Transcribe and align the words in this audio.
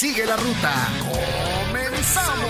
Sigue 0.00 0.24
la 0.24 0.34
ruta. 0.34 0.72
¡Comenzamos! 1.68 2.40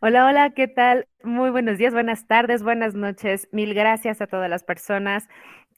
Hola, 0.00 0.26
hola, 0.26 0.50
¿qué 0.50 0.68
tal? 0.68 1.08
Muy 1.24 1.50
buenos 1.50 1.78
días, 1.78 1.92
buenas 1.92 2.28
tardes, 2.28 2.62
buenas 2.62 2.94
noches. 2.94 3.48
Mil 3.50 3.74
gracias 3.74 4.20
a 4.20 4.28
todas 4.28 4.48
las 4.48 4.62
personas 4.62 5.26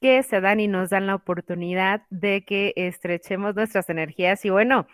que 0.02 0.22
se 0.22 0.42
dan 0.42 0.60
y 0.60 0.68
nos 0.68 0.90
dan 0.90 1.06
la 1.06 1.14
oportunidad 1.14 2.02
de 2.10 2.44
que 2.44 2.74
estrechemos 2.76 3.54
nuestras 3.54 3.88
energías. 3.88 4.44
Y 4.44 4.50
bueno, 4.50 4.86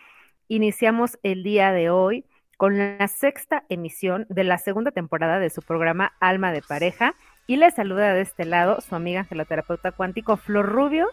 iniciamos 0.49 1.19
el 1.23 1.43
día 1.43 1.73
de 1.73 1.91
hoy 1.91 2.25
con 2.57 2.79
la 2.79 3.09
sexta 3.09 3.65
emisión 3.69 4.27
de 4.29 4.45
la 4.45 4.59
segunda 4.59 4.91
temporada 4.91 5.39
de 5.39 5.51
su 5.51 5.63
programa 5.63 6.13
Alma 6.21 6.53
de 6.53 6.63
Pareja. 6.63 7.15
Y 7.47 7.57
les 7.57 7.75
saluda 7.75 8.15
de 8.15 8.23
este 8.23 8.45
lado 8.45 8.81
su 8.81 8.95
amiga 8.95 9.21
angeloterapeuta 9.21 9.93
cuántico 9.93 10.37
Flor 10.37 10.67
Rubio. 10.67 11.09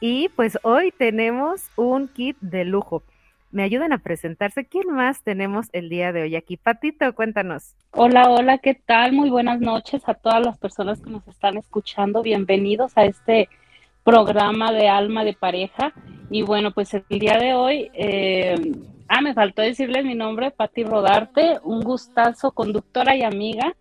Y 0.00 0.28
pues 0.30 0.58
hoy 0.62 0.92
tenemos 0.92 1.70
un 1.76 2.08
kit 2.08 2.36
de 2.40 2.64
lujo 2.64 3.02
me 3.52 3.62
ayudan 3.62 3.92
a 3.92 3.98
presentarse. 3.98 4.64
¿Quién 4.64 4.88
más 4.92 5.22
tenemos 5.22 5.66
el 5.72 5.88
día 5.88 6.12
de 6.12 6.22
hoy 6.22 6.36
aquí? 6.36 6.56
Patito, 6.56 7.12
cuéntanos. 7.14 7.74
Hola, 7.92 8.30
hola, 8.30 8.58
¿qué 8.58 8.74
tal? 8.74 9.12
Muy 9.12 9.30
buenas 9.30 9.60
noches 9.60 10.02
a 10.08 10.14
todas 10.14 10.44
las 10.44 10.58
personas 10.58 11.00
que 11.00 11.10
nos 11.10 11.26
están 11.26 11.56
escuchando. 11.56 12.22
Bienvenidos 12.22 12.96
a 12.96 13.04
este 13.04 13.48
programa 14.10 14.72
de 14.72 14.88
alma 14.88 15.24
de 15.24 15.34
pareja. 15.34 15.92
Y 16.30 16.42
bueno, 16.42 16.72
pues 16.72 16.92
el 16.94 17.04
día 17.08 17.38
de 17.38 17.54
hoy, 17.54 17.90
eh, 17.94 18.56
ah, 19.08 19.20
me 19.20 19.34
faltó 19.34 19.62
decirle 19.62 20.02
mi 20.02 20.16
nombre, 20.16 20.50
Pati 20.50 20.82
Rodarte, 20.82 21.60
un 21.62 21.80
gustazo, 21.80 22.50
conductora 22.50 23.14
y 23.14 23.22
amiga. 23.22 23.76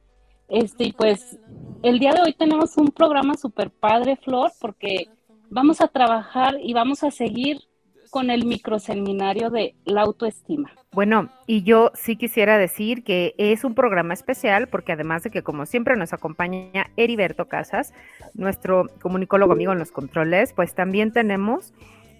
Este, 0.48 0.86
y 0.86 0.92
pues 0.92 1.40
el 1.82 2.00
día 2.00 2.14
de 2.14 2.22
hoy 2.22 2.34
tenemos 2.34 2.78
un 2.78 2.90
programa 2.90 3.36
súper 3.36 3.72
padre, 3.72 4.18
Flor, 4.18 4.52
porque 4.60 5.08
vamos 5.50 5.82
a 5.82 5.88
trabajar 5.88 6.58
y 6.62 6.74
vamos 6.74 7.04
a 7.04 7.10
seguir 7.10 7.62
con 8.10 8.30
el 8.30 8.46
microseminario 8.46 9.50
de 9.50 9.76
la 9.86 10.02
autoestima. 10.02 10.72
Bueno, 10.92 11.30
y 11.46 11.64
yo 11.64 11.92
sí 11.94 12.16
quisiera 12.16 12.58
decir 12.58 13.04
que 13.04 13.36
es 13.38 13.64
un 13.64 13.76
programa 13.76 14.14
especial 14.14 14.68
porque 14.68 14.94
además 14.94 15.24
de 15.24 15.30
que 15.30 15.44
como 15.44 15.66
siempre 15.66 15.96
nos 15.96 16.14
acompaña 16.14 16.90
Heriberto 16.98 17.48
Casas, 17.48 17.94
nuestro 18.34 18.88
comunicólogo 19.02 19.54
amigo 19.54 19.72
en 19.72 19.80
los 19.80 19.92
controles, 19.92 20.54
pues 20.54 20.74
también 20.74 21.12
tenemos 21.14 21.74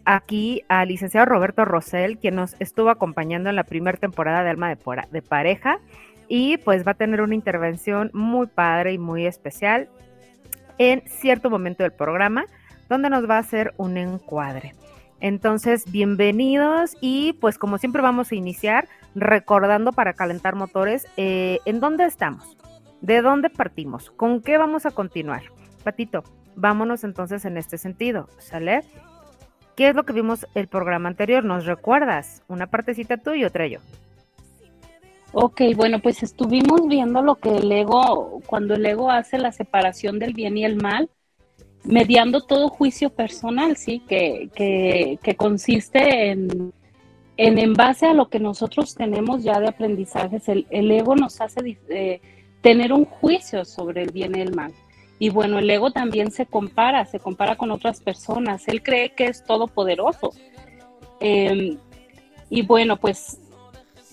aquí 0.06 0.64
al 0.70 0.90
licenciado 0.90 1.26
Roberto 1.26 1.66
Rosell, 1.66 2.20
quien 2.20 2.36
nos 2.36 2.56
estuvo 2.60 2.90
acompañando 2.90 3.50
en 3.50 3.56
la 3.56 3.64
primera 3.64 3.98
temporada 3.98 4.44
de 4.44 4.50
Alma 4.52 4.70
de, 4.70 4.78
de 5.12 5.22
Pareja 5.22 5.80
y 6.28 6.58
pues 6.58 6.86
va 6.86 6.92
a 6.92 6.96
tener 6.96 7.22
una 7.22 7.36
intervención 7.36 8.12
muy 8.14 8.48
padre 8.48 8.94
y 8.94 8.98
muy 9.00 9.26
especial 9.26 9.90
en 10.78 11.02
cierto 11.08 11.50
momento 11.50 11.84
del 11.84 11.92
programa 11.92 12.46
donde 12.88 13.10
nos 13.10 13.30
va 13.30 13.36
a 13.38 13.40
hacer 13.40 13.74
un 13.78 13.98
encuadre. 13.98 14.74
Entonces, 15.22 15.92
bienvenidos 15.92 16.96
y 17.02 17.34
pues 17.34 17.58
como 17.58 17.78
siempre 17.78 18.02
vamos 18.02 18.32
a 18.32 18.36
iniciar 18.36 18.88
recordando 19.16 19.92
para 19.92 20.14
calentar 20.14 20.56
motores 20.56 21.08
eh, 21.18 21.60
en 21.66 21.82
dónde 21.82 22.06
estamos, 22.06 22.58
de 23.02 23.22
dónde 23.22 23.50
partimos, 23.50 24.12
con 24.12 24.42
qué 24.42 24.58
vamos 24.58 24.86
a 24.86 24.92
continuar. 24.92 25.44
Patito, 25.84 26.24
vámonos 26.56 27.04
entonces 27.04 27.44
en 27.44 27.58
este 27.58 27.78
sentido, 27.78 28.30
¿sale? 28.38 28.84
¿Qué 29.76 29.90
es 29.90 29.96
lo 29.96 30.04
que 30.04 30.14
vimos 30.14 30.48
el 30.56 30.68
programa 30.68 31.10
anterior? 31.10 31.44
¿Nos 31.44 31.66
recuerdas? 31.66 32.42
Una 32.48 32.68
partecita 32.68 33.18
tú 33.18 33.34
y 33.34 33.44
otra 33.44 33.68
yo. 33.68 33.80
Ok, 35.32 35.62
bueno, 35.76 36.00
pues 36.00 36.24
estuvimos 36.24 36.88
viendo 36.88 37.22
lo 37.22 37.36
que 37.36 37.58
el 37.58 37.72
ego, 37.72 38.42
cuando 38.46 38.74
el 38.74 38.86
ego 38.86 39.12
hace 39.12 39.38
la 39.38 39.52
separación 39.52 40.18
del 40.18 40.34
bien 40.34 40.58
y 40.58 40.66
el 40.66 40.78
mal, 40.78 41.10
mediando 41.84 42.42
todo 42.42 42.70
juicio 42.70 43.10
personal, 43.10 43.78
¿sí? 43.78 44.02
Que, 44.08 44.50
que, 44.56 45.36
consiste 45.36 46.30
en, 46.32 46.74
en, 47.38 47.74
base 47.74 48.06
a 48.06 48.14
lo 48.14 48.30
que 48.30 48.40
nosotros 48.40 48.96
tenemos 48.96 49.44
ya 49.44 49.60
de 49.60 49.70
aprendizajes, 49.70 50.50
el, 50.50 50.66
ego 50.70 51.16
nos 51.16 51.40
hace 51.42 51.78
eh, 51.90 52.22
tener 52.62 52.92
un 52.92 53.06
juicio 53.06 53.66
sobre 53.66 54.04
el 54.04 54.12
bien 54.12 54.36
y 54.36 54.42
el 54.42 54.54
mal. 54.54 54.74
Y 55.20 55.30
bueno, 55.30 55.60
el 55.60 55.70
ego 55.70 55.92
también 55.92 56.32
se 56.32 56.46
compara, 56.46 57.06
se 57.06 57.20
compara 57.20 57.58
con 57.58 57.72
otras 57.72 58.00
personas. 58.00 58.68
Él 58.70 58.82
cree 58.82 59.12
que 59.12 59.26
es 59.26 59.44
todopoderoso. 59.44 60.32
Em, 61.20 61.78
y 62.50 62.62
bueno, 62.62 62.96
pues 62.98 63.38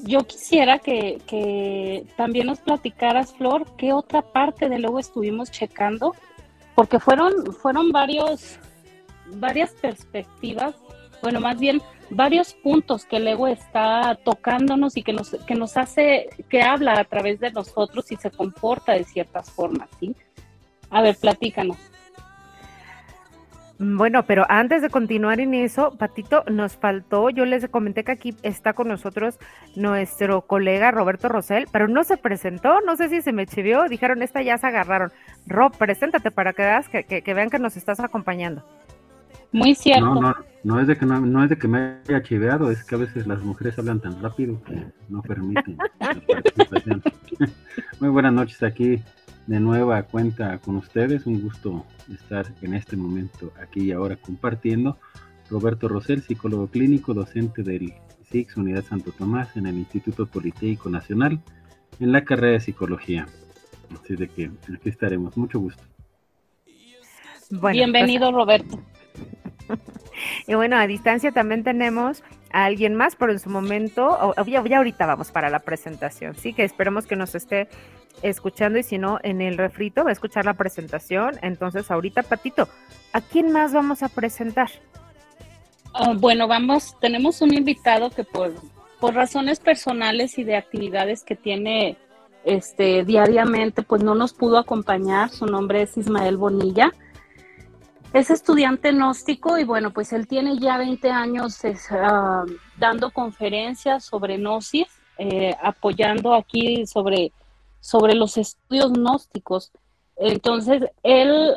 yo 0.04 0.24
quisiera 0.24 0.80
que, 0.80 1.18
que, 1.26 2.04
también 2.16 2.48
nos 2.48 2.58
platicaras, 2.58 3.32
Flor, 3.34 3.66
qué 3.76 3.92
otra 3.92 4.20
parte 4.20 4.68
del 4.68 4.84
ego 4.84 4.98
estuvimos 4.98 5.50
checando 5.50 6.14
porque 6.76 7.00
fueron, 7.00 7.52
fueron 7.54 7.90
varios, 7.90 8.60
varias 9.34 9.72
perspectivas, 9.72 10.76
bueno, 11.22 11.40
más 11.40 11.58
bien 11.58 11.82
varios 12.10 12.54
puntos 12.54 13.04
que 13.04 13.16
el 13.16 13.26
ego 13.26 13.48
está 13.48 14.16
tocándonos 14.24 14.96
y 14.96 15.02
que 15.02 15.12
nos, 15.12 15.30
que 15.30 15.54
nos 15.56 15.76
hace, 15.76 16.28
que 16.48 16.62
habla 16.62 17.00
a 17.00 17.04
través 17.04 17.40
de 17.40 17.50
nosotros 17.50 18.12
y 18.12 18.16
se 18.16 18.30
comporta 18.30 18.92
de 18.92 19.02
ciertas 19.02 19.50
formas, 19.50 19.88
¿sí? 19.98 20.14
A 20.90 21.02
ver, 21.02 21.16
platícanos. 21.16 21.78
Bueno, 23.78 24.24
pero 24.24 24.46
antes 24.48 24.80
de 24.80 24.88
continuar 24.88 25.38
en 25.38 25.52
eso, 25.52 25.96
Patito, 25.98 26.44
nos 26.50 26.76
faltó, 26.76 27.28
yo 27.28 27.44
les 27.44 27.68
comenté 27.68 28.04
que 28.04 28.12
aquí 28.12 28.34
está 28.42 28.72
con 28.72 28.88
nosotros 28.88 29.38
nuestro 29.74 30.42
colega 30.42 30.90
Roberto 30.92 31.28
Rosell, 31.28 31.66
pero 31.70 31.86
no 31.86 32.02
se 32.02 32.16
presentó, 32.16 32.80
no 32.80 32.96
sé 32.96 33.10
si 33.10 33.20
se 33.20 33.34
me 33.34 33.46
chivió, 33.46 33.86
dijeron, 33.88 34.22
esta 34.22 34.40
ya 34.40 34.56
se 34.56 34.66
agarraron. 34.66 35.12
Rob, 35.46 35.76
preséntate 35.76 36.30
para 36.30 36.54
que, 36.54 36.62
veas, 36.62 36.88
que, 36.88 37.34
vean 37.34 37.50
que 37.50 37.58
nos 37.58 37.76
estás 37.76 38.00
acompañando. 38.00 38.64
Muy 39.52 39.74
cierto. 39.74 40.06
No, 40.06 40.20
no, 40.20 40.34
no 40.64 40.80
es 40.80 40.86
de 40.86 40.96
que 40.96 41.04
no, 41.04 41.44
es 41.44 41.50
de 41.50 41.58
que 41.58 41.68
me 41.68 41.98
haya 42.08 42.22
chiveado, 42.22 42.70
es 42.70 42.82
que 42.82 42.94
a 42.94 42.98
veces 42.98 43.26
las 43.26 43.42
mujeres 43.42 43.78
hablan 43.78 44.00
tan 44.00 44.22
rápido 44.22 44.58
que 44.64 44.86
no 45.10 45.20
permiten 45.20 45.76
la 46.00 46.14
participación. 46.26 47.02
Muy 48.00 48.08
buenas 48.08 48.32
noches 48.32 48.62
aquí 48.62 49.02
de 49.46 49.60
nueva 49.60 50.02
cuenta 50.02 50.58
con 50.58 50.76
ustedes. 50.76 51.26
Un 51.26 51.42
gusto 51.42 51.84
estar 52.12 52.46
en 52.62 52.74
este 52.74 52.96
momento 52.96 53.52
aquí 53.60 53.84
y 53.84 53.92
ahora 53.92 54.16
compartiendo. 54.16 54.98
Roberto 55.50 55.88
Rosell, 55.88 56.22
psicólogo 56.22 56.66
clínico, 56.68 57.14
docente 57.14 57.62
del 57.62 57.94
SIX 58.30 58.56
Unidad 58.56 58.84
Santo 58.84 59.12
Tomás 59.12 59.56
en 59.56 59.66
el 59.66 59.76
Instituto 59.76 60.26
Politécnico 60.26 60.90
Nacional 60.90 61.40
en 62.00 62.12
la 62.12 62.24
carrera 62.24 62.54
de 62.54 62.60
psicología. 62.60 63.26
Así 63.94 64.16
de 64.16 64.28
que 64.28 64.50
aquí 64.74 64.88
estaremos. 64.88 65.36
Mucho 65.36 65.60
gusto. 65.60 65.82
Bienvenido, 67.50 68.32
pues, 68.32 68.34
Roberto. 68.34 68.80
Y 70.46 70.54
bueno, 70.54 70.76
a 70.76 70.86
distancia 70.86 71.32
también 71.32 71.62
tenemos 71.62 72.22
a 72.50 72.64
alguien 72.64 72.94
más, 72.94 73.16
pero 73.16 73.32
en 73.32 73.38
su 73.38 73.50
momento, 73.50 74.34
ya, 74.46 74.64
ya, 74.64 74.78
ahorita 74.78 75.06
vamos 75.06 75.30
para 75.30 75.50
la 75.50 75.60
presentación, 75.60 76.34
sí, 76.34 76.52
que 76.52 76.64
esperemos 76.64 77.06
que 77.06 77.16
nos 77.16 77.34
esté 77.34 77.68
escuchando 78.22 78.78
y 78.78 78.82
si 78.82 78.98
no, 78.98 79.18
en 79.22 79.40
el 79.40 79.58
refrito 79.58 80.04
va 80.04 80.10
a 80.10 80.12
escuchar 80.12 80.44
la 80.44 80.54
presentación. 80.54 81.38
Entonces, 81.42 81.90
ahorita, 81.90 82.22
Patito, 82.22 82.68
¿a 83.12 83.20
quién 83.20 83.52
más 83.52 83.72
vamos 83.72 84.02
a 84.02 84.08
presentar? 84.08 84.70
Ah, 85.94 86.12
bueno, 86.16 86.46
vamos, 86.46 86.96
tenemos 87.00 87.40
un 87.40 87.54
invitado 87.54 88.10
que 88.10 88.24
por, 88.24 88.52
por 89.00 89.14
razones 89.14 89.60
personales 89.60 90.38
y 90.38 90.44
de 90.44 90.56
actividades 90.56 91.22
que 91.22 91.36
tiene 91.36 91.96
este, 92.44 93.04
diariamente, 93.04 93.82
pues 93.82 94.02
no 94.02 94.14
nos 94.14 94.32
pudo 94.32 94.58
acompañar. 94.58 95.30
Su 95.30 95.46
nombre 95.46 95.82
es 95.82 95.96
Ismael 95.96 96.36
Bonilla. 96.36 96.92
Es 98.12 98.30
estudiante 98.30 98.92
gnóstico 98.92 99.58
y 99.58 99.64
bueno, 99.64 99.90
pues 99.92 100.12
él 100.12 100.26
tiene 100.26 100.58
ya 100.58 100.78
20 100.78 101.10
años 101.10 101.60
uh, 101.64 102.50
dando 102.78 103.10
conferencias 103.10 104.04
sobre 104.04 104.38
gnosis, 104.38 104.86
eh, 105.18 105.54
apoyando 105.60 106.32
aquí 106.34 106.86
sobre, 106.86 107.32
sobre 107.86 108.16
los 108.16 108.36
estudios 108.36 108.92
gnósticos. 108.92 109.70
Entonces, 110.16 110.90
él 111.04 111.54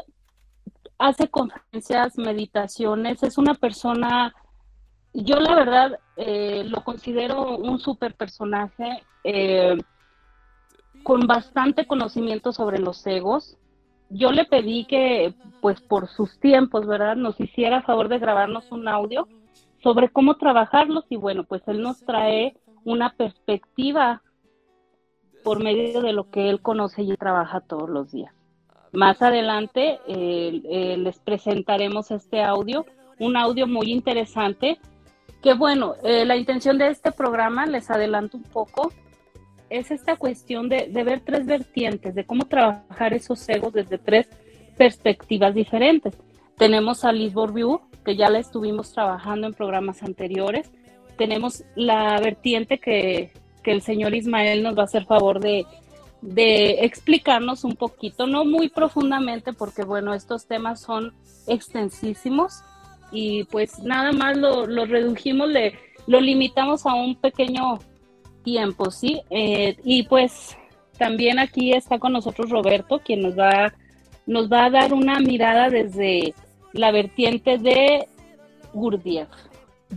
hace 0.99 1.27
conferencias, 1.27 2.19
meditaciones, 2.19 3.23
es 3.23 3.39
una 3.39 3.55
persona, 3.55 4.35
yo 5.11 5.39
la 5.39 5.55
verdad 5.55 5.99
eh, 6.17 6.65
lo 6.65 6.83
considero 6.83 7.57
un 7.57 7.79
super 7.79 8.13
personaje 8.13 9.01
eh, 9.23 9.75
con 11.01 11.21
bastante 11.25 11.87
conocimiento 11.87 12.53
sobre 12.53 12.77
los 12.77 13.07
egos. 13.07 13.57
Yo 14.11 14.31
le 14.31 14.45
pedí 14.45 14.85
que, 14.85 15.33
pues 15.61 15.81
por 15.81 16.09
sus 16.09 16.39
tiempos, 16.39 16.85
¿verdad?, 16.85 17.15
nos 17.15 17.39
hiciera 17.39 17.81
favor 17.81 18.07
de 18.07 18.19
grabarnos 18.19 18.71
un 18.71 18.87
audio 18.87 19.27
sobre 19.81 20.09
cómo 20.09 20.37
trabajarlos 20.37 21.05
y 21.09 21.15
bueno, 21.15 21.43
pues 21.43 21.63
él 21.65 21.81
nos 21.81 22.05
trae 22.05 22.55
una 22.83 23.13
perspectiva 23.13 24.21
por 25.43 25.63
medio 25.63 26.01
de 26.01 26.13
lo 26.13 26.29
que 26.29 26.49
él 26.49 26.61
conoce 26.61 27.01
y 27.01 27.15
trabaja 27.15 27.61
todos 27.61 27.89
los 27.89 28.11
días. 28.11 28.33
Más 28.91 29.21
adelante 29.21 29.99
eh, 30.07 30.61
eh, 30.65 30.97
les 30.97 31.19
presentaremos 31.19 32.11
este 32.11 32.41
audio, 32.41 32.85
un 33.19 33.37
audio 33.37 33.67
muy 33.67 33.91
interesante, 33.91 34.79
que 35.43 35.53
bueno, 35.53 35.95
eh, 36.03 36.25
la 36.25 36.35
intención 36.35 36.77
de 36.77 36.87
este 36.87 37.11
programa, 37.11 37.65
les 37.65 37.89
adelanto 37.91 38.37
un 38.37 38.43
poco, 38.43 38.91
es 39.69 39.91
esta 39.91 40.15
cuestión 40.15 40.67
de, 40.67 40.87
ver 40.87 41.21
tres 41.23 41.45
vertientes, 41.45 42.15
de 42.15 42.25
cómo 42.25 42.45
trabajar 42.45 43.13
esos 43.13 43.47
egos 43.47 43.73
desde 43.73 43.99
tres 43.99 44.27
perspectivas 44.77 45.53
diferentes. 45.53 46.17
Tenemos 46.57 47.05
a 47.05 47.11
Liz 47.11 47.33
View, 47.35 47.81
que 48.03 48.15
ya 48.15 48.29
la 48.29 48.39
estuvimos 48.39 48.91
trabajando 48.91 49.45
en 49.45 49.53
programas 49.53 50.01
anteriores. 50.01 50.71
Tenemos 51.17 51.63
la 51.75 52.19
vertiente 52.19 52.79
que, 52.79 53.31
que 53.63 53.71
el 53.71 53.81
señor 53.81 54.15
Ismael 54.15 54.63
nos 54.63 54.77
va 54.77 54.81
a 54.81 54.85
hacer 54.85 55.05
favor 55.05 55.39
de, 55.39 55.65
explicarnos 56.81 57.63
un 57.63 57.75
poquito, 57.75 58.27
no 58.27 58.43
muy 58.43 58.69
profundamente, 58.69 59.53
porque 59.53 59.83
bueno, 59.83 60.13
estos 60.13 60.45
temas 60.45 60.81
son 60.81 61.13
extensísimos 61.47 62.61
y 63.11 63.45
pues 63.45 63.79
nada 63.79 64.11
más 64.11 64.37
lo, 64.37 64.65
lo 64.65 64.85
redujimos, 64.85 65.47
le, 65.47 65.73
lo 66.07 66.19
limitamos 66.19 66.85
a 66.85 66.93
un 66.93 67.15
pequeño 67.15 67.79
tiempo, 68.43 68.91
¿sí? 68.91 69.21
Eh, 69.29 69.77
y 69.83 70.03
pues 70.03 70.57
también 70.97 71.39
aquí 71.39 71.73
está 71.73 71.99
con 71.99 72.13
nosotros 72.13 72.49
Roberto, 72.49 72.99
quien 72.99 73.21
nos 73.21 73.37
va, 73.37 73.73
nos 74.25 74.51
va 74.51 74.65
a 74.65 74.69
dar 74.69 74.93
una 74.93 75.19
mirada 75.19 75.69
desde 75.69 76.33
la 76.73 76.91
vertiente 76.91 77.57
de 77.57 78.07
Gurdjieff. 78.73 79.29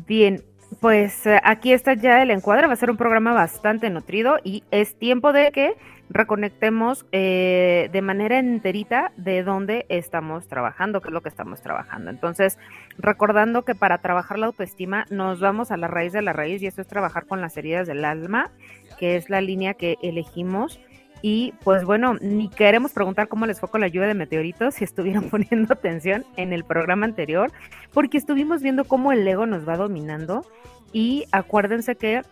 Bien, 0.07 0.43
pues 0.83 1.27
eh, 1.29 1.41
aquí 1.45 1.73
está 1.73 1.95
ya 1.95 2.25
el 2.25 2.33
encuadre, 2.33 2.67
va 2.67 2.73
a 2.73 2.77
ser 2.77 2.91
un 2.91 2.97
programa 2.97 3.33
bastante 3.33 3.89
nutrido 3.89 4.39
y 4.43 4.65
es 4.73 4.97
tiempo 4.97 5.33
de 5.33 5.53
que 5.53 5.77
reconectemos 6.11 7.07
eh, 7.13 7.89
de 7.93 8.03
manera 8.03 8.41
enterita 8.41 9.13
de 9.17 9.45
dónde 9.45 9.87
estamos 9.89 10.49
trabajando, 10.49 11.01
qué 11.01 11.09
es 11.09 11.15
lo 11.15 11.21
que 11.21 11.29
estamos 11.29 11.63
trabajando. 11.63 12.11
Entonces, 12.11 12.59
recordando 12.99 13.63
que 13.63 13.77
para 13.77 13.99
trabajar 13.99 14.41
la 14.41 14.47
autoestima 14.47 15.07
nos 15.09 15.39
vamos 15.39 15.71
a 15.71 15.77
la 15.77 15.87
raíz 15.87 16.13
de 16.13 16.21
la 16.21 16.33
raíz 16.33 16.61
y 16.63 16.67
esto 16.67 16.81
es 16.81 16.89
trabajar 16.89 17.27
con 17.27 17.41
las 17.41 17.57
heridas 17.57 17.87
del 17.87 18.05
alma, 18.05 18.51
que 18.99 19.15
es 19.15 19.31
la 19.31 19.41
línea 19.41 19.75
que 19.75 19.99
elegimos. 20.03 20.81
Y 21.23 21.55
pues 21.63 21.85
bueno, 21.85 22.17
ni 22.21 22.49
queremos 22.49 22.93
preguntar 22.93 23.29
cómo 23.29 23.47
les 23.47 23.61
fue 23.61 23.71
con 23.71 23.81
la 23.81 23.87
lluvia 23.87 24.09
de 24.09 24.15
meteoritos, 24.15 24.75
si 24.75 24.85
estuvieron 24.85 25.25
poniendo 25.31 25.73
atención 25.73 26.27
en 26.37 26.53
el 26.53 26.65
programa 26.65 27.07
anterior, 27.07 27.53
porque 27.93 28.19
estuvimos 28.19 28.61
viendo 28.61 28.85
cómo 28.85 29.13
el 29.13 29.27
ego 29.27 29.47
nos 29.47 29.67
va 29.67 29.77
dominando 29.77 30.45
y 30.93 31.25
acuérdense 31.31 31.95
que 31.95 32.23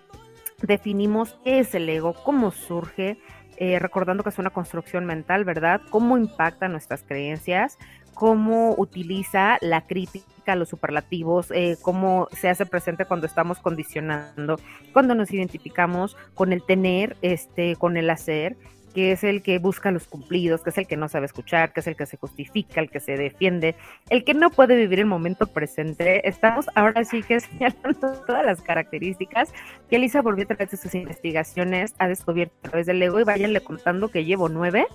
definimos 0.62 1.38
qué 1.44 1.60
es 1.60 1.74
el 1.74 1.88
ego, 1.88 2.14
cómo 2.24 2.50
surge, 2.50 3.18
eh, 3.56 3.78
recordando 3.78 4.22
que 4.22 4.30
es 4.30 4.38
una 4.38 4.50
construcción 4.50 5.06
mental, 5.06 5.44
¿verdad? 5.44 5.80
Cómo 5.90 6.18
impacta 6.18 6.68
nuestras 6.68 7.02
creencias, 7.02 7.78
cómo 8.14 8.74
utiliza 8.76 9.58
la 9.60 9.86
crítica, 9.86 10.56
los 10.56 10.68
superlativos, 10.68 11.50
eh, 11.50 11.76
cómo 11.80 12.28
se 12.32 12.48
hace 12.48 12.66
presente 12.66 13.04
cuando 13.04 13.26
estamos 13.26 13.60
condicionando, 13.60 14.58
cuando 14.92 15.14
nos 15.14 15.30
identificamos 15.30 16.16
con 16.34 16.52
el 16.52 16.62
tener, 16.62 17.16
este, 17.22 17.76
con 17.76 17.96
el 17.96 18.10
hacer 18.10 18.56
que 18.94 19.12
es 19.12 19.24
el 19.24 19.42
que 19.42 19.58
busca 19.58 19.90
los 19.90 20.06
cumplidos, 20.06 20.62
que 20.62 20.70
es 20.70 20.78
el 20.78 20.86
que 20.86 20.96
no 20.96 21.08
sabe 21.08 21.26
escuchar, 21.26 21.72
que 21.72 21.80
es 21.80 21.86
el 21.86 21.96
que 21.96 22.06
se 22.06 22.16
justifica, 22.16 22.80
el 22.80 22.90
que 22.90 23.00
se 23.00 23.16
defiende, 23.16 23.76
el 24.08 24.24
que 24.24 24.34
no 24.34 24.50
puede 24.50 24.76
vivir 24.76 25.00
el 25.00 25.06
momento 25.06 25.46
presente. 25.46 26.28
Estamos 26.28 26.66
ahora 26.74 27.04
sí 27.04 27.22
que 27.22 27.40
señalando 27.40 28.12
todas 28.26 28.44
las 28.44 28.60
características 28.62 29.52
que 29.88 29.96
Elisa 29.96 30.22
volvió 30.22 30.44
a 30.44 30.48
través 30.48 30.70
de 30.70 30.76
sus 30.76 30.94
investigaciones, 30.94 31.94
ha 31.98 32.08
descubierto 32.08 32.54
a 32.64 32.70
través 32.70 32.86
del 32.86 33.02
ego 33.02 33.20
y 33.20 33.24
váyanle 33.24 33.60
contando 33.60 34.08
que 34.08 34.24
llevo 34.24 34.48
nueve. 34.48 34.86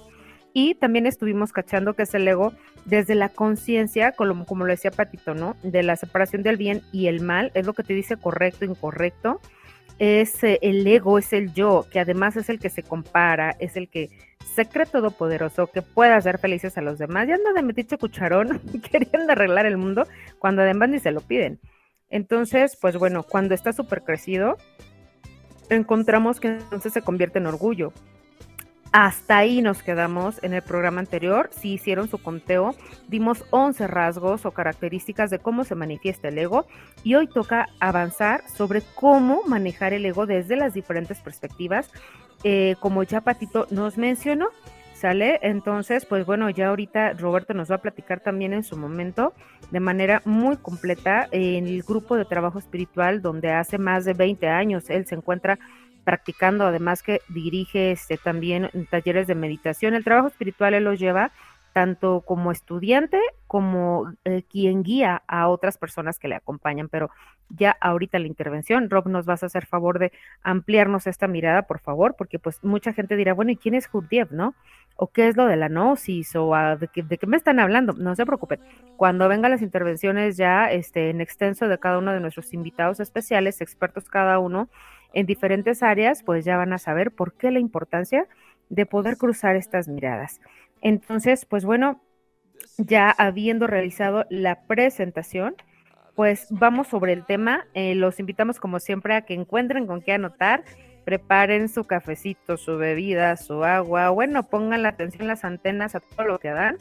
Y 0.57 0.75
también 0.75 1.05
estuvimos 1.05 1.51
cachando 1.51 1.95
que 1.95 2.03
es 2.03 2.13
el 2.13 2.25
ego 2.25 2.53
desde 2.85 3.13
la 3.13 3.27
conciencia, 3.27 4.13
como, 4.13 4.45
como 4.45 4.63
lo 4.63 4.71
decía 4.71 4.89
Patito, 4.89 5.33
¿no? 5.33 5.57
De 5.63 5.83
la 5.83 5.97
separación 5.97 6.43
del 6.43 6.55
bien 6.55 6.81
y 6.93 7.07
el 7.07 7.19
mal, 7.19 7.51
es 7.55 7.65
lo 7.65 7.73
que 7.73 7.83
te 7.83 7.93
dice 7.93 8.15
correcto, 8.15 8.63
incorrecto 8.63 9.41
es 9.99 10.43
eh, 10.43 10.59
el 10.61 10.85
ego, 10.85 11.17
es 11.17 11.31
el 11.33 11.53
yo, 11.53 11.85
que 11.91 11.99
además 11.99 12.35
es 12.35 12.49
el 12.49 12.59
que 12.59 12.69
se 12.69 12.83
compara, 12.83 13.55
es 13.59 13.77
el 13.77 13.89
que 13.89 14.09
se 14.53 14.65
cree 14.65 14.85
todopoderoso, 14.85 15.67
que 15.67 15.81
puede 15.81 16.13
hacer 16.13 16.37
felices 16.37 16.77
a 16.77 16.81
los 16.81 16.97
demás. 16.97 17.27
Y 17.27 17.31
anda 17.31 17.53
de 17.53 17.61
metiche 17.61 17.97
cucharón 17.97 18.59
queriendo 18.91 19.31
arreglar 19.31 19.65
el 19.65 19.77
mundo 19.77 20.07
cuando 20.39 20.61
además 20.61 20.89
ni 20.89 20.99
se 20.99 21.11
lo 21.11 21.21
piden. 21.21 21.59
Entonces, 22.09 22.77
pues 22.79 22.97
bueno, 22.97 23.23
cuando 23.23 23.55
está 23.55 23.73
súper 23.73 24.03
crecido, 24.03 24.57
encontramos 25.69 26.39
que 26.39 26.49
entonces 26.49 26.93
se 26.93 27.01
convierte 27.01 27.39
en 27.39 27.47
orgullo. 27.47 27.93
Hasta 28.97 29.39
ahí 29.39 29.61
nos 29.61 29.83
quedamos 29.83 30.41
en 30.41 30.53
el 30.53 30.61
programa 30.61 31.01
anterior. 31.01 31.49
Si 31.51 31.73
hicieron 31.73 32.07
su 32.07 32.17
conteo, 32.17 32.73
dimos 33.09 33.43
11 33.49 33.87
rasgos 33.87 34.45
o 34.45 34.51
características 34.51 35.29
de 35.29 35.39
cómo 35.39 35.65
se 35.65 35.75
manifiesta 35.75 36.29
el 36.29 36.37
ego 36.37 36.65
y 37.03 37.15
hoy 37.15 37.27
toca 37.27 37.67
avanzar 37.81 38.47
sobre 38.47 38.83
cómo 38.95 39.41
manejar 39.47 39.91
el 39.91 40.05
ego 40.05 40.25
desde 40.25 40.55
las 40.55 40.73
diferentes 40.73 41.19
perspectivas, 41.19 41.91
eh, 42.45 42.77
como 42.79 43.03
ya 43.03 43.19
Patito 43.19 43.67
nos 43.69 43.97
mencionó. 43.97 44.47
¿Sale? 44.93 45.39
Entonces, 45.41 46.05
pues 46.05 46.25
bueno, 46.25 46.49
ya 46.49 46.69
ahorita 46.69 47.13
Roberto 47.13 47.53
nos 47.53 47.69
va 47.69 47.75
a 47.75 47.81
platicar 47.81 48.21
también 48.21 48.53
en 48.53 48.63
su 48.63 48.77
momento 48.77 49.33
de 49.69 49.81
manera 49.81 50.21
muy 50.23 50.55
completa 50.55 51.27
en 51.31 51.67
el 51.67 51.83
grupo 51.83 52.15
de 52.15 52.23
trabajo 52.23 52.59
espiritual 52.59 53.21
donde 53.21 53.51
hace 53.51 53.77
más 53.77 54.05
de 54.05 54.13
20 54.13 54.47
años 54.47 54.89
él 54.89 55.05
se 55.05 55.15
encuentra 55.15 55.59
practicando, 56.05 56.65
además 56.65 57.03
que 57.03 57.21
dirige 57.27 57.91
este, 57.91 58.17
también 58.17 58.69
talleres 58.89 59.27
de 59.27 59.35
meditación. 59.35 59.95
El 59.95 60.05
trabajo 60.05 60.29
espiritual 60.29 60.73
él 60.73 60.85
lo 60.85 60.93
lleva 60.93 61.31
tanto 61.75 62.21
como 62.21 62.53
estudiante 62.53 63.19
como 63.47 64.13
eh, 64.23 64.43
quien 64.49 64.81
guía 64.81 65.23
a 65.27 65.49
otras 65.49 65.77
personas 65.77 66.19
que 66.19 66.29
le 66.29 66.35
acompañan. 66.35 66.87
Pero 66.87 67.09
ya 67.49 67.75
ahorita 67.81 68.17
la 68.17 68.27
intervención, 68.27 68.89
Rob, 68.89 69.09
nos 69.09 69.25
vas 69.25 69.43
a 69.43 69.47
hacer 69.47 69.65
favor 69.65 69.99
de 69.99 70.13
ampliarnos 70.41 71.05
esta 71.05 71.27
mirada, 71.27 71.63
por 71.63 71.79
favor, 71.79 72.15
porque 72.17 72.39
pues 72.39 72.63
mucha 72.63 72.93
gente 72.93 73.17
dirá, 73.17 73.33
bueno, 73.33 73.51
¿y 73.51 73.57
quién 73.57 73.75
es 73.75 73.91
Gurdjieff, 73.91 74.31
no? 74.31 74.55
¿O 74.95 75.07
qué 75.07 75.27
es 75.27 75.35
lo 75.35 75.47
de 75.47 75.57
la 75.57 75.67
gnosis? 75.67 76.33
¿O 76.37 76.53
de, 76.79 76.87
qué, 76.87 77.03
de, 77.03 77.17
qué, 77.17 77.27
me 77.27 77.35
están 77.35 77.59
hablando? 77.59 77.91
No 77.91 78.15
se 78.15 78.25
preocupen. 78.25 78.61
Cuando 78.95 79.27
vengan 79.27 79.51
las 79.51 79.61
intervenciones 79.61 80.37
ya 80.37 80.71
este, 80.71 81.09
en 81.09 81.19
extenso 81.19 81.67
de 81.67 81.77
cada 81.77 81.97
uno 81.97 82.13
de 82.13 82.21
nuestros 82.21 82.53
invitados 82.53 83.01
especiales, 83.01 83.59
expertos 83.59 84.05
cada 84.07 84.39
uno, 84.39 84.69
en 85.15 85.25
diferentes 85.25 85.81
áreas, 85.81 86.21
pues 86.21 86.45
ya 86.45 86.57
van 86.57 86.73
a 86.73 86.77
saber 86.77 87.09
por 87.09 87.33
qué 87.33 87.49
la 87.49 87.59
importancia 87.59 88.27
de 88.69 88.85
poder 88.85 89.17
cruzar 89.17 89.55
estas 89.55 89.87
miradas. 89.87 90.41
Entonces, 90.81 91.45
pues 91.45 91.65
bueno, 91.65 92.01
ya 92.77 93.09
habiendo 93.09 93.65
realizado 93.65 94.25
la 94.29 94.63
presentación, 94.67 95.55
pues 96.15 96.47
vamos 96.49 96.89
sobre 96.89 97.13
el 97.13 97.25
tema. 97.25 97.65
Eh, 97.73 97.95
los 97.95 98.19
invitamos 98.19 98.59
como 98.59 98.79
siempre 98.79 99.15
a 99.15 99.21
que 99.21 99.33
encuentren 99.33 99.87
con 99.87 100.01
qué 100.01 100.11
anotar, 100.11 100.65
preparen 101.05 101.69
su 101.69 101.85
cafecito, 101.85 102.57
su 102.57 102.77
bebida, 102.77 103.37
su 103.37 103.63
agua, 103.63 104.09
bueno, 104.09 104.43
pongan 104.43 104.83
la 104.83 104.89
atención 104.89 105.27
las 105.27 105.45
antenas 105.45 105.95
a 105.95 106.01
todo 106.01 106.27
lo 106.27 106.39
que 106.39 106.49
dan, 106.49 106.77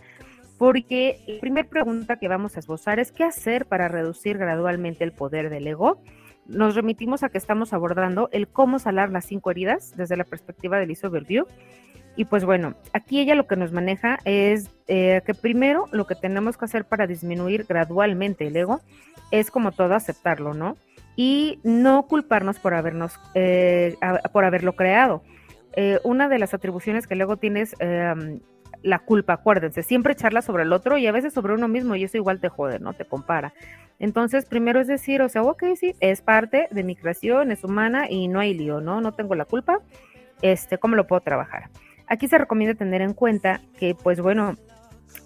porque 0.58 1.20
la 1.28 1.40
primera 1.40 1.68
pregunta 1.68 2.18
que 2.18 2.26
vamos 2.26 2.56
a 2.56 2.60
esbozar 2.60 2.98
es 2.98 3.12
qué 3.12 3.22
hacer 3.22 3.66
para 3.66 3.86
reducir 3.86 4.38
gradualmente 4.38 5.04
el 5.04 5.12
poder 5.12 5.50
del 5.50 5.68
ego 5.68 6.00
nos 6.46 6.74
remitimos 6.74 7.22
a 7.22 7.28
que 7.28 7.38
estamos 7.38 7.72
abordando 7.72 8.28
el 8.32 8.48
cómo 8.48 8.78
salar 8.78 9.10
las 9.10 9.24
cinco 9.24 9.50
heridas 9.50 9.94
desde 9.96 10.16
la 10.16 10.24
perspectiva 10.24 10.78
de 10.78 10.86
Lisa 10.86 11.08
Overview. 11.08 11.46
Y 12.16 12.26
pues 12.26 12.44
bueno, 12.44 12.74
aquí 12.92 13.18
ella 13.20 13.34
lo 13.34 13.46
que 13.46 13.56
nos 13.56 13.72
maneja 13.72 14.20
es 14.24 14.70
eh, 14.86 15.22
que 15.26 15.34
primero 15.34 15.86
lo 15.90 16.06
que 16.06 16.14
tenemos 16.14 16.56
que 16.56 16.64
hacer 16.66 16.84
para 16.84 17.06
disminuir 17.06 17.64
gradualmente 17.68 18.46
el 18.46 18.56
ego 18.56 18.80
es 19.32 19.50
como 19.50 19.72
todo 19.72 19.94
aceptarlo, 19.94 20.54
¿no? 20.54 20.76
Y 21.16 21.58
no 21.64 22.06
culparnos 22.06 22.58
por 22.60 22.74
habernos, 22.74 23.18
eh, 23.34 23.96
por 24.32 24.44
haberlo 24.44 24.74
creado. 24.74 25.22
eh, 25.76 25.98
una 26.04 26.28
de 26.28 26.38
las 26.38 26.54
atribuciones 26.54 27.08
que 27.08 27.14
el 27.14 27.22
ego 27.22 27.36
tiene 27.36 27.62
es 27.62 27.74
em, 27.80 28.38
la 28.84 29.00
culpa, 29.00 29.32
acuérdense, 29.32 29.82
siempre 29.82 30.12
echarla 30.12 30.42
sobre 30.42 30.62
el 30.62 30.72
otro 30.72 30.98
y 30.98 31.06
a 31.06 31.12
veces 31.12 31.32
sobre 31.32 31.54
uno 31.54 31.66
mismo 31.68 31.96
y 31.96 32.04
eso 32.04 32.18
igual 32.18 32.38
te 32.38 32.50
jode, 32.50 32.78
¿no? 32.78 32.92
Te 32.92 33.06
compara. 33.06 33.54
Entonces, 33.98 34.44
primero 34.44 34.80
es 34.80 34.86
decir, 34.86 35.22
o 35.22 35.28
sea, 35.28 35.42
ok, 35.42 35.64
sí, 35.76 35.94
es 36.00 36.20
parte 36.20 36.68
de 36.70 36.84
mi 36.84 36.94
creación, 36.94 37.50
es 37.50 37.64
humana 37.64 38.10
y 38.10 38.28
no 38.28 38.40
hay 38.40 38.52
lío, 38.54 38.80
¿no? 38.80 39.00
No 39.00 39.12
tengo 39.12 39.34
la 39.34 39.46
culpa, 39.46 39.80
este, 40.42 40.78
¿cómo 40.78 40.96
lo 40.96 41.06
puedo 41.06 41.20
trabajar? 41.20 41.70
Aquí 42.06 42.28
se 42.28 42.36
recomienda 42.36 42.74
tener 42.74 43.00
en 43.00 43.14
cuenta 43.14 43.62
que, 43.78 43.94
pues 43.94 44.20
bueno, 44.20 44.56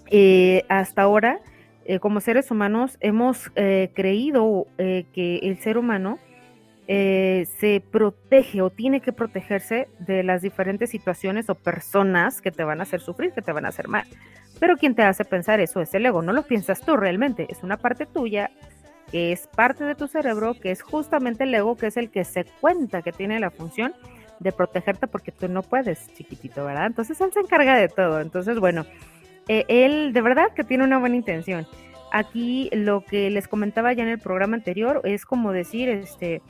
eh, 0.09 0.63
hasta 0.69 1.01
ahora, 1.01 1.41
eh, 1.83 1.99
como 1.99 2.21
seres 2.21 2.51
humanos, 2.51 2.97
hemos 3.01 3.51
eh, 3.55 3.91
creído 3.93 4.67
que 4.77 5.39
el 5.43 5.59
ser 5.59 5.77
humano 5.77 6.17
se 6.89 7.83
protege 7.91 8.63
o 8.63 8.71
tiene 8.71 8.99
que 8.99 9.13
protegerse 9.13 9.87
de 9.99 10.23
las 10.23 10.41
diferentes 10.41 10.89
situaciones 10.89 11.47
o 11.49 11.55
personas 11.55 12.41
que 12.41 12.51
te 12.51 12.63
van 12.63 12.79
a 12.79 12.83
hacer 12.83 12.99
sufrir, 12.99 13.31
que 13.31 13.43
te 13.43 13.51
van 13.51 13.65
a 13.65 13.69
hacer 13.69 13.87
mal. 13.87 14.07
Pero 14.59 14.75
quien 14.75 14.95
te 14.95 15.03
hace 15.03 15.23
pensar 15.23 15.59
eso 15.59 15.81
es 15.81 15.93
el 15.93 16.05
ego, 16.05 16.23
no 16.23 16.33
lo 16.33 16.43
piensas 16.43 16.81
tú 16.81 16.97
realmente, 16.97 17.45
es 17.49 17.61
una 17.61 17.77
parte 17.77 18.07
tuya 18.07 18.49
que 19.11 19.31
es 19.31 19.47
parte 19.47 19.83
de 19.83 19.95
tu 19.95 20.07
cerebro, 20.07 20.53
que 20.53 20.71
es 20.71 20.81
justamente 20.81 21.43
el 21.43 21.53
ego, 21.53 21.75
que 21.75 21.87
es 21.87 21.97
el 21.97 22.09
que 22.09 22.23
se 22.25 22.45
cuenta 22.59 23.01
que 23.01 23.11
tiene 23.11 23.39
la 23.39 23.51
función 23.51 23.93
de 24.39 24.51
protegerte 24.51 25.07
porque 25.07 25.31
tú 25.31 25.47
no 25.47 25.63
puedes, 25.63 26.11
chiquitito, 26.13 26.65
¿verdad? 26.65 26.85
Entonces 26.87 27.19
él 27.21 27.31
se 27.33 27.39
encarga 27.39 27.75
de 27.75 27.89
todo. 27.89 28.21
Entonces, 28.21 28.59
bueno, 28.59 28.85
eh, 29.47 29.65
él 29.67 30.13
de 30.13 30.21
verdad 30.21 30.53
que 30.55 30.63
tiene 30.63 30.83
una 30.83 30.99
buena 30.99 31.15
intención. 31.15 31.67
Aquí 32.11 32.69
lo 32.71 33.01
que 33.03 33.29
les 33.29 33.47
comentaba 33.47 33.93
ya 33.93 34.03
en 34.03 34.09
el 34.09 34.19
programa 34.19 34.55
anterior 34.55 35.01
es 35.03 35.25
como 35.25 35.51
decir, 35.51 35.89
este, 35.89 36.41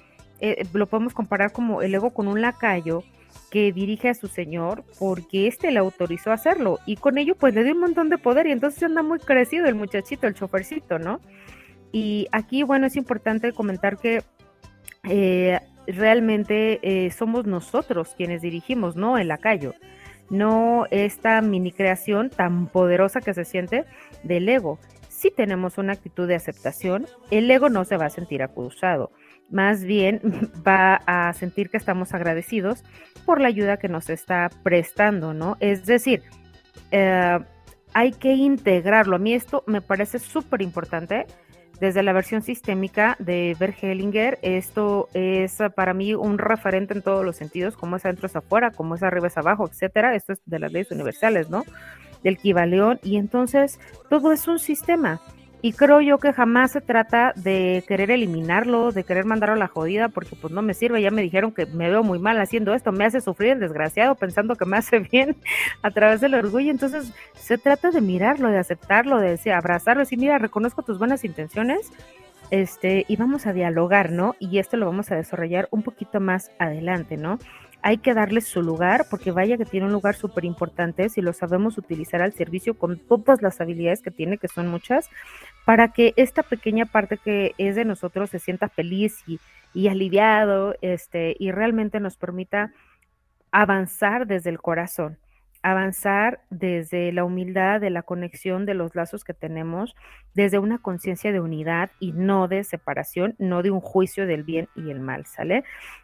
eh, 0.41 0.65
lo 0.73 0.87
podemos 0.87 1.13
comparar 1.13 1.51
como 1.51 1.81
el 1.81 1.93
ego 1.93 2.11
con 2.11 2.27
un 2.27 2.41
lacayo 2.41 3.03
que 3.49 3.71
dirige 3.71 4.09
a 4.09 4.13
su 4.13 4.27
señor 4.27 4.83
porque 4.99 5.47
éste 5.47 5.71
le 5.71 5.79
autorizó 5.79 6.31
a 6.31 6.35
hacerlo. 6.35 6.79
Y 6.85 6.95
con 6.97 7.17
ello 7.17 7.35
pues 7.35 7.53
le 7.53 7.63
dio 7.63 7.73
un 7.73 7.81
montón 7.81 8.09
de 8.09 8.17
poder 8.17 8.47
y 8.47 8.51
entonces 8.51 8.83
anda 8.83 9.03
muy 9.03 9.19
crecido 9.19 9.67
el 9.67 9.75
muchachito, 9.75 10.27
el 10.27 10.35
chofercito, 10.35 10.99
¿no? 10.99 11.19
Y 11.91 12.27
aquí, 12.31 12.63
bueno, 12.63 12.85
es 12.85 12.95
importante 12.95 13.51
comentar 13.53 13.97
que 13.97 14.23
eh, 15.03 15.59
realmente 15.87 16.79
eh, 16.83 17.11
somos 17.11 17.45
nosotros 17.45 18.13
quienes 18.15 18.41
dirigimos, 18.41 18.95
no 18.95 19.17
el 19.17 19.29
lacayo, 19.29 19.73
no 20.29 20.85
esta 20.91 21.41
mini 21.41 21.71
creación 21.71 22.29
tan 22.29 22.67
poderosa 22.67 23.21
que 23.21 23.33
se 23.33 23.45
siente 23.45 23.85
del 24.23 24.47
ego. 24.47 24.79
Si 25.07 25.31
tenemos 25.31 25.77
una 25.77 25.93
actitud 25.93 26.27
de 26.27 26.35
aceptación, 26.35 27.07
el 27.31 27.49
ego 27.49 27.69
no 27.69 27.83
se 27.85 27.97
va 27.97 28.05
a 28.05 28.09
sentir 28.11 28.43
acusado, 28.43 29.11
más 29.51 29.83
bien 29.83 30.21
va 30.67 31.01
a 31.05 31.33
sentir 31.33 31.69
que 31.69 31.77
estamos 31.77 32.13
agradecidos 32.13 32.83
por 33.25 33.41
la 33.41 33.47
ayuda 33.47 33.77
que 33.77 33.89
nos 33.89 34.09
está 34.09 34.49
prestando, 34.63 35.33
¿no? 35.33 35.57
Es 35.59 35.85
decir, 35.85 36.23
eh, 36.91 37.39
hay 37.93 38.11
que 38.11 38.33
integrarlo. 38.33 39.15
A 39.15 39.19
mí 39.19 39.33
esto 39.33 39.63
me 39.67 39.81
parece 39.81 40.19
súper 40.19 40.61
importante 40.61 41.25
desde 41.79 42.03
la 42.03 42.11
versión 42.11 42.41
sistémica 42.41 43.15
de 43.19 43.55
Hellinger, 43.81 44.37
esto 44.41 45.07
es 45.13 45.59
para 45.75 45.93
mí 45.93 46.13
un 46.13 46.37
referente 46.37 46.93
en 46.93 47.01
todos 47.01 47.23
los 47.23 47.37
sentidos, 47.37 47.77
como 47.77 47.95
es 47.95 48.05
adentro 48.05 48.27
es 48.27 48.35
afuera, 48.35 48.71
como 48.71 48.95
es 48.95 49.03
arriba 49.03 49.27
es 49.27 49.37
abajo, 49.37 49.65
etcétera. 49.65 50.13
Esto 50.13 50.33
es 50.33 50.41
de 50.45 50.59
las 50.59 50.73
leyes 50.73 50.91
universales, 50.91 51.49
¿no? 51.49 51.63
Del 52.21 52.37
Kibaleón. 52.37 52.99
Y 53.01 53.15
entonces 53.15 53.79
todo 54.09 54.33
es 54.33 54.47
un 54.47 54.59
sistema. 54.59 55.21
Y 55.61 55.73
creo 55.73 55.99
yo 55.99 56.19
que 56.19 56.31
jamás 56.31 56.71
se 56.71 56.79
trata 56.79 57.33
de 57.35 57.83
querer 57.85 58.11
eliminarlo, 58.11 58.93
de 58.93 59.03
querer 59.03 59.25
mandarlo 59.25 59.55
a 59.55 59.59
la 59.59 59.67
jodida, 59.67 60.07
porque 60.07 60.37
pues 60.37 60.53
no 60.53 60.61
me 60.61 60.73
sirve. 60.73 61.01
Ya 61.01 61.11
me 61.11 61.21
dijeron 61.21 61.51
que 61.51 61.65
me 61.65 61.89
veo 61.89 62.01
muy 62.01 62.17
mal 62.17 62.39
haciendo 62.39 62.73
esto, 62.73 62.93
me 62.93 63.05
hace 63.05 63.19
sufrir 63.19 63.51
el 63.51 63.59
desgraciado 63.59 64.15
pensando 64.15 64.55
que 64.55 64.65
me 64.65 64.77
hace 64.77 64.99
bien 65.11 65.35
a 65.81 65.91
través 65.91 66.21
del 66.21 66.35
orgullo. 66.35 66.71
Entonces 66.71 67.13
se 67.33 67.57
trata 67.57 67.91
de 67.91 67.99
mirarlo, 67.99 68.49
de 68.49 68.57
aceptarlo, 68.57 69.19
de 69.19 69.31
decir, 69.31 69.51
abrazarlo, 69.51 70.01
decir, 70.01 70.17
mira, 70.17 70.37
reconozco 70.37 70.83
tus 70.83 70.97
buenas 70.97 71.25
intenciones, 71.25 71.91
este, 72.51 73.05
y 73.07 73.15
vamos 73.17 73.45
a 73.45 73.53
dialogar, 73.53 74.11
¿no? 74.11 74.35
Y 74.39 74.57
esto 74.59 74.77
lo 74.77 74.85
vamos 74.85 75.11
a 75.11 75.15
desarrollar 75.15 75.67
un 75.71 75.83
poquito 75.83 76.19
más 76.19 76.51
adelante, 76.57 77.15
¿no? 77.17 77.37
hay 77.81 77.97
que 77.97 78.13
darle 78.13 78.41
su 78.41 78.61
lugar, 78.61 79.05
porque 79.09 79.31
vaya 79.31 79.57
que 79.57 79.65
tiene 79.65 79.85
un 79.85 79.93
lugar 79.93 80.15
súper 80.15 80.45
importante 80.45 81.09
si 81.09 81.21
lo 81.21 81.33
sabemos 81.33 81.77
utilizar 81.77 82.21
al 82.21 82.33
servicio 82.33 82.77
con 82.77 82.97
todas 82.97 83.41
las 83.41 83.61
habilidades 83.61 84.01
que 84.01 84.11
tiene, 84.11 84.37
que 84.37 84.47
son 84.47 84.67
muchas, 84.67 85.09
para 85.65 85.89
que 85.89 86.13
esta 86.17 86.43
pequeña 86.43 86.85
parte 86.85 87.17
que 87.17 87.53
es 87.57 87.75
de 87.75 87.85
nosotros 87.85 88.29
se 88.29 88.39
sienta 88.39 88.69
feliz 88.69 89.23
y, 89.27 89.39
y 89.73 89.87
aliviado, 89.87 90.75
este, 90.81 91.35
y 91.39 91.51
realmente 91.51 91.99
nos 91.99 92.17
permita 92.17 92.71
avanzar 93.51 94.27
desde 94.27 94.49
el 94.49 94.59
corazón 94.59 95.17
avanzar 95.61 96.39
desde 96.49 97.11
la 97.11 97.25
humildad, 97.25 97.81
de 97.81 97.89
la 97.89 98.03
conexión 98.03 98.65
de 98.65 98.73
los 98.73 98.95
lazos 98.95 99.23
que 99.23 99.33
tenemos, 99.33 99.95
desde 100.33 100.59
una 100.59 100.77
conciencia 100.77 101.31
de 101.31 101.41
unidad 101.41 101.91
y 101.99 102.13
no 102.13 102.47
de 102.47 102.63
separación, 102.63 103.35
no 103.39 103.61
de 103.61 103.71
un 103.71 103.81
juicio 103.81 104.25
del 104.25 104.43
bien 104.43 104.69
y 104.75 104.89
el 104.89 104.99
mal, 104.99 105.25
¿sale? 105.25 105.63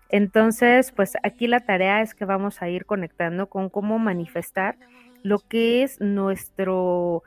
Entonces, 0.10 0.92
pues 0.92 1.14
aquí 1.24 1.48
la 1.48 1.62
tarea 1.62 2.02
es 2.02 2.14
que 2.14 2.26
vamos 2.26 2.62
a 2.62 2.70
ir 2.70 2.86
conectando 2.86 3.48
con 3.48 3.70
cómo 3.70 3.98
manifestar 3.98 4.78
lo 5.24 5.40
que 5.40 5.84
es 5.84 6.00
nuestro, 6.02 7.24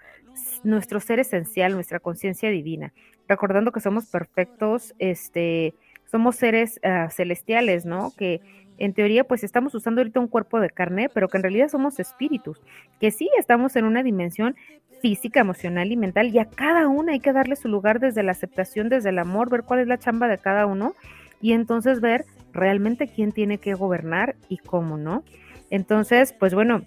nuestro 0.65 1.01
ser 1.01 1.21
esencial, 1.21 1.73
nuestra 1.73 2.01
conciencia 2.01 2.51
divina, 2.51 2.93
recordando 3.29 3.73
que 3.73 3.81
somos 3.81 4.07
perfectos, 4.07 4.95
este, 4.99 5.75
somos 6.11 6.37
seres 6.37 6.81
uh, 6.85 7.11
celestiales, 7.11 7.85
¿no? 7.85 8.13
Que 8.17 8.41
en 8.79 8.95
teoría 8.95 9.25
pues 9.25 9.45
estamos 9.45 9.75
usando 9.75 10.01
ahorita 10.01 10.21
un 10.21 10.29
cuerpo 10.29 10.61
de 10.61 10.71
carne, 10.71 11.09
pero 11.09 11.29
que 11.29 11.37
en 11.37 11.43
realidad 11.43 11.69
somos 11.69 11.99
espíritus, 11.99 12.61
que 13.01 13.11
sí 13.11 13.29
estamos 13.39 13.77
en 13.77 13.85
una 13.85 14.03
dimensión 14.03 14.57
física, 15.01 15.41
emocional 15.41 15.93
y 15.93 15.97
mental, 15.97 16.29
y 16.29 16.39
a 16.39 16.47
cada 16.47 16.89
una 16.89 17.13
hay 17.13 17.21
que 17.21 17.33
darle 17.33 17.57
su 17.57 17.69
lugar 17.69 18.01
desde 18.01 18.23
la 18.23 18.33
aceptación, 18.33 18.89
desde 18.89 19.11
el 19.11 19.19
amor, 19.19 19.51
ver 19.51 19.63
cuál 19.63 19.81
es 19.81 19.87
la 19.87 19.99
chamba 19.99 20.29
de 20.29 20.39
cada 20.39 20.67
uno 20.67 20.95
y 21.41 21.53
entonces 21.53 22.01
ver 22.01 22.25
realmente 22.53 23.09
quién 23.09 23.33
tiene 23.33 23.59
que 23.59 23.75
gobernar 23.75 24.37
y 24.49 24.59
cómo, 24.59 24.97
¿no? 24.97 25.23
Entonces, 25.71 26.33
pues 26.33 26.55
bueno, 26.55 26.83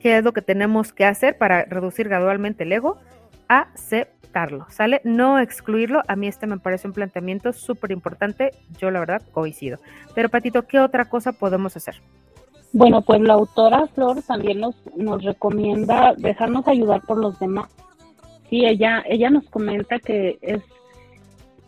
¿qué 0.00 0.18
es 0.18 0.24
lo 0.24 0.32
que 0.32 0.42
tenemos 0.42 0.92
que 0.92 1.04
hacer 1.04 1.38
para 1.38 1.64
reducir 1.64 2.08
gradualmente 2.08 2.64
el 2.64 2.72
ego? 2.72 2.98
Aceptarlo, 3.48 4.66
¿sale? 4.70 5.00
No 5.04 5.38
excluirlo. 5.38 6.02
A 6.08 6.16
mí 6.16 6.26
este 6.26 6.46
me 6.46 6.58
parece 6.58 6.88
un 6.88 6.94
planteamiento 6.94 7.52
súper 7.52 7.92
importante. 7.92 8.50
Yo 8.78 8.90
la 8.90 9.00
verdad 9.00 9.22
coincido. 9.32 9.78
Pero 10.14 10.28
Patito, 10.28 10.66
¿qué 10.66 10.80
otra 10.80 11.06
cosa 11.06 11.32
podemos 11.32 11.76
hacer? 11.76 12.00
Bueno, 12.72 13.02
pues 13.02 13.20
la 13.20 13.34
autora 13.34 13.86
Flor 13.94 14.20
también 14.22 14.60
nos, 14.60 14.74
nos 14.96 15.22
recomienda 15.22 16.14
dejarnos 16.16 16.66
ayudar 16.66 17.02
por 17.02 17.18
los 17.18 17.38
demás. 17.38 17.70
Sí, 18.50 18.66
ella, 18.66 19.02
ella 19.06 19.30
nos 19.30 19.44
comenta 19.48 19.98
que 20.00 20.38
es 20.42 20.60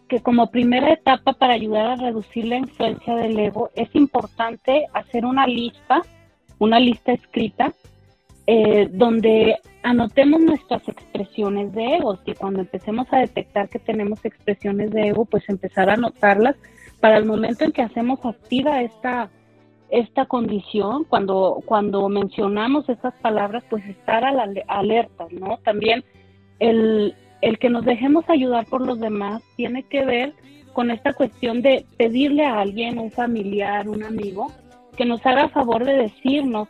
que 0.09 0.21
como 0.21 0.51
primera 0.51 0.93
etapa 0.93 1.33
para 1.33 1.55
ayudar 1.55 1.87
a 1.87 1.97
reducir 1.97 2.47
la 2.47 2.57
influencia 2.57 3.15
del 3.17 3.39
ego 3.39 3.71
es 3.75 3.93
importante 3.95 4.87
hacer 4.93 5.25
una 5.25 5.47
lista, 5.47 6.03
una 6.59 6.79
lista 6.79 7.13
escrita, 7.13 7.73
eh, 8.47 8.89
donde 8.93 9.57
anotemos 9.83 10.41
nuestras 10.41 10.89
expresiones 10.89 11.73
de 11.73 11.97
ego 11.97 12.19
y 12.25 12.35
cuando 12.35 12.61
empecemos 12.61 13.07
a 13.13 13.19
detectar 13.19 13.69
que 13.69 13.79
tenemos 13.79 14.25
expresiones 14.25 14.91
de 14.93 15.09
ego, 15.09 15.25
pues 15.25 15.49
empezar 15.49 15.91
a 15.91 15.95
anotarlas 15.95 16.57
para 17.01 17.17
el 17.17 17.25
momento 17.25 17.65
en 17.65 17.73
que 17.73 17.83
hacemos 17.83 18.25
activa 18.25 18.83
esta, 18.83 19.31
esta 19.91 20.27
condición, 20.27 21.05
cuando, 21.05 21.63
cuando 21.67 22.09
mencionamos 22.09 22.89
esas 22.89 23.15
palabras, 23.15 23.65
pues 23.69 23.85
estar 23.87 24.25
a 24.25 24.33
la 24.33 24.49
alerta, 24.69 25.27
¿no? 25.31 25.59
También 25.59 26.05
el, 26.59 27.15
el 27.43 27.59
que 27.59 27.71
nos 27.71 27.85
dejemos 27.85 28.29
ayudar 28.29 28.67
por 28.67 28.81
los 28.81 29.01
demás 29.01 29.43
tiene 29.57 29.83
que 29.83 30.05
ver 30.05 30.35
con 30.73 30.91
esta 30.91 31.15
cuestión 31.15 31.63
de 31.63 31.85
pedirle 31.97 32.45
a 32.45 32.61
alguien, 32.61 32.99
un 32.99 33.11
familiar, 33.11 33.89
un 33.89 34.05
amigo, 34.05 34.53
que 34.97 35.05
nos 35.05 35.25
haga 35.27 35.49
favor 35.49 35.85
de 35.85 35.95
decirnos 35.95 36.69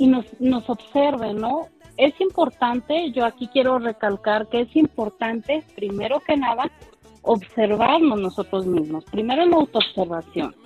y 0.00 0.06
nos, 0.06 0.24
nos 0.40 0.68
observe, 0.70 1.34
¿no? 1.34 1.68
Es 1.98 2.18
importante, 2.22 3.12
yo 3.12 3.26
aquí 3.26 3.48
quiero 3.48 3.78
recalcar 3.78 4.48
que 4.48 4.62
es 4.62 4.74
importante, 4.74 5.62
primero 5.76 6.20
que 6.20 6.38
nada, 6.38 6.70
observarnos 7.20 8.18
nosotros 8.18 8.66
mismos. 8.66 9.04
Primero 9.04 9.44
la 9.44 9.56
autoobservación, 9.56 10.56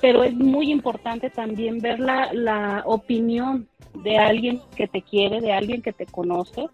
pero 0.00 0.24
es 0.24 0.32
muy 0.32 0.72
importante 0.72 1.28
también 1.28 1.80
ver 1.80 2.00
la, 2.00 2.32
la 2.32 2.82
opinión 2.86 3.68
de 3.92 4.16
alguien 4.16 4.62
que 4.74 4.88
te 4.88 5.02
quiere, 5.02 5.42
de 5.42 5.52
alguien 5.52 5.82
que 5.82 5.92
te 5.92 6.06
conoce, 6.06 6.66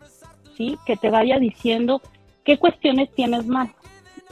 ¿sí? 0.57 0.79
Que 0.87 0.97
te 0.97 1.11
vaya 1.11 1.41
diciendo 1.41 2.01
qué 2.45 2.59
cuestiones 2.59 3.11
tienes 3.13 3.45
más. 3.47 3.71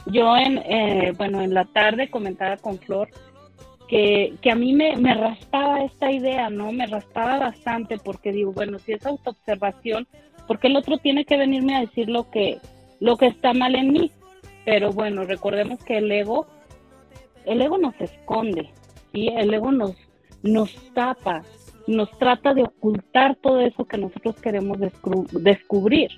Yo 0.05 0.37
en, 0.37 0.59
eh, 0.59 1.13
bueno, 1.17 1.41
en 1.41 1.53
la 1.53 1.65
tarde 1.65 2.09
comentaba 2.09 2.55
con 2.55 2.77
Flor 2.79 3.09
que, 4.41 4.51
a 4.51 4.55
mí 4.55 4.73
me, 4.73 4.95
me, 4.97 5.13
raspaba 5.13 5.83
esta 5.83 6.11
idea, 6.11 6.49
¿no? 6.49 6.71
Me 6.71 6.87
raspaba 6.87 7.37
bastante 7.37 7.97
porque 7.97 8.31
digo, 8.31 8.51
bueno, 8.51 8.79
si 8.79 8.93
es 8.93 9.05
autoobservación, 9.05 10.07
porque 10.47 10.67
el 10.67 10.77
otro 10.77 10.97
tiene 10.97 11.25
que 11.25 11.37
venirme 11.37 11.75
a 11.75 11.81
decir 11.81 12.09
lo 12.09 12.29
que, 12.31 12.57
lo 12.99 13.17
que 13.17 13.27
está 13.27 13.53
mal 13.53 13.75
en 13.75 13.93
mí. 13.93 14.11
Pero 14.65 14.91
bueno, 14.91 15.25
recordemos 15.25 15.83
que 15.83 15.97
el 15.97 16.11
ego, 16.11 16.47
el 17.45 17.61
ego 17.61 17.77
nos 17.77 17.93
esconde, 18.01 18.71
¿sí? 19.11 19.27
El 19.27 19.53
ego 19.53 19.71
nos, 19.71 19.95
nos 20.41 20.73
tapa, 20.93 21.43
nos 21.85 22.09
trata 22.17 22.55
de 22.55 22.63
ocultar 22.63 23.35
todo 23.35 23.59
eso 23.61 23.85
que 23.85 23.97
nosotros 23.97 24.41
queremos 24.41 24.79
descubrir. 25.31 26.09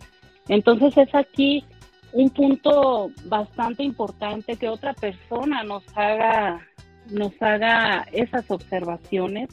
Entonces 0.48 0.96
es 0.98 1.13
aquí 1.13 1.65
un 2.13 2.29
punto 2.29 3.12
bastante 3.25 3.84
importante 3.84 4.55
que 4.55 4.70
otra 4.70 4.94
persona 4.94 5.63
nos 5.63 5.84
haga, 5.98 6.65
nos 7.12 7.32
haga 7.42 8.06
esas 8.12 8.50
observaciones. 8.52 9.50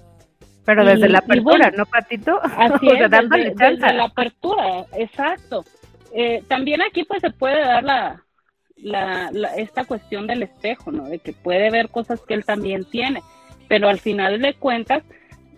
Pero 0.64 0.85
desde 0.85 1.06
Y- 1.06 1.11
la 1.11 1.18
apertura, 1.18 1.59
bueno, 1.71 1.76
¿no, 1.78 1.87
Patito? 1.87 2.40
Así 2.56 2.87
O 2.87 2.90
sea, 2.92 3.04
es, 3.06 3.11
dándole 3.11 3.44
desde, 3.44 3.56
chance. 3.59 3.80
desde 3.82 3.94
la 3.97 4.04
apertura, 4.04 4.85
exacto. 4.97 5.64
Eh, 6.14 6.42
también 6.49 6.82
aquí 6.82 7.04
pues 7.04 7.21
se 7.21 7.30
puede 7.30 7.61
dar 7.61 7.82
la, 7.82 8.23
la, 8.76 9.30
la- 9.32 9.54
esta 9.56 9.85
cuestión 9.85 10.26
del 10.26 10.42
espejo, 10.44 10.92
¿no? 10.92 11.04
De 11.09 11.18
que 11.18 11.32
puede 11.32 11.71
ver 11.71 11.88
cosas 11.88 12.21
que 12.21 12.35
él 12.35 12.44
también 12.44 12.85
tiene, 12.85 13.23
pero 13.68 13.88
al 13.88 13.99
final 13.99 14.40
de 14.40 14.54
cuentas 14.54 15.02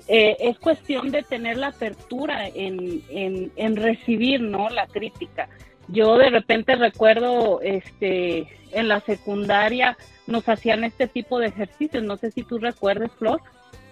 eh, 0.08 0.36
es 0.40 0.58
cuestión 0.58 1.10
de 1.10 1.22
tener 1.22 1.56
la 1.58 1.68
apertura 1.68 2.46
en, 2.48 3.02
en, 3.10 3.50
en 3.56 3.76
recibir, 3.76 4.40
¿no? 4.40 4.68
La 4.70 4.86
crítica. 4.86 5.48
Yo 5.88 6.16
de 6.16 6.30
repente 6.30 6.76
recuerdo, 6.76 7.60
este, 7.62 8.46
en 8.72 8.88
la 8.88 9.00
secundaria 9.00 9.96
nos 10.26 10.48
hacían 10.48 10.84
este 10.84 11.06
tipo 11.06 11.38
de 11.38 11.48
ejercicios, 11.48 12.02
no 12.02 12.16
sé 12.16 12.30
si 12.30 12.42
tú 12.42 12.58
recuerdes, 12.58 13.12
Flor, 13.12 13.40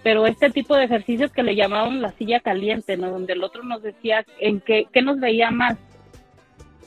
pero 0.03 0.27
este 0.27 0.49
tipo 0.49 0.75
de 0.75 0.85
ejercicios 0.85 1.31
que 1.31 1.43
le 1.43 1.55
llamaban 1.55 2.01
la 2.01 2.11
silla 2.11 2.39
caliente, 2.39 2.97
¿no? 2.97 3.09
Donde 3.09 3.33
el 3.33 3.43
otro 3.43 3.63
nos 3.63 3.81
decía 3.81 4.25
en 4.39 4.59
qué, 4.59 4.87
qué 4.91 5.01
nos 5.01 5.19
veía 5.19 5.51
más. 5.51 5.77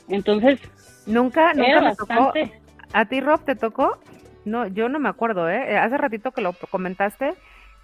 Entonces, 0.09 0.59
Nunca, 1.07 1.53
nunca 1.53 1.81
me 1.81 1.95
tocó. 1.95 2.33
¿A 2.93 3.05
ti, 3.05 3.21
Rob, 3.21 3.43
te 3.43 3.55
tocó? 3.55 3.97
No, 4.45 4.67
yo 4.67 4.89
no 4.89 4.99
me 4.99 5.09
acuerdo, 5.09 5.49
¿eh? 5.49 5.73
Eh, 5.73 5.77
Hace 5.77 5.97
ratito 5.97 6.31
que 6.31 6.41
lo 6.41 6.53
comentaste, 6.53 7.33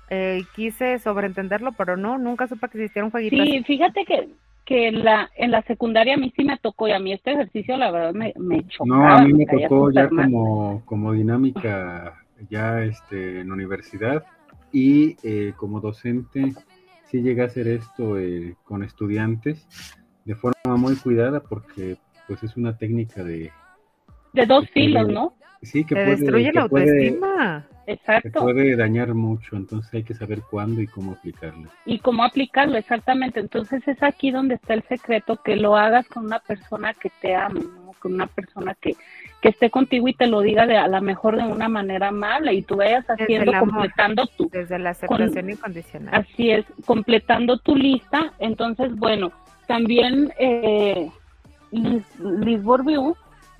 eh, 0.10 0.43
quise 0.55 1.00
sobreentenderlo, 1.00 1.72
pero 1.72 1.98
no, 1.98 2.17
nunca 2.17 2.48
supe 2.48 2.67
que 2.70 2.77
existiera 2.77 3.05
un 3.05 3.12
jueguito 3.12 3.41
así. 3.41 3.51
Sí, 3.51 3.63
fíjate 3.63 4.05
que, 4.05 4.29
que 4.65 4.88
en, 4.88 5.03
la, 5.03 5.29
en 5.36 5.51
la 5.51 5.62
secundaria 5.63 6.13
a 6.15 6.17
mí 6.17 6.32
sí 6.36 6.43
me 6.43 6.58
tocó 6.58 6.88
y 6.88 6.91
a 6.91 7.00
mí 7.00 7.13
este 7.13 7.32
ejercicio 7.32 7.77
la 7.77 7.91
verdad 7.91 8.13
me, 8.13 8.34
me 8.38 8.65
chocaba. 8.67 8.98
No, 8.98 9.15
a 9.15 9.22
mí 9.24 9.34
me 9.34 9.46
tocó 9.46 9.91
ya 9.91 10.10
como, 10.10 10.84
como 10.86 11.13
dinámica 11.13 12.15
ya 12.50 12.82
este, 12.84 13.41
en 13.41 13.51
universidad 13.51 14.24
y 14.72 15.17
eh, 15.24 15.53
como 15.58 15.79
docente 15.79 16.53
sí 17.05 17.22
llegué 17.22 17.41
a 17.41 17.46
hacer 17.46 17.67
esto 17.67 18.17
eh, 18.17 18.55
con 18.63 18.84
estudiantes 18.84 19.67
de 20.25 20.36
forma 20.36 20.77
muy 20.77 20.96
cuidada 20.96 21.41
porque 21.41 21.98
pues 22.27 22.41
es 22.43 22.55
una 22.55 22.77
técnica 22.77 23.24
de 23.24 23.51
De 24.34 24.46
dos 24.46 24.70
filos, 24.70 25.08
¿no? 25.08 25.36
Sí 25.65 25.84
que 25.86 25.96
Te 25.96 26.03
puede, 26.03 26.15
destruye 26.17 26.51
que 26.51 26.60
la 26.60 26.67
puede- 26.67 26.89
autoestima. 26.89 27.65
que 27.86 27.91
Exacto. 27.93 28.39
puede 28.41 28.75
dañar 28.77 29.13
mucho, 29.13 29.58
entonces 29.58 29.93
hay 29.93 30.03
que 30.03 30.13
saber 30.13 30.39
cuándo 30.50 30.79
y 30.82 30.88
cómo 30.88 31.12
aplicarla. 31.13 31.67
y 31.86 32.00
cómo 32.00 32.24
aplicarlo 32.24 32.77
exactamente. 32.77 33.39
Entonces 33.41 33.86
es 33.88 34.01
aquí 34.01 34.32
donde 34.32 34.55
está 34.55 34.74
el 34.74 34.84
secreto, 34.84 35.36
que 35.43 35.55
lo 35.58 35.75
hagas 35.75 36.08
con 36.08 36.25
una 36.25 36.39
persona 36.39 36.93
que 36.93 37.12
te 37.22 37.36
ame, 37.36 37.60
¿no? 37.60 37.91
con 38.00 38.13
una 38.13 38.27
persona 38.27 38.74
que, 38.82 38.96
que 39.41 39.50
esté 39.50 39.70
contigo 39.70 40.08
y 40.08 40.13
te 40.13 40.27
lo 40.27 40.39
diga 40.41 40.65
de 40.65 40.77
a 40.77 40.88
lo 40.88 41.01
mejor 41.01 41.36
de 41.38 41.43
una 41.43 41.67
manera 41.70 42.08
amable 42.10 42.53
y 42.53 42.62
tú 42.62 42.77
vayas 42.77 43.05
haciendo, 43.10 43.51
amor. 43.53 43.70
completando 43.72 44.27
tu, 44.38 44.50
Desde 44.50 44.79
la 44.79 44.91
aceptación 44.91 45.50
incondicional. 45.50 46.13
así 46.15 46.51
es, 46.51 46.65
completando 46.86 47.58
tu 47.60 47.75
lista. 47.75 48.32
Entonces, 48.39 48.96
bueno, 48.96 49.32
también 49.67 50.32
eh, 50.39 51.10
Liz, 51.72 52.03
Liz 52.20 52.62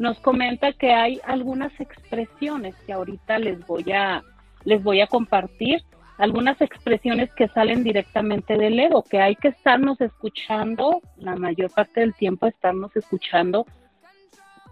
nos 0.04 0.20
comenta 0.20 0.74
que 0.74 0.92
hay 0.92 1.22
algunas 1.24 1.72
expresiones 1.80 2.76
que 2.86 2.92
ahorita 2.92 3.40
les 3.40 3.66
voy 3.66 3.90
a 3.94 4.22
les 4.66 4.84
voy 4.84 5.00
a 5.00 5.08
compartir 5.08 5.82
algunas 6.18 6.60
expresiones 6.60 7.34
que 7.36 7.48
salen 7.48 7.86
directamente 7.86 8.58
del 8.58 8.78
ego, 8.80 9.04
que 9.04 9.22
hay 9.22 9.36
que 9.38 9.48
estarnos 9.48 10.00
escuchando, 10.02 11.02
la 11.16 11.38
mayor 11.38 11.72
parte 11.72 12.02
del 12.02 12.14
tiempo 12.16 12.48
estarnos 12.48 12.94
escuchando 12.98 13.66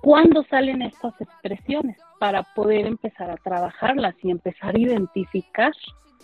cuándo 0.01 0.43
salen 0.49 0.82
estas 0.82 1.13
expresiones 1.21 1.97
para 2.19 2.43
poder 2.43 2.86
empezar 2.86 3.32
a 3.32 3.38
trabajarlas 3.38 4.15
y 4.23 4.32
empezar 4.32 4.75
a 4.75 4.79
identificar 4.79 5.71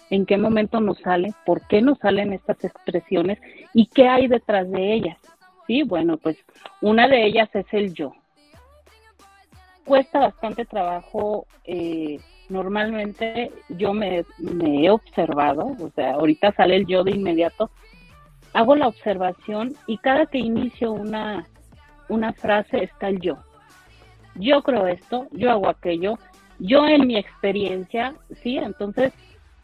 en 0.10 0.25
qué 0.25 0.38
momento 0.38 0.82
nos 0.82 0.99
salen, 0.99 1.34
por 1.45 1.65
qué 1.67 1.82
nos 1.82 1.97
salen 1.99 2.34
estas 2.34 2.62
expresiones 2.65 3.39
y 3.73 3.88
qué 3.88 4.10
hay 4.10 4.27
detrás 4.27 4.69
de 4.69 4.93
ellas. 4.93 5.17
Sí, 5.65 5.84
bueno, 5.84 6.17
pues 6.17 6.38
una 6.82 7.08
de 7.08 7.25
ellas 7.25 7.49
es 7.53 7.67
el 7.71 7.93
yo. 7.93 8.12
Cuesta 9.88 10.19
bastante 10.19 10.65
trabajo, 10.65 11.47
eh, 11.63 12.19
normalmente 12.50 13.54
yo 13.69 13.93
me, 13.93 14.26
me 14.38 14.86
he 14.86 14.89
observado, 14.89 15.65
o 15.80 15.89
sea, 15.95 16.15
ahorita 16.15 16.52
sale 16.52 16.76
el 16.76 16.86
yo 16.86 17.06
de 17.06 17.12
inmediato, 17.12 17.69
hago 18.52 18.76
la 18.76 18.89
observación 18.89 19.76
y 19.88 19.97
cada 20.00 20.26
que 20.26 20.39
inicio 20.39 20.91
una, 20.91 21.47
una 22.10 22.34
frase 22.34 22.84
está 22.84 23.08
el 23.08 23.21
yo. 23.21 23.38
Yo 24.36 24.62
creo 24.62 24.88
esto, 24.88 25.28
yo 25.32 25.52
hago 25.52 25.69
aquello, 25.69 26.19
yo 26.60 26.86
en 26.86 27.08
mi 27.08 27.15
experiencia, 27.15 28.13
sí, 28.43 28.58
entonces 28.58 29.13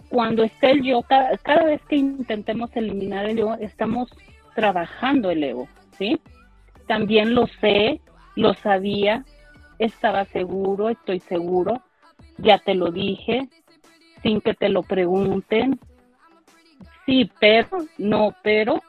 cuando 0.07 0.43
esté 0.43 0.71
el 0.71 0.83
yo, 0.83 1.01
cada, 1.01 1.37
cada 1.39 1.65
vez 1.65 1.81
que 1.89 1.97
intentemos 1.97 2.73
eliminar 2.77 3.25
el 3.25 3.39
yo, 3.39 3.55
estamos 3.55 4.09
trabajando 4.55 5.31
el 5.31 5.43
ego, 5.43 5.67
¿sí? 5.97 6.17
También 6.87 7.35
lo 7.35 7.47
sé, 7.59 7.99
lo 8.35 8.53
sabía, 8.53 9.25
estaba 9.79 10.25
seguro, 10.25 10.89
estoy 10.89 11.19
seguro, 11.19 11.81
ya 12.37 12.57
te 12.57 12.73
lo 12.73 12.91
dije, 12.91 13.47
sin 14.21 14.41
que 14.41 14.53
te 14.53 14.69
lo 14.69 14.83
pregunten, 14.83 15.79
sí, 17.05 17.29
pero, 17.39 17.85
no, 17.97 18.33
pero, 18.41 18.81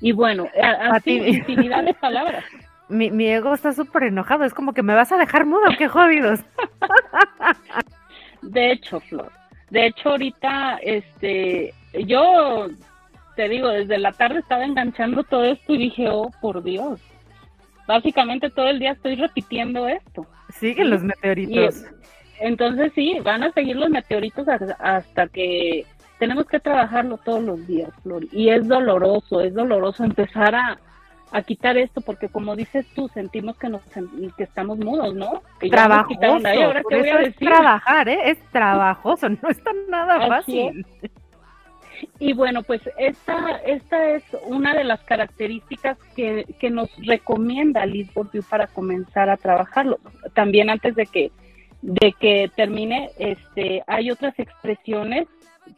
y 0.00 0.12
bueno, 0.12 0.46
así 0.90 1.16
infinidad 1.18 1.84
de 1.84 1.94
palabras. 1.94 2.44
Mi, 2.86 3.10
mi 3.10 3.26
ego 3.26 3.54
está 3.54 3.72
súper 3.72 4.02
enojado, 4.02 4.44
es 4.44 4.52
como 4.52 4.74
que 4.74 4.82
me 4.82 4.94
vas 4.94 5.10
a 5.10 5.16
dejar 5.16 5.46
mudo, 5.46 5.62
qué 5.78 5.88
jodidos. 5.88 6.40
De 8.42 8.72
hecho, 8.72 9.00
Flor, 9.00 9.32
de 9.70 9.86
hecho 9.86 10.10
ahorita, 10.10 10.78
este, 10.82 11.72
yo 12.06 12.68
te 13.36 13.48
digo, 13.48 13.68
desde 13.68 13.98
la 13.98 14.12
tarde 14.12 14.40
estaba 14.40 14.64
enganchando 14.64 15.24
todo 15.24 15.44
esto 15.44 15.74
y 15.74 15.78
dije, 15.78 16.08
oh, 16.10 16.30
por 16.40 16.62
Dios. 16.62 17.00
Básicamente 17.86 18.50
todo 18.50 18.68
el 18.68 18.78
día 18.78 18.92
estoy 18.92 19.16
repitiendo 19.16 19.86
esto. 19.88 20.26
Siguen 20.48 20.90
los 20.90 21.02
Y 21.02 21.04
meteoritos. 21.04 21.84
entonces 22.40 22.92
sí, 22.94 23.18
van 23.22 23.42
a 23.42 23.52
seguir 23.52 23.76
los 23.76 23.90
meteoritos 23.90 24.46
hasta, 24.48 25.28
que 25.28 25.86
tenemos 26.18 26.46
que 26.46 26.60
trabajarlo 26.60 27.18
todos 27.18 27.42
los 27.42 27.66
días, 27.66 27.90
Flor. 28.02 28.24
Y 28.32 28.50
es 28.50 28.66
doloroso, 28.68 29.40
es 29.40 29.54
doloroso 29.54 30.04
empezar 30.04 30.54
a, 30.54 30.80
a 31.30 31.42
quitar 31.42 31.76
esto 31.76 32.00
porque 32.00 32.28
como 32.28 32.56
dices 32.56 32.86
tú, 32.94 33.08
sentimos 33.08 33.56
que 33.58 33.68
nos 33.68 33.82
que 34.36 34.44
estamos 34.44 34.78
mudos, 34.78 35.14
¿no? 35.14 35.42
Que 35.58 35.68
Trabajoso, 35.68 36.46
ahí, 36.46 36.62
ahora 36.62 36.84
qué 36.88 36.96
voy 36.96 37.08
a 37.10 37.20
es 37.20 37.20
decir. 37.20 37.48
trabajar, 37.48 38.08
¿eh? 38.08 38.30
Es 38.30 38.38
trabajoso, 38.50 39.28
no 39.42 39.48
está 39.50 39.70
nada 39.88 40.18
Así 40.18 40.26
fácil. 40.26 40.86
Y 42.18 42.32
bueno, 42.32 42.62
pues 42.62 42.80
esta, 42.98 43.56
esta 43.66 44.10
es 44.10 44.24
una 44.46 44.74
de 44.74 44.84
las 44.84 45.02
características 45.04 45.98
que, 46.16 46.44
que 46.58 46.70
nos 46.70 46.90
recomienda 47.06 47.86
Liz 47.86 48.12
Bourdieu 48.14 48.42
para 48.42 48.66
comenzar 48.66 49.28
a 49.28 49.36
trabajarlo. 49.36 49.98
También 50.34 50.70
antes 50.70 50.94
de 50.94 51.06
que, 51.06 51.32
de 51.82 52.12
que 52.18 52.50
termine, 52.56 53.10
este, 53.18 53.82
hay 53.86 54.10
otras 54.10 54.38
expresiones 54.38 55.28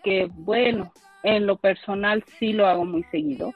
que, 0.04 0.28
bueno, 0.32 0.92
en 1.22 1.46
lo 1.46 1.56
personal 1.56 2.24
sí 2.38 2.52
lo 2.52 2.66
hago 2.66 2.84
muy 2.84 3.02
seguido. 3.04 3.52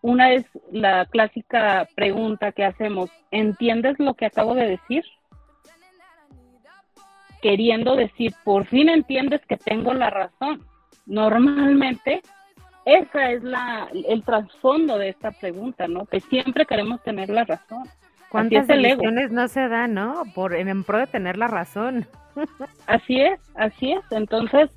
Una 0.00 0.32
es 0.32 0.44
la 0.72 1.06
clásica 1.06 1.86
pregunta 1.94 2.52
que 2.52 2.64
hacemos, 2.64 3.10
¿entiendes 3.30 3.98
lo 3.98 4.14
que 4.14 4.26
acabo 4.26 4.54
de 4.54 4.66
decir? 4.66 5.04
Queriendo 7.40 7.94
decir, 7.94 8.32
por 8.42 8.66
fin 8.66 8.88
entiendes 8.88 9.40
que 9.46 9.56
tengo 9.56 9.94
la 9.94 10.10
razón 10.10 10.64
normalmente 11.06 12.22
esa 12.84 13.30
es 13.30 13.42
la 13.42 13.88
el 13.92 14.24
trasfondo 14.24 14.98
de 14.98 15.10
esta 15.10 15.30
pregunta, 15.30 15.86
¿no? 15.86 16.06
Que 16.06 16.20
siempre 16.20 16.66
queremos 16.66 17.02
tener 17.02 17.30
la 17.30 17.44
razón. 17.44 17.84
¿Cuántas 18.28 18.64
es 18.64 18.70
el 18.70 18.84
ego. 18.84 19.02
decisiones 19.02 19.30
no 19.30 19.46
se 19.46 19.68
dan, 19.68 19.94
no? 19.94 20.22
Por, 20.34 20.54
en, 20.54 20.68
en 20.68 20.84
pro 20.84 20.98
de 20.98 21.06
tener 21.06 21.36
la 21.36 21.48
razón. 21.48 22.06
Así 22.86 23.20
es, 23.20 23.38
así 23.54 23.92
es. 23.92 24.00
Entonces, 24.10 24.70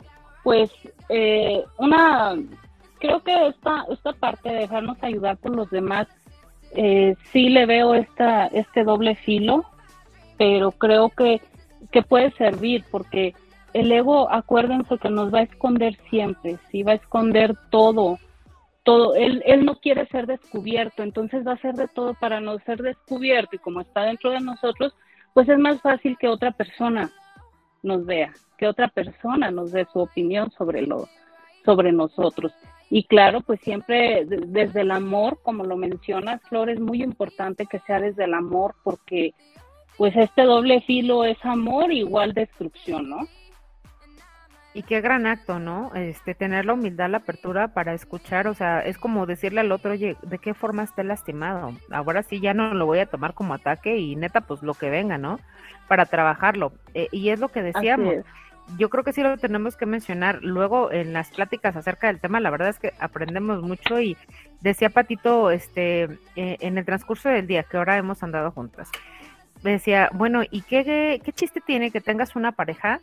pues, 0.43 0.69
eh, 1.09 1.63
una, 1.77 2.35
creo 2.99 3.23
que 3.23 3.47
esta, 3.47 3.85
esta 3.89 4.13
parte 4.13 4.49
de 4.49 4.59
dejarnos 4.59 5.01
ayudar 5.01 5.38
por 5.38 5.55
los 5.55 5.69
demás, 5.69 6.07
eh, 6.75 7.15
sí 7.31 7.49
le 7.49 7.65
veo 7.65 7.93
esta, 7.93 8.47
este 8.47 8.83
doble 8.83 9.15
filo, 9.15 9.63
pero 10.38 10.71
creo 10.71 11.09
que, 11.09 11.41
que 11.91 12.01
puede 12.01 12.31
servir 12.31 12.83
porque 12.91 13.33
el 13.75 13.91
ego, 13.91 14.31
acuérdense 14.31 14.97
que 14.97 15.09
nos 15.09 15.33
va 15.33 15.39
a 15.39 15.43
esconder 15.43 15.97
siempre, 16.09 16.57
sí, 16.71 16.81
va 16.81 16.93
a 16.93 16.95
esconder 16.95 17.57
todo, 17.69 18.17
todo, 18.83 19.15
él, 19.15 19.43
él 19.45 19.65
no 19.65 19.75
quiere 19.81 20.07
ser 20.07 20.27
descubierto, 20.27 21.03
entonces 21.03 21.45
va 21.45 21.51
a 21.51 21.55
hacer 21.55 21.73
de 21.73 21.89
todo 21.89 22.13
para 22.13 22.39
no 22.39 22.57
ser 22.59 22.81
descubierto 22.81 23.57
y 23.57 23.59
como 23.59 23.81
está 23.81 24.03
dentro 24.03 24.31
de 24.31 24.39
nosotros, 24.39 24.95
pues 25.33 25.49
es 25.49 25.59
más 25.59 25.81
fácil 25.81 26.17
que 26.17 26.29
otra 26.29 26.51
persona 26.51 27.11
nos 27.83 28.05
vea, 28.05 28.31
que 28.57 28.65
otra 28.65 28.88
persona 28.88 29.51
nos 29.51 29.73
dé 29.73 29.85
su 29.91 29.99
opinión 29.99 30.51
sobre 30.51 30.81
lo, 30.81 31.09
sobre 31.65 31.91
nosotros. 31.91 32.53
Y 32.89 33.03
claro, 33.03 33.41
pues 33.41 33.59
siempre 33.59 34.25
desde 34.25 34.81
el 34.81 34.91
amor, 34.91 35.39
como 35.43 35.65
lo 35.65 35.75
mencionas, 35.75 36.41
Flor, 36.43 36.69
es 36.69 36.79
muy 36.79 37.03
importante 37.03 37.65
que 37.65 37.79
sea 37.79 37.99
desde 37.99 38.23
el 38.23 38.35
amor 38.35 38.75
porque 38.85 39.33
pues 39.97 40.15
este 40.15 40.43
doble 40.43 40.79
filo 40.81 41.25
es 41.25 41.43
amor 41.43 41.91
igual 41.91 42.33
destrucción, 42.33 43.09
¿no? 43.09 43.17
Y 44.75 44.83
qué 44.83 44.99
gran 44.99 45.25
acto, 45.25 45.57
¿no? 45.57 45.95
Este, 45.95 46.35
tener 46.35 46.65
la 46.65 46.73
humildad, 46.73 47.09
la 47.09 47.19
apertura 47.19 47.69
para 47.69 47.93
escuchar, 47.93 48.45
o 48.49 48.53
sea, 48.53 48.81
es 48.81 48.97
como 48.97 49.25
decirle 49.25 49.61
al 49.61 49.71
otro, 49.71 49.91
oye, 49.91 50.17
¿de 50.21 50.38
qué 50.38 50.53
forma 50.53 50.83
esté 50.83 51.05
lastimado? 51.05 51.71
Ahora 51.91 52.23
sí 52.23 52.41
ya 52.41 52.53
no 52.53 52.73
lo 52.73 52.85
voy 52.85 52.99
a 52.99 53.05
tomar 53.05 53.33
como 53.33 53.53
ataque 53.53 53.95
y 53.95 54.17
neta, 54.17 54.41
pues 54.41 54.63
lo 54.63 54.73
que 54.73 54.89
venga, 54.89 55.17
¿no? 55.17 55.39
Para 55.88 56.05
trabajarlo. 56.05 56.73
Eh, 56.93 57.07
y 57.13 57.29
es 57.29 57.39
lo 57.39 57.47
que 57.47 57.63
decíamos. 57.63 58.15
Yo 58.77 58.89
creo 58.89 59.05
que 59.05 59.13
sí 59.13 59.23
lo 59.23 59.38
tenemos 59.38 59.77
que 59.77 59.85
mencionar. 59.85 60.39
Luego 60.43 60.91
en 60.91 61.13
las 61.13 61.29
pláticas 61.29 61.77
acerca 61.77 62.07
del 62.07 62.19
tema, 62.19 62.41
la 62.41 62.49
verdad 62.49 62.67
es 62.67 62.77
que 62.77 62.91
aprendemos 62.99 63.61
mucho 63.61 64.01
y 64.01 64.17
decía 64.59 64.89
Patito, 64.89 65.51
este, 65.51 66.03
eh, 66.35 66.57
en 66.59 66.77
el 66.77 66.83
transcurso 66.83 67.29
del 67.29 67.47
día 67.47 67.63
que 67.63 67.77
ahora 67.77 67.95
hemos 67.95 68.23
andado 68.23 68.51
juntas, 68.51 68.91
decía, 69.63 70.09
bueno, 70.11 70.43
¿y 70.51 70.63
qué, 70.63 71.21
qué 71.23 71.31
chiste 71.31 71.61
tiene 71.61 71.91
que 71.91 72.01
tengas 72.01 72.35
una 72.35 72.51
pareja? 72.51 72.99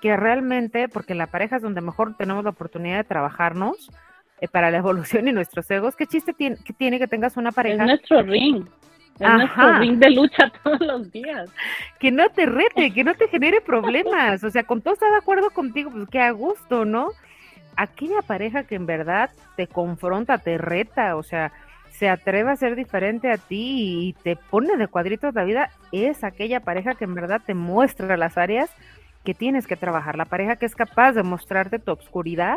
Que 0.00 0.16
realmente, 0.16 0.88
porque 0.88 1.14
la 1.14 1.26
pareja 1.26 1.56
es 1.56 1.62
donde 1.62 1.80
mejor 1.80 2.16
tenemos 2.16 2.44
la 2.44 2.50
oportunidad 2.50 2.98
de 2.98 3.04
trabajarnos 3.04 3.90
eh, 4.40 4.48
para 4.48 4.70
la 4.70 4.78
evolución 4.78 5.28
y 5.28 5.32
nuestros 5.32 5.70
egos, 5.70 5.96
¿qué 5.96 6.06
chiste 6.06 6.34
tiene 6.34 6.56
que, 6.62 6.72
tiene 6.72 6.98
que 6.98 7.08
tengas 7.08 7.36
una 7.36 7.52
pareja? 7.52 7.82
Es 7.82 7.88
nuestro 7.88 8.22
ring. 8.22 8.66
Es 9.18 9.28
nuestro 9.28 9.78
ring 9.78 9.98
de 9.98 10.10
lucha 10.10 10.52
todos 10.62 10.80
los 10.80 11.10
días. 11.10 11.50
Que 11.98 12.10
no 12.10 12.28
te 12.28 12.44
rete, 12.44 12.92
que 12.92 13.02
no 13.02 13.14
te 13.14 13.28
genere 13.28 13.62
problemas. 13.62 14.44
O 14.44 14.50
sea, 14.50 14.64
con 14.64 14.82
todo 14.82 14.92
está 14.92 15.08
de 15.08 15.16
acuerdo 15.16 15.50
contigo, 15.50 15.90
pues 15.90 16.08
que 16.10 16.20
a 16.20 16.30
gusto, 16.32 16.84
¿no? 16.84 17.08
Aquella 17.76 18.20
pareja 18.20 18.64
que 18.64 18.74
en 18.74 18.84
verdad 18.84 19.30
te 19.56 19.66
confronta, 19.66 20.36
te 20.36 20.58
reta, 20.58 21.16
o 21.16 21.22
sea, 21.22 21.52
se 21.90 22.10
atreve 22.10 22.50
a 22.50 22.56
ser 22.56 22.76
diferente 22.76 23.32
a 23.32 23.38
ti 23.38 24.08
y 24.08 24.12
te 24.22 24.36
pone 24.36 24.76
de 24.76 24.86
cuadritos 24.86 25.34
la 25.34 25.44
vida, 25.44 25.70
es 25.92 26.24
aquella 26.24 26.60
pareja 26.60 26.94
que 26.94 27.04
en 27.04 27.14
verdad 27.14 27.40
te 27.44 27.54
muestra 27.54 28.18
las 28.18 28.36
áreas 28.36 28.70
que 29.26 29.34
tienes 29.34 29.66
que 29.66 29.76
trabajar. 29.76 30.16
La 30.16 30.24
pareja 30.24 30.54
que 30.54 30.66
es 30.66 30.76
capaz 30.76 31.12
de 31.12 31.24
mostrarte 31.24 31.80
tu 31.80 31.90
obscuridad 31.90 32.54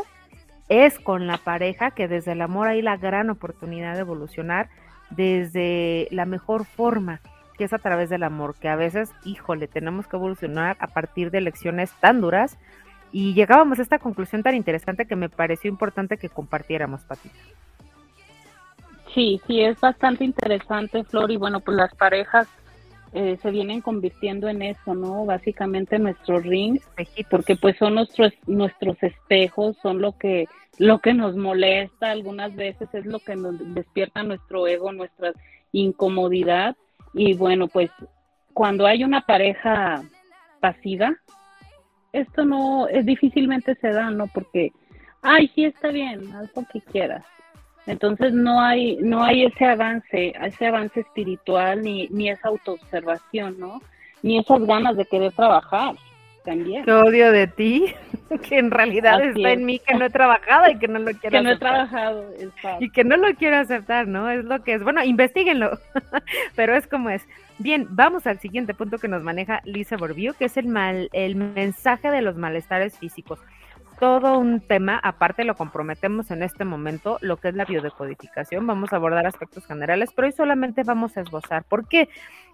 es 0.69 0.99
con 0.99 1.25
la 1.25 1.37
pareja 1.37 1.89
que 1.89 2.07
desde 2.07 2.33
el 2.33 2.41
amor 2.41 2.67
hay 2.67 2.83
la 2.83 2.95
gran 2.95 3.31
oportunidad 3.31 3.95
de 3.95 4.01
evolucionar 4.01 4.69
desde 5.09 6.07
la 6.11 6.25
mejor 6.25 6.65
forma, 6.65 7.21
que 7.57 7.63
es 7.63 7.73
a 7.73 7.79
través 7.79 8.11
del 8.11 8.21
amor, 8.21 8.53
que 8.53 8.69
a 8.69 8.75
veces, 8.75 9.11
híjole, 9.25 9.67
tenemos 9.67 10.07
que 10.07 10.15
evolucionar 10.15 10.77
a 10.79 10.85
partir 10.85 11.31
de 11.31 11.41
lecciones 11.41 11.91
tan 11.99 12.21
duras. 12.21 12.59
Y 13.11 13.33
llegábamos 13.33 13.79
a 13.79 13.81
esta 13.81 13.97
conclusión 13.97 14.43
tan 14.43 14.53
interesante 14.53 15.07
que 15.07 15.15
me 15.15 15.27
pareció 15.27 15.71
importante 15.71 16.17
que 16.17 16.29
compartiéramos, 16.29 17.01
Patita. 17.01 17.35
Sí, 19.15 19.41
sí, 19.47 19.61
es 19.61 19.79
bastante 19.79 20.23
interesante, 20.23 21.03
Flor, 21.03 21.31
y 21.31 21.37
bueno, 21.37 21.61
pues 21.61 21.75
las 21.75 21.95
parejas 21.95 22.47
eh, 23.13 23.37
se 23.41 23.51
vienen 23.51 23.81
convirtiendo 23.81 24.47
en 24.49 24.61
eso, 24.61 24.93
¿no? 24.93 25.25
Básicamente 25.25 25.97
nuestros 25.97 26.43
rings, 26.43 26.87
porque 27.29 27.55
pues 27.55 27.75
son 27.77 27.95
nuestros 27.95 28.33
nuestros 28.45 29.01
espejos, 29.01 29.77
son 29.81 29.99
lo 30.01 30.17
que 30.17 30.47
lo 30.77 30.99
que 30.99 31.13
nos 31.13 31.35
molesta 31.35 32.11
algunas 32.11 32.55
veces 32.55 32.87
es 32.93 33.05
lo 33.05 33.19
que 33.19 33.35
nos 33.35 33.73
despierta 33.73 34.23
nuestro 34.23 34.67
ego, 34.67 34.91
nuestra 34.91 35.33
incomodidad 35.71 36.75
y 37.13 37.33
bueno, 37.33 37.67
pues 37.67 37.89
cuando 38.53 38.85
hay 38.85 39.03
una 39.03 39.21
pareja 39.21 40.03
pasiva, 40.59 41.15
esto 42.13 42.45
no 42.45 42.87
es 42.87 43.05
difícilmente 43.05 43.75
se 43.75 43.89
da, 43.89 44.11
¿no? 44.11 44.27
Porque 44.27 44.71
ay, 45.21 45.51
sí 45.55 45.65
está 45.65 45.89
bien, 45.89 46.31
haz 46.33 46.55
lo 46.55 46.63
que 46.71 46.81
quieras 46.81 47.25
entonces 47.85 48.33
no 48.33 48.61
hay, 48.61 48.97
no 48.97 49.23
hay 49.23 49.45
ese 49.45 49.65
avance, 49.65 50.33
ese 50.41 50.67
avance 50.67 50.99
espiritual 50.99 51.81
ni, 51.81 52.07
ni 52.09 52.29
esa 52.29 52.49
autoobservación, 52.49 53.59
¿no? 53.59 53.81
Ni 54.21 54.37
esas 54.37 54.63
ganas 54.65 54.97
de 54.97 55.05
querer 55.05 55.31
trabajar 55.31 55.95
también. 56.43 56.83
Qué 56.83 56.91
odio 56.91 57.31
de 57.31 57.47
ti, 57.47 57.85
que 58.47 58.59
en 58.59 58.71
realidad 58.71 59.21
está 59.21 59.51
en 59.51 59.65
mí, 59.65 59.79
que 59.79 59.95
no 59.95 60.05
he 60.05 60.09
trabajado 60.09 60.69
y 60.69 60.77
que 60.77 60.87
no 60.87 60.99
lo 60.99 61.11
quiero 61.19 61.37
Que 61.37 61.43
no 61.43 61.51
he 61.51 61.57
trabajado, 61.57 62.25
Y 62.79 62.91
que 62.91 63.03
no 63.03 63.17
lo 63.17 63.33
quiero 63.35 63.57
aceptar, 63.57 64.07
¿no? 64.07 64.29
Es 64.29 64.43
lo 64.45 64.61
que 64.63 64.73
es. 64.75 64.83
Bueno, 64.83 65.03
investiguenlo, 65.03 65.79
pero 66.55 66.75
es 66.75 66.85
como 66.87 67.09
es. 67.09 67.25
Bien, 67.57 67.87
vamos 67.89 68.27
al 68.27 68.39
siguiente 68.39 68.73
punto 68.73 68.97
que 68.99 69.07
nos 69.07 69.23
maneja 69.23 69.61
Lisa 69.65 69.97
Borbiu, 69.97 70.33
que 70.33 70.45
es 70.45 70.57
el 70.57 70.67
mal, 70.67 71.09
el 71.11 71.35
mensaje 71.35 72.09
de 72.09 72.21
los 72.21 72.35
malestares 72.35 72.97
físicos 72.97 73.39
todo 73.99 74.39
un 74.39 74.61
tema, 74.61 74.97
aparte 75.03 75.43
lo 75.43 75.55
comprometemos 75.55 76.31
en 76.31 76.41
este 76.41 76.63
momento, 76.63 77.17
lo 77.21 77.37
que 77.37 77.49
es 77.49 77.55
la 77.55 77.65
biodecodificación, 77.65 78.65
vamos 78.65 78.93
a 78.93 78.95
abordar 78.95 79.27
aspectos 79.27 79.65
generales, 79.65 80.11
pero 80.15 80.27
hoy 80.27 80.31
solamente 80.31 80.83
vamos 80.83 81.17
a 81.17 81.21
esbozar. 81.21 81.65
¿Por 81.65 81.87
qué? 81.87 82.07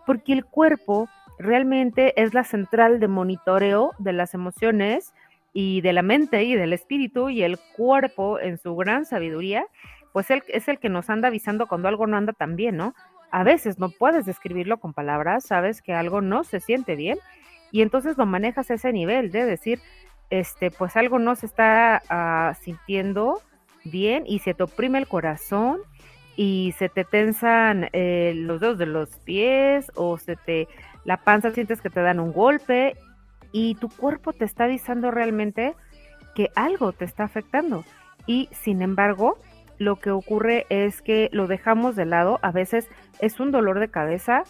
Porque 0.08 0.34
el 0.34 0.44
cuerpo 0.44 1.08
realmente 1.38 2.20
es 2.22 2.34
la 2.34 2.44
central 2.44 3.00
de 3.00 3.08
monitoreo 3.08 3.92
de 4.00 4.14
las 4.14 4.34
emociones 4.34 5.14
y 5.54 5.82
de 5.82 5.94
la 5.94 6.02
mente 6.02 6.44
y 6.44 6.56
del 6.56 6.74
espíritu 6.74 7.30
y 7.30 7.44
el 7.44 7.60
cuerpo 7.76 8.40
en 8.40 8.58
su 8.58 8.76
gran 8.76 9.06
sabiduría, 9.06 9.68
pues 10.14 10.32
él 10.32 10.44
es 10.48 10.68
el 10.68 10.80
que 10.80 10.90
nos 10.90 11.10
anda 11.10 11.28
avisando 11.28 11.68
cuando 11.68 11.88
algo 11.88 12.08
no 12.08 12.18
anda 12.18 12.34
tan 12.34 12.56
bien, 12.56 12.78
¿no? 12.78 12.96
A 13.32 13.44
veces 13.44 13.78
no 13.78 13.90
puedes 13.90 14.26
describirlo 14.26 14.80
con 14.80 14.94
palabras, 14.94 15.46
sabes 15.46 15.82
que 15.84 15.94
algo 15.94 16.22
no 16.22 16.44
se 16.44 16.60
siente 16.60 16.96
bien 16.96 17.20
y 17.72 17.82
entonces 17.82 18.18
lo 18.18 18.26
manejas 18.26 18.72
a 18.72 18.76
ese 18.76 18.94
nivel 18.94 19.32
de 19.32 19.46
decir, 19.46 19.80
este, 20.30 20.72
pues 20.72 20.96
algo 20.96 21.20
no 21.20 21.36
se 21.36 21.46
está 21.46 22.02
ah, 22.10 22.54
sintiendo 22.62 23.42
bien 23.84 24.24
y 24.26 24.40
se 24.40 24.54
te 24.54 24.64
oprime 24.64 24.98
el 24.98 25.08
corazón 25.08 25.80
y 26.36 26.74
se 26.78 26.90
te 26.90 27.04
tensan 27.06 27.90
eh, 27.94 28.34
los 28.36 28.60
dedos 28.60 28.78
de 28.78 28.86
los 28.88 29.18
pies 29.20 29.92
o 29.96 30.18
se 30.18 30.36
te 30.36 30.68
la 31.06 31.18
panza 31.18 31.52
sientes 31.52 31.82
que 31.82 31.90
te 31.90 32.02
dan 32.02 32.20
un 32.20 32.34
golpe 32.34 32.98
y 33.52 33.76
tu 33.76 33.90
cuerpo 33.90 34.34
te 34.34 34.44
está 34.44 34.66
avisando 34.66 35.12
realmente 35.12 35.76
que 36.34 36.50
algo 36.56 36.92
te 36.92 37.06
está 37.06 37.24
afectando. 37.24 37.86
Y 38.26 38.50
sin 38.52 38.82
embargo 38.82 39.38
lo 39.78 39.98
que 39.98 40.12
ocurre 40.12 40.66
es 40.70 41.02
que 41.02 41.30
lo 41.32 41.48
dejamos 41.48 41.96
de 41.96 42.06
lado 42.06 42.40
a 42.42 42.52
veces 42.52 42.90
es 43.20 43.40
un 43.40 43.52
dolor 43.52 43.80
de 43.80 43.90
cabeza 43.90 44.44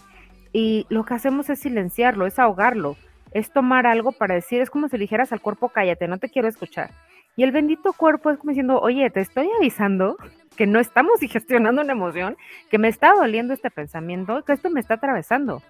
y 0.52 0.86
lo 0.88 1.04
que 1.04 1.14
hacemos 1.14 1.50
es 1.50 1.60
silenciarlo 1.60 2.26
es 2.26 2.38
ahogarlo 2.38 2.96
es 3.32 3.52
tomar 3.52 3.86
algo 3.86 4.12
para 4.12 4.34
decir, 4.34 4.60
es 4.60 4.70
como 4.70 4.88
si 4.88 4.96
le 4.96 5.02
dijeras 5.02 5.32
al 5.32 5.40
cuerpo, 5.40 5.68
cállate, 5.68 6.08
no 6.08 6.18
te 6.18 6.28
quiero 6.28 6.48
escuchar. 6.48 6.90
Y 7.36 7.42
el 7.42 7.52
bendito 7.52 7.92
cuerpo 7.92 8.30
es 8.30 8.38
como 8.38 8.50
diciendo, 8.50 8.80
oye, 8.80 9.10
te 9.10 9.20
estoy 9.20 9.48
avisando 9.58 10.16
que 10.56 10.66
no 10.66 10.80
estamos 10.80 11.20
gestionando 11.30 11.82
una 11.82 11.92
emoción, 11.92 12.36
que 12.70 12.78
me 12.78 12.88
está 12.88 13.12
doliendo 13.14 13.52
este 13.52 13.70
pensamiento, 13.70 14.42
que 14.42 14.52
esto 14.52 14.70
me 14.70 14.80
está 14.80 14.94
atravesando. 14.94 15.62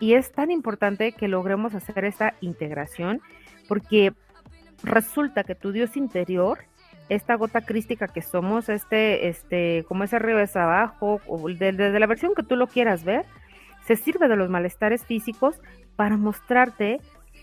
Y 0.00 0.14
es 0.14 0.30
tan 0.32 0.50
importante 0.50 1.12
que 1.12 1.28
logremos 1.28 1.74
hacer 1.74 2.04
esta 2.04 2.34
integración, 2.40 3.20
porque 3.68 4.12
resulta 4.82 5.44
que 5.44 5.54
tu 5.54 5.72
Dios 5.72 5.96
interior, 5.96 6.58
esta 7.08 7.34
gota 7.34 7.62
crística 7.62 8.06
que 8.06 8.22
somos, 8.22 8.68
este, 8.68 9.28
este, 9.28 9.84
como 9.88 10.04
ese 10.04 10.18
río 10.18 10.38
es 10.38 10.54
abajo, 10.56 11.20
desde 11.58 11.98
la 11.98 12.06
versión 12.06 12.34
que 12.34 12.42
tú 12.42 12.54
lo 12.54 12.66
quieras 12.66 13.02
ver, 13.04 13.24
se 13.86 13.96
sirve 13.96 14.28
de 14.28 14.36
los 14.36 14.50
malestares 14.50 15.06
físicos 15.06 15.60
para 15.98 16.16
mostrarte 16.16 17.00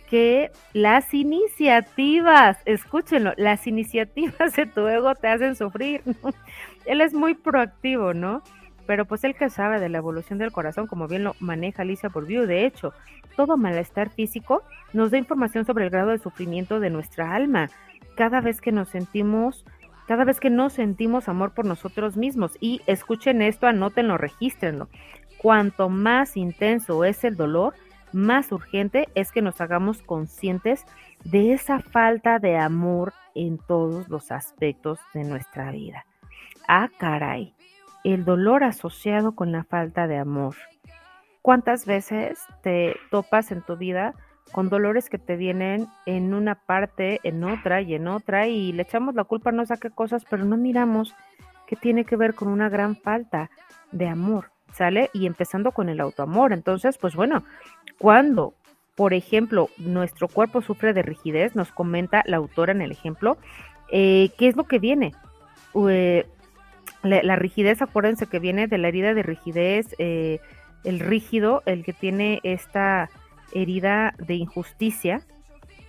que 0.10 0.50
las 0.72 1.14
iniciativas, 1.14 2.58
escúchenlo, 2.64 3.34
las 3.36 3.68
iniciativas 3.68 4.56
de 4.56 4.66
tu 4.66 4.88
ego 4.88 5.14
te 5.14 5.28
hacen 5.28 5.58
sufrir. 5.58 6.02
Él 6.86 7.02
es 7.02 7.14
muy 7.14 7.34
proactivo, 7.34 8.14
¿no? 8.14 8.44
Pero 8.88 9.04
pues 9.04 9.26
él 9.26 9.36
que 9.36 9.50
sabe 9.50 9.82
de 9.82 9.90
la 9.90 9.98
evolución 9.98 10.40
del 10.40 10.54
corazón, 10.54 10.88
como 10.88 11.08
bien 11.10 11.26
lo 11.26 11.36
maneja 11.40 11.82
Alicia 11.82 12.08
Bourdieu, 12.08 12.46
de 12.46 12.66
hecho, 12.66 12.94
todo 13.36 13.58
malestar 13.58 14.10
físico 14.10 14.64
nos 14.94 15.12
da 15.12 15.18
información 15.18 15.66
sobre 15.66 15.84
el 15.84 15.90
grado 15.90 16.12
de 16.12 16.20
sufrimiento 16.20 16.80
de 16.80 16.92
nuestra 16.92 17.36
alma. 17.36 17.70
Cada 18.16 18.40
vez 18.40 18.62
que 18.62 18.72
nos 18.72 18.88
sentimos, 18.88 19.66
cada 20.08 20.24
vez 20.24 20.40
que 20.40 20.52
no 20.52 20.70
sentimos 20.70 21.28
amor 21.28 21.52
por 21.52 21.66
nosotros 21.66 22.16
mismos. 22.16 22.58
Y 22.62 22.82
escuchen 22.86 23.42
esto, 23.42 23.68
anótenlo, 23.68 24.18
regístrenlo. 24.18 24.88
Cuanto 25.40 25.90
más 25.90 26.38
intenso 26.38 27.04
es 27.04 27.24
el 27.24 27.36
dolor, 27.36 27.74
más 28.16 28.52
urgente 28.52 29.10
es 29.14 29.32
que 29.32 29.42
nos 29.42 29.62
hagamos 29.62 30.02
conscientes 30.02 30.86
de 31.24 31.54
esa 31.54 31.80
falta 31.80 32.40
de 32.40 32.58
amor 32.58 33.14
en 33.36 33.58
todos 33.58 34.10
los 34.10 34.32
aspectos 34.32 35.00
de 35.14 35.26
nuestra 35.26 35.72
vida. 35.72 36.06
Ah, 36.68 36.90
caray, 36.98 37.54
el 38.04 38.26
dolor 38.26 38.64
asociado 38.64 39.36
con 39.36 39.52
la 39.52 39.64
falta 39.64 40.08
de 40.08 40.18
amor. 40.18 40.56
¿Cuántas 41.42 41.86
veces 41.86 42.40
te 42.64 42.96
topas 43.12 43.52
en 43.52 43.62
tu 43.62 43.78
vida 43.78 44.16
con 44.52 44.70
dolores 44.70 45.10
que 45.10 45.18
te 45.18 45.36
vienen 45.36 45.88
en 46.06 46.34
una 46.34 46.56
parte, 46.56 47.20
en 47.24 47.44
otra 47.44 47.82
y 47.82 47.96
en 47.96 48.08
otra 48.08 48.48
y 48.48 48.72
le 48.72 48.84
echamos 48.84 49.16
la 49.16 49.26
culpa 49.26 49.52
no 49.52 49.66
sé 49.66 49.76
qué 49.80 49.90
cosas, 49.90 50.26
pero 50.30 50.46
no 50.46 50.56
miramos 50.56 51.14
que 51.68 51.76
tiene 51.76 52.06
que 52.06 52.16
ver 52.16 52.34
con 52.34 52.48
una 52.48 52.70
gran 52.70 52.96
falta 52.96 53.50
de 53.92 54.08
amor, 54.08 54.52
¿sale? 54.76 55.10
Y 55.14 55.26
empezando 55.26 55.72
con 55.72 55.90
el 55.90 56.00
autoamor. 56.00 56.54
Entonces, 56.54 56.98
pues 56.98 57.16
bueno, 57.16 57.44
cuando, 57.98 58.54
por 58.96 59.14
ejemplo, 59.14 59.70
nuestro 59.78 60.28
cuerpo 60.28 60.62
sufre 60.62 60.94
de 60.94 61.02
rigidez, 61.02 61.56
nos 61.56 61.72
comenta 61.72 62.24
la 62.26 62.38
autora 62.38 62.72
en 62.72 62.82
el 62.82 62.92
ejemplo, 62.92 63.38
Eh, 63.92 64.32
¿Qué 64.40 64.48
es 64.48 64.56
lo 64.56 64.64
que 64.64 64.80
viene? 64.80 65.14
Eh, 65.90 66.26
la, 67.04 67.36
rigidez, 67.36 67.84
acuérdense 67.84 68.26
que 68.26 68.40
viene 68.40 68.66
de 68.68 68.80
la 68.80 68.88
herida 68.88 69.14
de 69.14 69.22
rigidez, 69.22 69.94
eh, 70.00 70.40
el 70.84 71.00
rígido, 71.00 71.62
el 71.68 71.84
que 71.84 71.94
tiene 71.94 72.40
esta 72.42 73.10
herida 73.54 74.16
de 74.18 74.36
injusticia, 74.36 75.22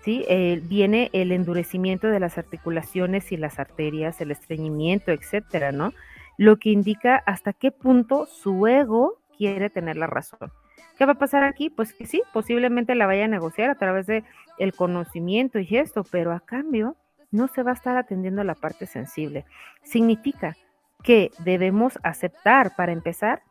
¿sí? 0.04 0.24
Eh, 0.28 0.60
viene 0.64 1.08
el 1.12 1.32
endurecimiento 1.32 2.08
de 2.08 2.20
las 2.20 2.36
articulaciones 2.36 3.32
y 3.32 3.38
las 3.38 3.58
arterias, 3.58 4.20
el 4.20 4.30
estreñimiento, 4.30 5.10
etcétera, 5.10 5.72
¿no? 5.72 5.92
Lo 6.36 6.58
que 6.58 6.70
indica 6.70 7.16
hasta 7.26 7.52
qué 7.52 7.70
punto 7.70 8.26
su 8.26 8.66
ego 8.66 9.20
quiere 9.36 9.70
tener 9.70 9.96
la 9.96 10.06
razón. 10.06 10.52
¿Qué 10.96 11.04
va 11.04 11.12
a 11.12 11.18
pasar 11.18 11.44
aquí? 11.44 11.70
Pues 11.70 11.92
que 11.92 12.06
sí, 12.06 12.22
posiblemente 12.32 12.94
la 12.94 13.06
vaya 13.06 13.26
a 13.26 13.28
negociar 13.28 13.70
a 13.70 13.74
través 13.74 14.06
de 14.06 14.24
el 14.58 14.74
conocimiento 14.74 15.58
y 15.58 15.76
esto, 15.76 16.04
pero 16.10 16.32
a 16.32 16.40
cambio 16.40 16.96
no 17.30 17.48
se 17.48 17.62
va 17.62 17.72
a 17.72 17.74
estar 17.74 17.96
atendiendo 17.96 18.42
la 18.44 18.54
parte 18.54 18.86
sensible. 18.86 19.44
Significa 19.82 20.56
que 21.02 21.30
debemos 21.44 21.98
aceptar, 22.02 22.74
para 22.76 22.92
empezar, 22.92 23.42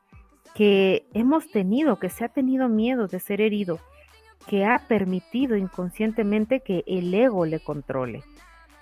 que 0.55 1.05
hemos 1.13 1.49
tenido, 1.51 1.99
que 1.99 2.09
se 2.09 2.25
ha 2.25 2.29
tenido 2.29 2.67
miedo 2.67 3.07
de 3.07 3.19
ser 3.19 3.41
herido, 3.41 3.79
que 4.47 4.65
ha 4.65 4.79
permitido 4.87 5.55
inconscientemente 5.55 6.61
que 6.61 6.83
el 6.87 7.13
ego 7.13 7.45
le 7.45 7.59
controle. 7.59 8.23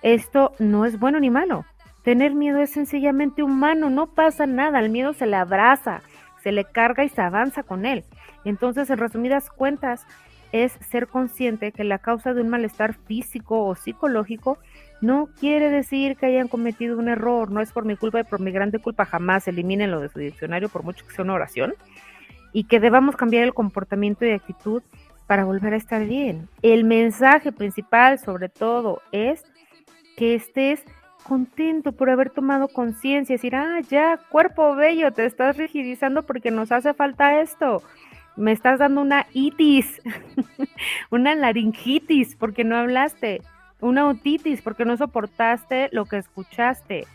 Esto 0.02 0.54
no 0.60 0.86
es 0.86 1.00
bueno 1.00 1.20
ni 1.20 1.30
malo. 1.30 1.66
Tener 2.04 2.36
miedo 2.36 2.60
es 2.60 2.72
sencillamente 2.72 3.44
humano, 3.44 3.90
no 3.90 4.08
pasa 4.08 4.46
nada, 4.46 4.80
el 4.80 4.90
miedo 4.90 5.14
se 5.14 5.26
le 5.26 5.38
abraza, 5.38 6.02
se 6.42 6.52
le 6.52 6.66
carga 6.66 7.04
y 7.04 7.10
se 7.10 7.22
avanza 7.22 7.64
con 7.64 7.86
él. 7.86 8.04
Entonces, 8.44 8.90
en 8.90 8.98
resumidas 8.98 9.50
cuentas, 9.50 10.06
es 10.52 10.74
ser 10.92 11.08
consciente 11.08 11.72
que 11.72 11.84
la 11.84 11.98
causa 11.98 12.34
de 12.34 12.42
un 12.42 12.50
malestar 12.50 12.94
físico 12.94 13.66
o 13.66 13.76
psicológico 13.76 14.60
no 15.02 15.28
quiere 15.40 15.70
decir 15.70 16.16
que 16.16 16.28
hayan 16.28 16.48
cometido 16.48 16.98
un 17.00 17.10
error, 17.10 17.50
no 17.50 17.60
es 17.60 17.72
por 17.72 17.86
mi 17.86 17.98
culpa 17.98 18.20
y 18.20 18.24
por 18.24 18.40
mi 18.40 18.52
grande 18.52 18.80
culpa, 18.80 19.06
jamás 19.06 19.48
eliminen 19.48 19.90
lo 19.90 20.00
de 20.00 20.10
su 20.10 20.20
diccionario 20.20 20.70
por 20.70 20.84
mucho 20.84 21.06
que 21.06 21.14
sea 21.14 21.26
una 21.26 21.34
oración, 21.34 21.74
y 22.54 22.66
que 22.66 22.80
debamos 22.80 23.16
cambiar 23.16 23.44
el 23.44 23.54
comportamiento 23.54 24.26
y 24.26 24.32
actitud 24.32 24.84
para 25.26 25.44
volver 25.44 25.74
a 25.74 25.78
estar 25.78 26.06
bien. 26.06 26.48
El 26.62 26.84
mensaje 26.84 27.52
principal, 27.52 28.20
sobre 28.20 28.48
todo, 28.48 29.02
es 29.12 29.44
que 30.16 30.36
estés 30.36 30.86
contento 31.24 31.92
por 31.94 32.10
haber 32.10 32.30
tomado 32.30 32.68
conciencia, 32.68 33.36
decir, 33.36 33.56
ah, 33.56 33.80
ya, 33.90 34.20
cuerpo 34.30 34.76
bello, 34.76 35.12
te 35.12 35.26
estás 35.26 35.58
rigidizando 35.58 36.24
porque 36.24 36.52
nos 36.52 36.72
hace 36.72 36.94
falta 36.94 37.42
esto. 37.42 37.82
Me 38.36 38.52
estás 38.52 38.80
dando 38.80 39.02
una 39.02 39.28
itis, 39.34 40.02
una 41.12 41.36
laringitis 41.36 42.36
porque 42.36 42.64
no 42.64 42.76
hablaste, 42.76 43.42
una 43.80 44.08
otitis 44.08 44.62
porque 44.62 44.86
no 44.86 44.98
soportaste 44.98 45.90
lo 45.92 46.06
que 46.06 46.18
escuchaste. 46.18 47.06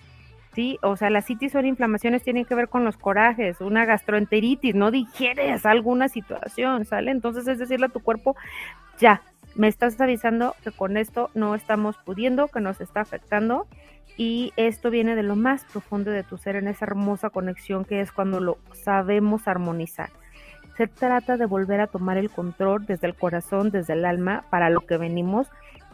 Sí, 0.54 0.78
o 0.82 0.96
sea, 0.96 1.10
las 1.10 1.28
itis 1.30 1.52
son 1.52 1.66
inflamaciones, 1.66 2.22
tienen 2.22 2.44
que 2.44 2.54
ver 2.54 2.68
con 2.68 2.84
los 2.84 2.96
corajes, 2.96 3.60
una 3.60 3.84
gastroenteritis, 3.84 4.74
no 4.74 4.90
digieres 4.90 5.64
alguna 5.66 6.08
situación, 6.08 6.84
¿sale? 6.84 7.10
Entonces 7.12 7.46
es 7.46 7.58
decirle 7.58 7.86
a 7.86 7.90
tu 7.90 8.00
cuerpo, 8.00 8.34
ya, 8.98 9.22
me 9.54 9.68
estás 9.68 10.00
avisando 10.00 10.54
que 10.62 10.72
con 10.72 10.96
esto 10.96 11.30
no 11.34 11.54
estamos 11.54 11.96
pudiendo, 11.98 12.48
que 12.48 12.60
nos 12.60 12.80
está 12.80 13.00
afectando 13.00 13.66
y 14.18 14.52
esto 14.56 14.90
viene 14.90 15.14
de 15.14 15.22
lo 15.22 15.36
más 15.36 15.64
profundo 15.64 16.10
de 16.10 16.24
tu 16.24 16.36
ser, 16.36 16.56
en 16.56 16.66
esa 16.66 16.84
hermosa 16.84 17.30
conexión 17.30 17.84
que 17.84 18.00
es 18.00 18.10
cuando 18.10 18.40
lo 18.40 18.58
sabemos 18.72 19.46
armonizar. 19.46 20.10
Se 20.76 20.88
trata 20.88 21.36
de 21.36 21.46
volver 21.46 21.80
a 21.80 21.86
tomar 21.86 22.18
el 22.18 22.28
control 22.28 22.84
desde 22.84 23.06
el 23.06 23.14
corazón, 23.14 23.70
desde 23.70 23.92
el 23.92 24.04
alma, 24.04 24.44
para 24.50 24.70
lo 24.70 24.80
que 24.80 24.96
venimos, 24.96 25.46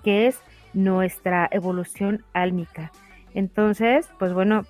que 0.03 0.27
es 0.27 0.41
nuestra 0.73 1.49
evolución 1.53 2.25
álmica. 2.33 2.91
Entonces, 3.35 4.09
pues 4.19 4.33
bueno, 4.33 4.63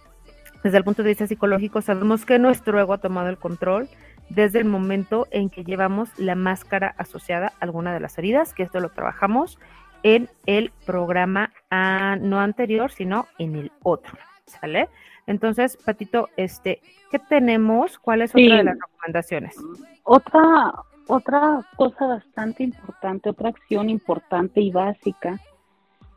desde 0.65 0.79
el 0.79 0.85
punto 0.85 1.05
de 1.05 1.11
vista 1.11 1.29
psicológico 1.29 1.81
sabemos 1.81 2.27
que 2.27 2.41
nuestro 2.41 2.81
ego 2.81 2.95
ha 2.95 2.99
tomado 2.99 3.29
el 3.29 3.39
control 3.39 3.89
desde 4.31 4.59
el 4.59 4.65
momento 4.65 5.29
en 5.31 5.49
que 5.49 5.63
llevamos 5.63 6.09
la 6.19 6.35
máscara 6.35 6.95
asociada 6.99 7.53
a 7.61 7.65
alguna 7.65 7.93
de 7.93 8.01
las 8.01 8.19
heridas, 8.19 8.53
que 8.53 8.65
esto 8.65 8.81
lo 8.81 8.89
trabajamos 8.89 9.59
en 10.05 10.29
el 10.47 10.71
programa 10.87 11.51
ah, 11.71 12.17
no 12.21 12.39
anterior, 12.39 12.93
sino 12.93 13.27
en 13.39 13.57
el 13.57 13.73
otro, 13.83 14.17
¿sale? 14.47 14.89
Entonces, 15.27 15.77
Patito, 15.79 16.29
este, 16.37 16.81
¿qué 17.11 17.19
tenemos? 17.19 17.99
¿Cuál 17.99 18.23
es 18.23 18.31
otra 18.31 18.57
de 18.59 18.65
las 18.65 18.79
recomendaciones? 18.79 19.57
Otra, 20.05 20.73
otra 21.09 21.67
cosa 21.77 22.07
bastante 22.07 22.63
importante, 22.63 23.31
otra 23.31 23.49
acción 23.49 23.89
importante 23.91 24.61
y 24.61 24.71
básica 24.71 25.41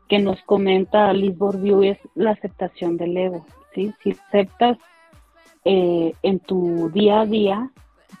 que 0.08 0.18
nos 0.18 0.40
comenta 0.42 1.12
Liz 1.12 1.36
Bourdieu 1.36 1.82
es 1.82 1.98
la 2.14 2.32
aceptación 2.32 2.96
del 2.96 3.16
ego. 3.16 3.46
¿sí? 3.74 3.94
Si 4.02 4.10
aceptas 4.12 4.78
eh, 5.64 6.12
en 6.22 6.40
tu 6.40 6.90
día 6.90 7.20
a 7.20 7.26
día, 7.26 7.70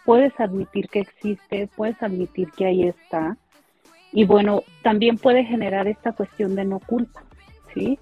puedes 0.04 0.38
admitir 0.40 0.88
que 0.88 1.00
existe, 1.00 1.68
puedes 1.76 2.02
admitir 2.02 2.50
que 2.52 2.66
ahí 2.66 2.84
está. 2.84 3.36
Y 4.18 4.24
bueno, 4.24 4.64
también 4.82 5.16
puede 5.16 5.44
generar 5.44 5.86
esta 5.86 6.10
cuestión 6.10 6.56
de 6.56 6.64
no 6.64 6.80
culpa. 6.80 7.22
¿sí? 7.72 8.00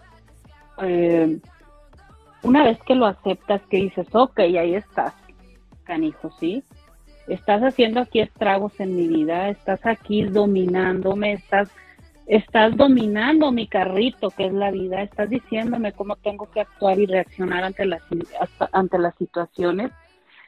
Eh, 0.81 1.39
una 2.43 2.65
vez 2.65 2.79
que 2.85 2.95
lo 2.95 3.05
aceptas, 3.05 3.61
que 3.69 3.77
dices, 3.77 4.07
ok, 4.15 4.39
ahí 4.39 4.77
estás, 4.77 5.13
canijo, 5.85 6.31
¿sí? 6.41 6.65
estás 7.29 7.61
haciendo 7.61 8.01
aquí 8.01 8.21
estragos 8.21 8.81
en 8.81 8.97
mi 8.97 9.09
vida, 9.09 9.51
estás 9.51 9.85
aquí 9.85 10.23
dominándome, 10.23 11.35
estás, 11.35 11.69
estás 12.27 12.75
dominando 12.79 13.53
mi 13.53 13.67
carrito, 13.67 14.31
que 14.31 14.47
es 14.47 14.55
la 14.55 14.71
vida, 14.71 15.03
estás 15.03 15.29
diciéndome 15.29 15.93
cómo 15.93 16.17
tengo 16.17 16.51
que 16.51 16.63
actuar 16.63 16.99
y 16.99 17.05
reaccionar 17.05 17.63
ante 17.63 17.85
las, 17.85 18.01
ante 18.73 18.99
las 18.99 19.15
situaciones. 19.17 19.93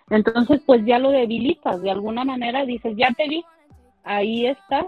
Entonces, 0.08 0.62
pues 0.64 0.82
ya 0.86 0.98
lo 0.98 1.10
debilitas, 1.10 1.82
de 1.82 1.90
alguna 1.90 2.24
manera 2.24 2.64
dices, 2.64 2.96
ya 2.96 3.10
te 3.12 3.28
vi, 3.28 3.44
ahí 4.02 4.46
estás, 4.46 4.86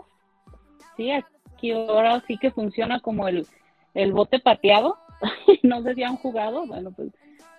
sí, 1.01 1.11
aquí 1.11 1.73
ahora 1.73 2.23
sí 2.27 2.37
que 2.37 2.51
funciona 2.51 3.01
como 3.01 3.27
el, 3.27 3.47
el 3.95 4.13
bote 4.13 4.39
pateado, 4.39 4.99
no 5.63 5.83
sé 5.83 5.95
si 5.95 6.03
han 6.03 6.17
jugado, 6.17 6.67
bueno, 6.67 6.93
pues 6.93 7.09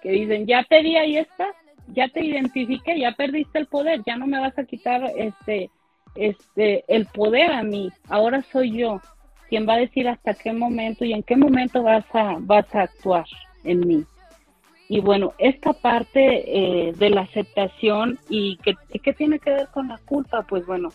que 0.03 0.11
dicen, 0.11 0.45
ya 0.45 0.63
te 0.63 0.81
vi, 0.83 0.95
ahí 0.95 1.17
estás, 1.17 1.55
ya 1.87 2.07
te 2.09 2.23
identifiqué, 2.23 2.99
ya 2.99 3.13
perdiste 3.13 3.57
el 3.57 3.65
poder, 3.65 4.01
ya 4.05 4.15
no 4.15 4.27
me 4.27 4.39
vas 4.39 4.57
a 4.59 4.65
quitar 4.65 5.11
este, 5.15 5.71
este, 6.15 6.83
el 6.87 7.07
poder 7.07 7.51
a 7.51 7.63
mí, 7.63 7.91
ahora 8.09 8.43
soy 8.51 8.77
yo 8.77 9.01
quien 9.49 9.67
va 9.67 9.73
a 9.73 9.79
decir 9.79 10.07
hasta 10.07 10.33
qué 10.33 10.53
momento 10.53 11.03
y 11.03 11.13
en 11.13 11.23
qué 11.23 11.35
momento 11.35 11.83
vas 11.83 12.05
a, 12.13 12.37
vas 12.39 12.73
a 12.73 12.83
actuar 12.83 13.25
en 13.63 13.79
mí. 13.85 14.05
Y 14.87 15.01
bueno, 15.01 15.33
esta 15.39 15.73
parte 15.73 16.43
eh, 16.45 16.93
de 16.93 17.09
la 17.09 17.21
aceptación 17.21 18.19
y 18.29 18.57
que, 18.57 18.75
que 18.99 19.13
tiene 19.13 19.39
que 19.39 19.49
ver 19.49 19.67
con 19.73 19.87
la 19.87 19.97
culpa, 20.05 20.43
pues 20.43 20.65
bueno, 20.65 20.89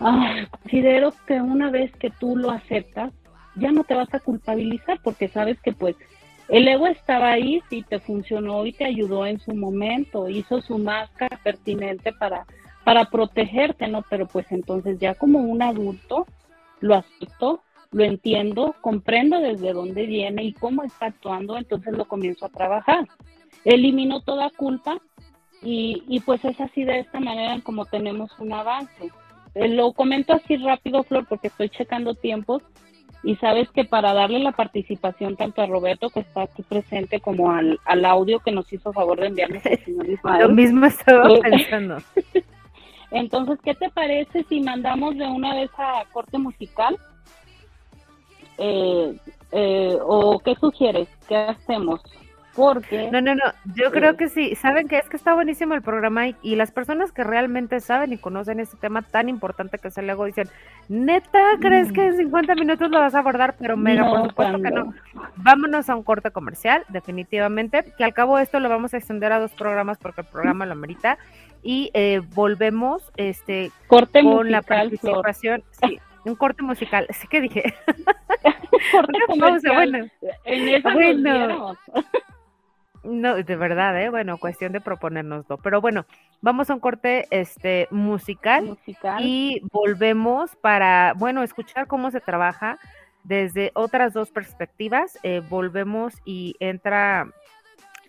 ah, 0.00 0.46
considero 0.50 1.12
que 1.26 1.40
una 1.40 1.70
vez 1.70 1.92
que 1.96 2.10
tú 2.10 2.36
lo 2.36 2.50
aceptas, 2.50 3.12
ya 3.56 3.72
no 3.72 3.84
te 3.84 3.94
vas 3.94 4.12
a 4.14 4.20
culpabilizar 4.20 5.00
porque 5.02 5.28
sabes 5.28 5.60
que 5.60 5.72
pues 5.72 5.96
el 6.48 6.66
ego 6.66 6.86
estaba 6.86 7.30
ahí, 7.32 7.62
sí 7.68 7.84
te 7.86 7.98
funcionó 7.98 8.64
y 8.64 8.72
te 8.72 8.86
ayudó 8.86 9.26
en 9.26 9.38
su 9.38 9.54
momento, 9.54 10.28
hizo 10.28 10.62
su 10.62 10.78
máscara 10.78 11.38
pertinente 11.42 12.12
para, 12.12 12.46
para 12.84 13.04
protegerte, 13.06 13.86
¿no? 13.88 14.02
Pero 14.08 14.26
pues 14.26 14.46
entonces 14.50 14.98
ya 14.98 15.14
como 15.14 15.40
un 15.40 15.62
adulto 15.62 16.26
lo 16.80 16.94
acepto, 16.94 17.62
lo 17.90 18.04
entiendo, 18.04 18.74
comprendo 18.80 19.40
desde 19.40 19.74
dónde 19.74 20.06
viene 20.06 20.44
y 20.44 20.52
cómo 20.54 20.84
está 20.84 21.06
actuando, 21.06 21.58
entonces 21.58 21.92
lo 21.94 22.06
comienzo 22.06 22.46
a 22.46 22.50
trabajar. 22.50 23.06
Elimino 23.64 24.22
toda 24.22 24.48
culpa 24.50 24.98
y, 25.62 26.02
y 26.08 26.20
pues 26.20 26.42
es 26.46 26.58
así 26.60 26.84
de 26.84 27.00
esta 27.00 27.20
manera 27.20 27.60
como 27.62 27.84
tenemos 27.84 28.30
un 28.38 28.54
avance. 28.54 29.10
Eh, 29.58 29.68
Lo 29.68 29.92
comento 29.92 30.32
así 30.32 30.56
rápido, 30.56 31.02
Flor, 31.04 31.26
porque 31.28 31.48
estoy 31.48 31.68
checando 31.68 32.14
tiempos 32.14 32.62
y 33.24 33.34
sabes 33.36 33.68
que 33.70 33.84
para 33.84 34.14
darle 34.14 34.38
la 34.38 34.52
participación 34.52 35.36
tanto 35.36 35.60
a 35.62 35.66
Roberto, 35.66 36.08
que 36.10 36.20
está 36.20 36.42
aquí 36.42 36.62
presente, 36.62 37.18
como 37.20 37.50
al, 37.50 37.78
al 37.84 38.04
audio 38.04 38.38
que 38.40 38.52
nos 38.52 38.72
hizo 38.72 38.92
favor 38.92 39.18
de 39.20 39.26
enviarnos 39.26 39.64
el 39.66 39.84
señor 39.84 40.06
Lo 40.06 40.12
Ismael. 40.12 40.52
mismo 40.54 40.86
estaba 40.86 41.28
Eh, 41.28 41.40
pensando. 41.42 41.96
Entonces, 43.10 43.58
¿qué 43.64 43.74
te 43.74 43.88
parece 43.90 44.44
si 44.44 44.60
mandamos 44.60 45.16
de 45.16 45.26
una 45.26 45.54
vez 45.54 45.70
a 45.78 46.04
corte 46.12 46.36
musical? 46.38 46.96
Eh, 48.58 49.14
eh, 49.52 49.96
¿O 50.02 50.38
qué 50.40 50.54
sugieres? 50.56 51.08
¿Qué 51.26 51.36
hacemos? 51.36 52.00
Porque... 52.58 53.08
No, 53.12 53.20
no, 53.20 53.36
no, 53.36 53.44
yo 53.76 53.92
creo 53.92 54.16
que 54.16 54.28
sí. 54.28 54.56
Saben 54.56 54.88
que 54.88 54.98
es 54.98 55.08
que 55.08 55.16
está 55.16 55.32
buenísimo 55.32 55.74
el 55.74 55.82
programa 55.82 56.26
y, 56.26 56.36
y 56.42 56.56
las 56.56 56.72
personas 56.72 57.12
que 57.12 57.22
realmente 57.22 57.78
saben 57.78 58.12
y 58.12 58.18
conocen 58.18 58.58
este 58.58 58.76
tema 58.76 59.02
tan 59.02 59.28
importante 59.28 59.78
que 59.78 59.88
es 59.88 59.96
el 59.98 60.10
ego 60.10 60.24
dicen, 60.24 60.48
neta, 60.88 61.38
¿crees 61.60 61.92
que 61.92 62.06
en 62.06 62.16
50 62.16 62.56
minutos 62.56 62.90
lo 62.90 62.98
vas 62.98 63.14
a 63.14 63.20
abordar? 63.20 63.54
Pero 63.60 63.76
mega, 63.76 64.08
por 64.08 64.28
supuesto 64.28 64.60
que 64.60 64.70
no. 64.72 64.92
Vámonos 65.36 65.88
a 65.88 65.94
un 65.94 66.02
corte 66.02 66.32
comercial, 66.32 66.84
definitivamente, 66.88 67.84
que 67.96 68.02
al 68.02 68.12
cabo 68.12 68.38
esto 68.40 68.58
lo 68.58 68.68
vamos 68.68 68.92
a 68.92 68.96
extender 68.96 69.30
a 69.32 69.38
dos 69.38 69.52
programas 69.52 69.98
porque 69.98 70.22
el 70.22 70.26
programa 70.26 70.66
lo 70.66 70.72
amerita 70.72 71.16
y 71.62 71.90
eh, 71.94 72.20
volvemos 72.34 73.12
este 73.16 73.70
Corte 73.86 74.22
con 74.22 74.50
la 74.50 74.62
Flor. 74.62 74.78
participación, 74.78 75.62
sí, 75.80 76.00
un 76.24 76.36
corte 76.36 76.62
musical. 76.62 77.06
Sí 77.12 77.26
que 77.28 77.40
dije. 77.40 77.74
Corte 78.92 79.18
Una 79.18 79.26
pausa, 79.26 79.68
comercial. 79.68 79.74
bueno. 79.74 80.08
En 80.44 80.82
Bueno. 80.82 81.76
No, 83.08 83.36
de 83.36 83.56
verdad, 83.56 84.00
¿eh? 84.00 84.10
Bueno, 84.10 84.36
cuestión 84.38 84.72
de 84.72 84.80
proponérnoslo. 84.80 85.56
Pero 85.58 85.80
bueno, 85.80 86.04
vamos 86.42 86.68
a 86.68 86.74
un 86.74 86.80
corte 86.80 87.26
este, 87.30 87.88
musical 87.90 88.64
musical. 88.66 89.22
y 89.24 89.62
volvemos 89.72 90.54
para, 90.56 91.14
bueno, 91.16 91.42
escuchar 91.42 91.86
cómo 91.86 92.10
se 92.10 92.20
trabaja 92.20 92.78
desde 93.24 93.70
otras 93.74 94.12
dos 94.12 94.30
perspectivas. 94.30 95.18
Eh, 95.22 95.42
volvemos 95.48 96.14
y 96.24 96.54
entra 96.60 97.28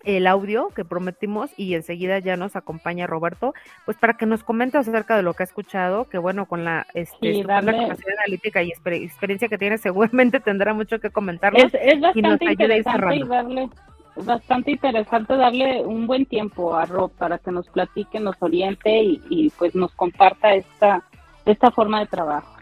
el 0.04 0.26
audio 0.26 0.68
que 0.68 0.84
prometimos 0.84 1.50
y 1.58 1.74
enseguida 1.74 2.18
ya 2.20 2.36
nos 2.36 2.56
acompaña 2.56 3.06
Roberto, 3.06 3.52
pues 3.84 3.98
para 3.98 4.14
que 4.14 4.24
nos 4.24 4.42
comente 4.42 4.78
acerca 4.78 5.14
de 5.16 5.22
lo 5.22 5.34
que 5.34 5.42
ha 5.42 5.44
escuchado, 5.44 6.08
que 6.08 6.16
bueno, 6.18 6.46
con 6.46 6.64
la 6.64 6.86
este, 6.94 7.34
Sí, 7.34 7.42
capacidad 7.42 8.14
analítica 8.24 8.62
y 8.62 8.70
exper- 8.70 9.02
experiencia 9.04 9.48
que 9.48 9.58
tiene, 9.58 9.76
seguramente 9.78 10.40
tendrá 10.40 10.72
mucho 10.72 11.00
que 11.00 11.10
comentarnos. 11.10 11.62
Es, 11.64 11.74
es 11.74 12.00
bastante 12.00 12.28
ayude 12.48 12.48
a 12.48 12.52
interesante 12.52 13.16
y 13.16 13.24
darle 13.28 13.68
bastante 14.16 14.72
interesante 14.72 15.36
darle 15.36 15.84
un 15.84 16.06
buen 16.06 16.26
tiempo 16.26 16.74
a 16.74 16.86
Rob 16.86 17.10
para 17.12 17.38
que 17.38 17.50
nos 17.50 17.68
platique, 17.68 18.20
nos 18.20 18.36
oriente 18.40 19.02
y, 19.02 19.22
y, 19.28 19.50
pues 19.50 19.74
nos 19.74 19.92
comparta 19.92 20.54
esta 20.54 21.02
esta 21.46 21.70
forma 21.70 22.00
de 22.00 22.06
trabajo. 22.06 22.56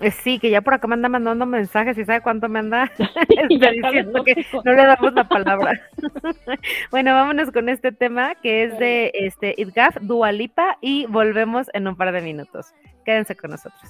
Eh, 0.00 0.10
Sí, 0.10 0.38
que 0.38 0.50
ya 0.50 0.60
por 0.60 0.74
acá 0.74 0.86
me 0.86 0.94
anda 0.94 1.08
mandando 1.08 1.44
mensajes 1.44 1.98
y 1.98 2.04
sabe 2.04 2.20
cuánto 2.20 2.48
me 2.48 2.60
anda 2.60 2.84
este, 3.28 3.54
está 3.54 3.70
diciendo 3.70 4.22
que 4.24 4.46
no 4.64 4.72
le 4.72 4.86
damos 4.86 5.12
la 5.12 5.24
palabra. 5.28 5.80
bueno, 6.90 7.14
vámonos 7.14 7.50
con 7.50 7.68
este 7.68 7.92
tema 7.92 8.34
que 8.36 8.64
es 8.64 8.78
de 8.78 9.10
este 9.14 9.54
Idgaf, 9.56 9.96
Dualipa 10.00 10.78
y 10.80 11.06
volvemos 11.06 11.66
en 11.72 11.88
un 11.88 11.96
par 11.96 12.12
de 12.12 12.20
minutos. 12.20 12.74
Quédense 13.04 13.36
con 13.36 13.50
nosotros. 13.50 13.82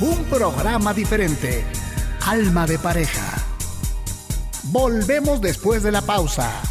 Un 0.00 0.24
programa 0.30 0.94
diferente. 0.94 1.64
Alma 2.26 2.66
de 2.66 2.78
pareja. 2.78 3.49
Volvemos 4.64 5.40
después 5.40 5.82
de 5.82 5.90
la 5.90 6.02
pausa. 6.02 6.62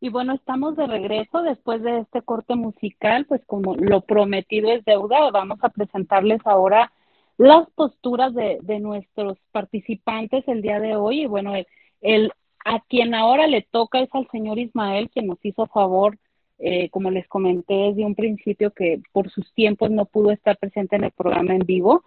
Y 0.00 0.08
bueno, 0.08 0.32
estamos 0.34 0.74
de 0.76 0.86
regreso 0.86 1.42
después 1.42 1.82
de 1.82 2.00
este 2.00 2.22
corte 2.22 2.56
musical, 2.56 3.24
pues 3.26 3.40
como 3.46 3.76
lo 3.76 4.00
prometido 4.00 4.72
es 4.72 4.84
deuda, 4.84 5.30
vamos 5.30 5.58
a 5.62 5.68
presentarles 5.68 6.40
ahora 6.44 6.90
las 7.36 7.70
posturas 7.70 8.34
de, 8.34 8.58
nuestros 8.80 9.38
participantes 9.52 10.42
el 10.48 10.62
día 10.62 10.80
de 10.80 10.96
hoy. 10.96 11.22
Y 11.22 11.26
bueno, 11.26 11.54
el, 11.54 11.66
el- 12.00 12.32
a 12.64 12.80
quien 12.88 13.14
ahora 13.14 13.46
le 13.48 13.62
toca 13.62 14.00
es 14.00 14.08
al 14.12 14.28
señor 14.30 14.58
Ismael, 14.58 15.10
quien 15.10 15.26
nos 15.26 15.38
hizo 15.44 15.66
favor, 15.66 16.16
eh, 16.58 16.88
como 16.90 17.10
les 17.10 17.26
comenté 17.28 17.74
desde 17.74 18.04
un 18.04 18.14
principio, 18.14 18.70
que 18.72 19.02
por 19.12 19.30
sus 19.30 19.52
tiempos 19.52 19.90
no 19.90 20.04
pudo 20.06 20.30
estar 20.30 20.56
presente 20.56 20.96
en 20.96 21.04
el 21.04 21.10
programa 21.10 21.54
en 21.54 21.66
vivo 21.66 22.04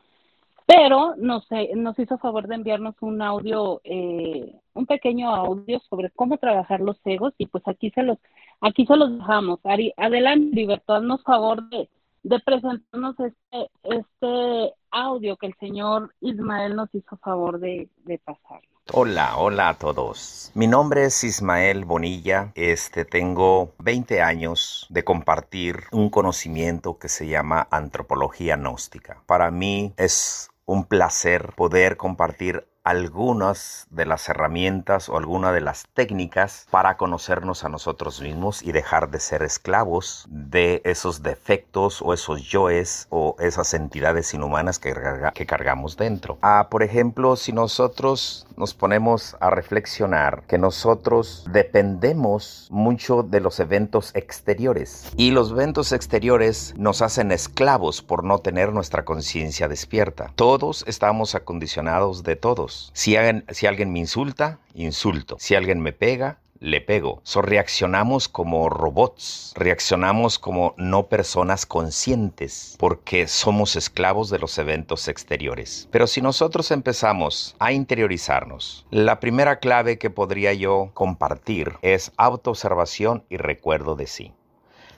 pero 0.65 1.15
nos, 1.17 1.45
eh, 1.51 1.71
nos 1.75 1.97
hizo 1.99 2.17
favor 2.17 2.47
de 2.47 2.56
enviarnos 2.56 2.95
un 3.01 3.21
audio, 3.21 3.82
eh, 3.84 4.56
un 4.73 4.86
pequeño 4.86 5.34
audio 5.34 5.80
sobre 5.89 6.10
cómo 6.12 6.38
trabajar 6.38 6.82
los 6.82 6.97
egos 7.06 7.34
y 7.38 7.45
pues 7.45 7.67
aquí 7.67 7.91
se 7.91 8.04
los, 8.04 8.17
aquí 8.62 8.86
se 8.86 8.95
los 8.95 9.17
dejamos. 9.17 9.60
Ari, 9.63 9.93
adelante, 9.97 10.56
Libertad, 10.56 10.97
haznos 10.97 11.23
favor 11.23 11.69
de, 11.69 11.89
de 12.23 12.39
presentarnos 12.39 13.15
este, 13.19 13.69
este 13.84 14.73
audio 14.89 15.38
que 15.38 15.47
el 15.47 15.56
señor 15.60 16.13
Ismael 16.21 16.75
nos 16.75 16.93
hizo 16.95 17.15
favor 17.17 17.60
de, 17.60 17.88
de 18.04 18.17
pasar. 18.19 18.62
Hola, 18.93 19.38
hola 19.38 19.69
a 19.69 19.73
todos. 19.73 20.51
Mi 20.54 20.67
nombre 20.67 21.06
es 21.06 21.23
Ismael 21.23 21.86
Bonilla. 21.86 22.51
Este 22.54 23.04
tengo 23.04 23.73
20 23.80 24.21
años 24.21 24.86
de 24.89 25.04
compartir 25.04 25.86
un 25.91 26.12
conocimiento 26.12 26.99
que 26.99 27.10
se 27.10 27.28
llama 27.28 27.67
antropología 27.71 28.58
gnóstica. 28.58 29.23
Para 29.25 29.49
mí 29.49 29.91
es 29.97 30.51
un 30.65 30.86
placer 30.86 31.54
poder 31.56 31.97
compartir 31.97 32.67
algunas 32.86 33.88
de 33.89 34.06
las 34.06 34.30
herramientas 34.30 35.10
o 35.10 35.17
algunas 35.17 35.54
de 35.54 35.62
las 35.62 35.88
técnicas 35.93 36.67
para 36.71 36.98
conocernos 36.98 37.63
a 37.63 37.69
nosotros 37.69 38.21
mismos 38.21 38.62
y 38.63 38.71
dejar 38.71 39.10
de 39.10 39.19
ser 39.19 39.41
esclavos 39.43 40.26
de 40.30 40.82
esos 40.86 41.24
defectos 41.24 42.02
o 42.02 42.13
esos 42.13 42.43
yoes 42.43 43.08
o 43.10 43.36
esas 43.39 43.74
entidades 43.74 44.34
inhumanas 44.34 44.80
que, 44.80 44.93
carga- 44.93 45.34
que 45.34 45.45
cargamos 45.45 45.98
dentro. 45.98 46.38
Ah, 46.41 46.67
por 46.69 46.84
ejemplo, 46.84 47.36
si 47.36 47.52
nosotros 47.52 48.45
nos 48.56 48.74
ponemos 48.74 49.36
a 49.39 49.50
reflexionar 49.50 50.43
que 50.48 50.58
nosotros 50.58 51.45
dependemos 51.52 52.67
mucho 52.71 53.24
de 53.24 53.41
los 53.41 53.60
eventos 53.60 54.12
exteriores 54.15 55.12
y 55.17 55.32
los 55.32 55.52
eventos 55.52 55.91
exteriores 55.91 56.74
nos 56.78 57.02
hacen 57.02 57.32
esclavos 57.32 58.02
por 58.02 58.24
no 58.24 58.39
tener 58.39 58.71
nuestra 58.71 59.04
conciencia 59.04 59.67
despierta. 59.67 60.32
Todos 60.36 60.86
estamos 60.88 61.34
acondicionados 61.36 62.24
de 62.24 62.36
todos. 62.36 62.75
Si 62.94 63.16
alguien, 63.16 63.46
si 63.50 63.68
alguien 63.68 63.92
me 63.92 64.00
insulta, 64.00 64.60
insulto. 64.74 65.38
Si 65.40 65.56
alguien 65.56 65.80
me 65.80 65.94
pega, 65.94 66.40
le 66.60 66.82
pego. 66.82 67.20
So, 67.24 67.42
reaccionamos 67.42 68.28
como 68.28 68.70
robots, 68.70 69.54
reaccionamos 69.56 70.40
como 70.40 70.74
no 70.78 71.08
personas 71.08 71.66
conscientes, 71.66 72.76
porque 72.80 73.28
somos 73.28 73.76
esclavos 73.76 74.30
de 74.30 74.40
los 74.40 74.58
eventos 74.58 75.08
exteriores. 75.08 75.88
Pero 75.92 76.08
si 76.08 76.22
nosotros 76.22 76.72
empezamos 76.72 77.56
a 77.60 77.72
interiorizarnos, 77.72 78.86
la 78.90 79.20
primera 79.20 79.60
clave 79.60 79.98
que 79.98 80.10
podría 80.10 80.54
yo 80.54 80.92
compartir 80.94 81.74
es 81.82 82.12
autoobservación 82.18 83.24
y 83.30 83.38
recuerdo 83.38 83.96
de 83.96 84.08
sí. 84.08 84.34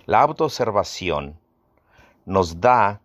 La 0.06 0.22
autoobservación 0.22 1.38
nos 2.26 2.62
da 2.62 3.02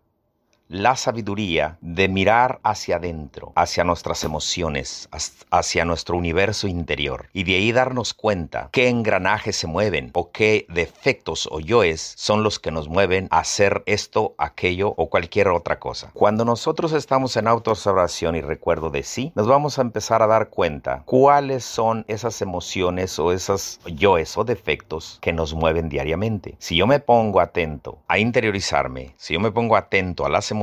la 0.73 0.95
sabiduría 0.95 1.77
de 1.81 2.07
mirar 2.07 2.59
hacia 2.63 2.95
adentro, 2.95 3.53
hacia 3.55 3.83
nuestras 3.83 4.23
emociones, 4.23 5.07
hacia 5.51 5.85
nuestro 5.85 6.17
universo 6.17 6.67
interior 6.67 7.29
y 7.31 7.43
de 7.43 7.55
ahí 7.55 7.71
darnos 7.71 8.15
cuenta 8.15 8.69
qué 8.71 8.89
engranajes 8.89 9.55
se 9.55 9.67
mueven 9.67 10.09
o 10.13 10.31
qué 10.31 10.65
defectos 10.69 11.47
o 11.51 11.59
yoes 11.59 12.15
son 12.17 12.41
los 12.41 12.57
que 12.57 12.71
nos 12.71 12.89
mueven 12.89 13.27
a 13.29 13.39
hacer 13.39 13.83
esto, 13.85 14.33
aquello 14.39 14.95
o 14.97 15.09
cualquier 15.11 15.49
otra 15.49 15.79
cosa. 15.79 16.09
Cuando 16.15 16.43
nosotros 16.43 16.91
estamos 16.93 17.37
en 17.37 17.47
autoobservación 17.47 18.35
y 18.35 18.41
recuerdo 18.41 18.89
de 18.89 19.03
sí, 19.03 19.31
nos 19.35 19.47
vamos 19.47 19.77
a 19.77 19.83
empezar 19.83 20.23
a 20.23 20.27
dar 20.27 20.49
cuenta 20.49 21.03
cuáles 21.05 21.63
son 21.63 22.03
esas 22.07 22.41
emociones 22.41 23.19
o 23.19 23.31
esas 23.31 23.79
yoes 23.85 24.35
o 24.39 24.43
defectos 24.43 25.19
que 25.21 25.33
nos 25.33 25.53
mueven 25.53 25.87
diariamente. 25.87 26.55
Si 26.57 26.75
yo 26.75 26.87
me 26.87 26.99
pongo 26.99 27.41
atento 27.41 27.99
a 28.07 28.17
interiorizarme, 28.17 29.13
si 29.17 29.35
yo 29.35 29.39
me 29.39 29.51
pongo 29.51 29.75
atento 29.75 30.25
a 30.25 30.29
las 30.29 30.49
emociones 30.49 30.62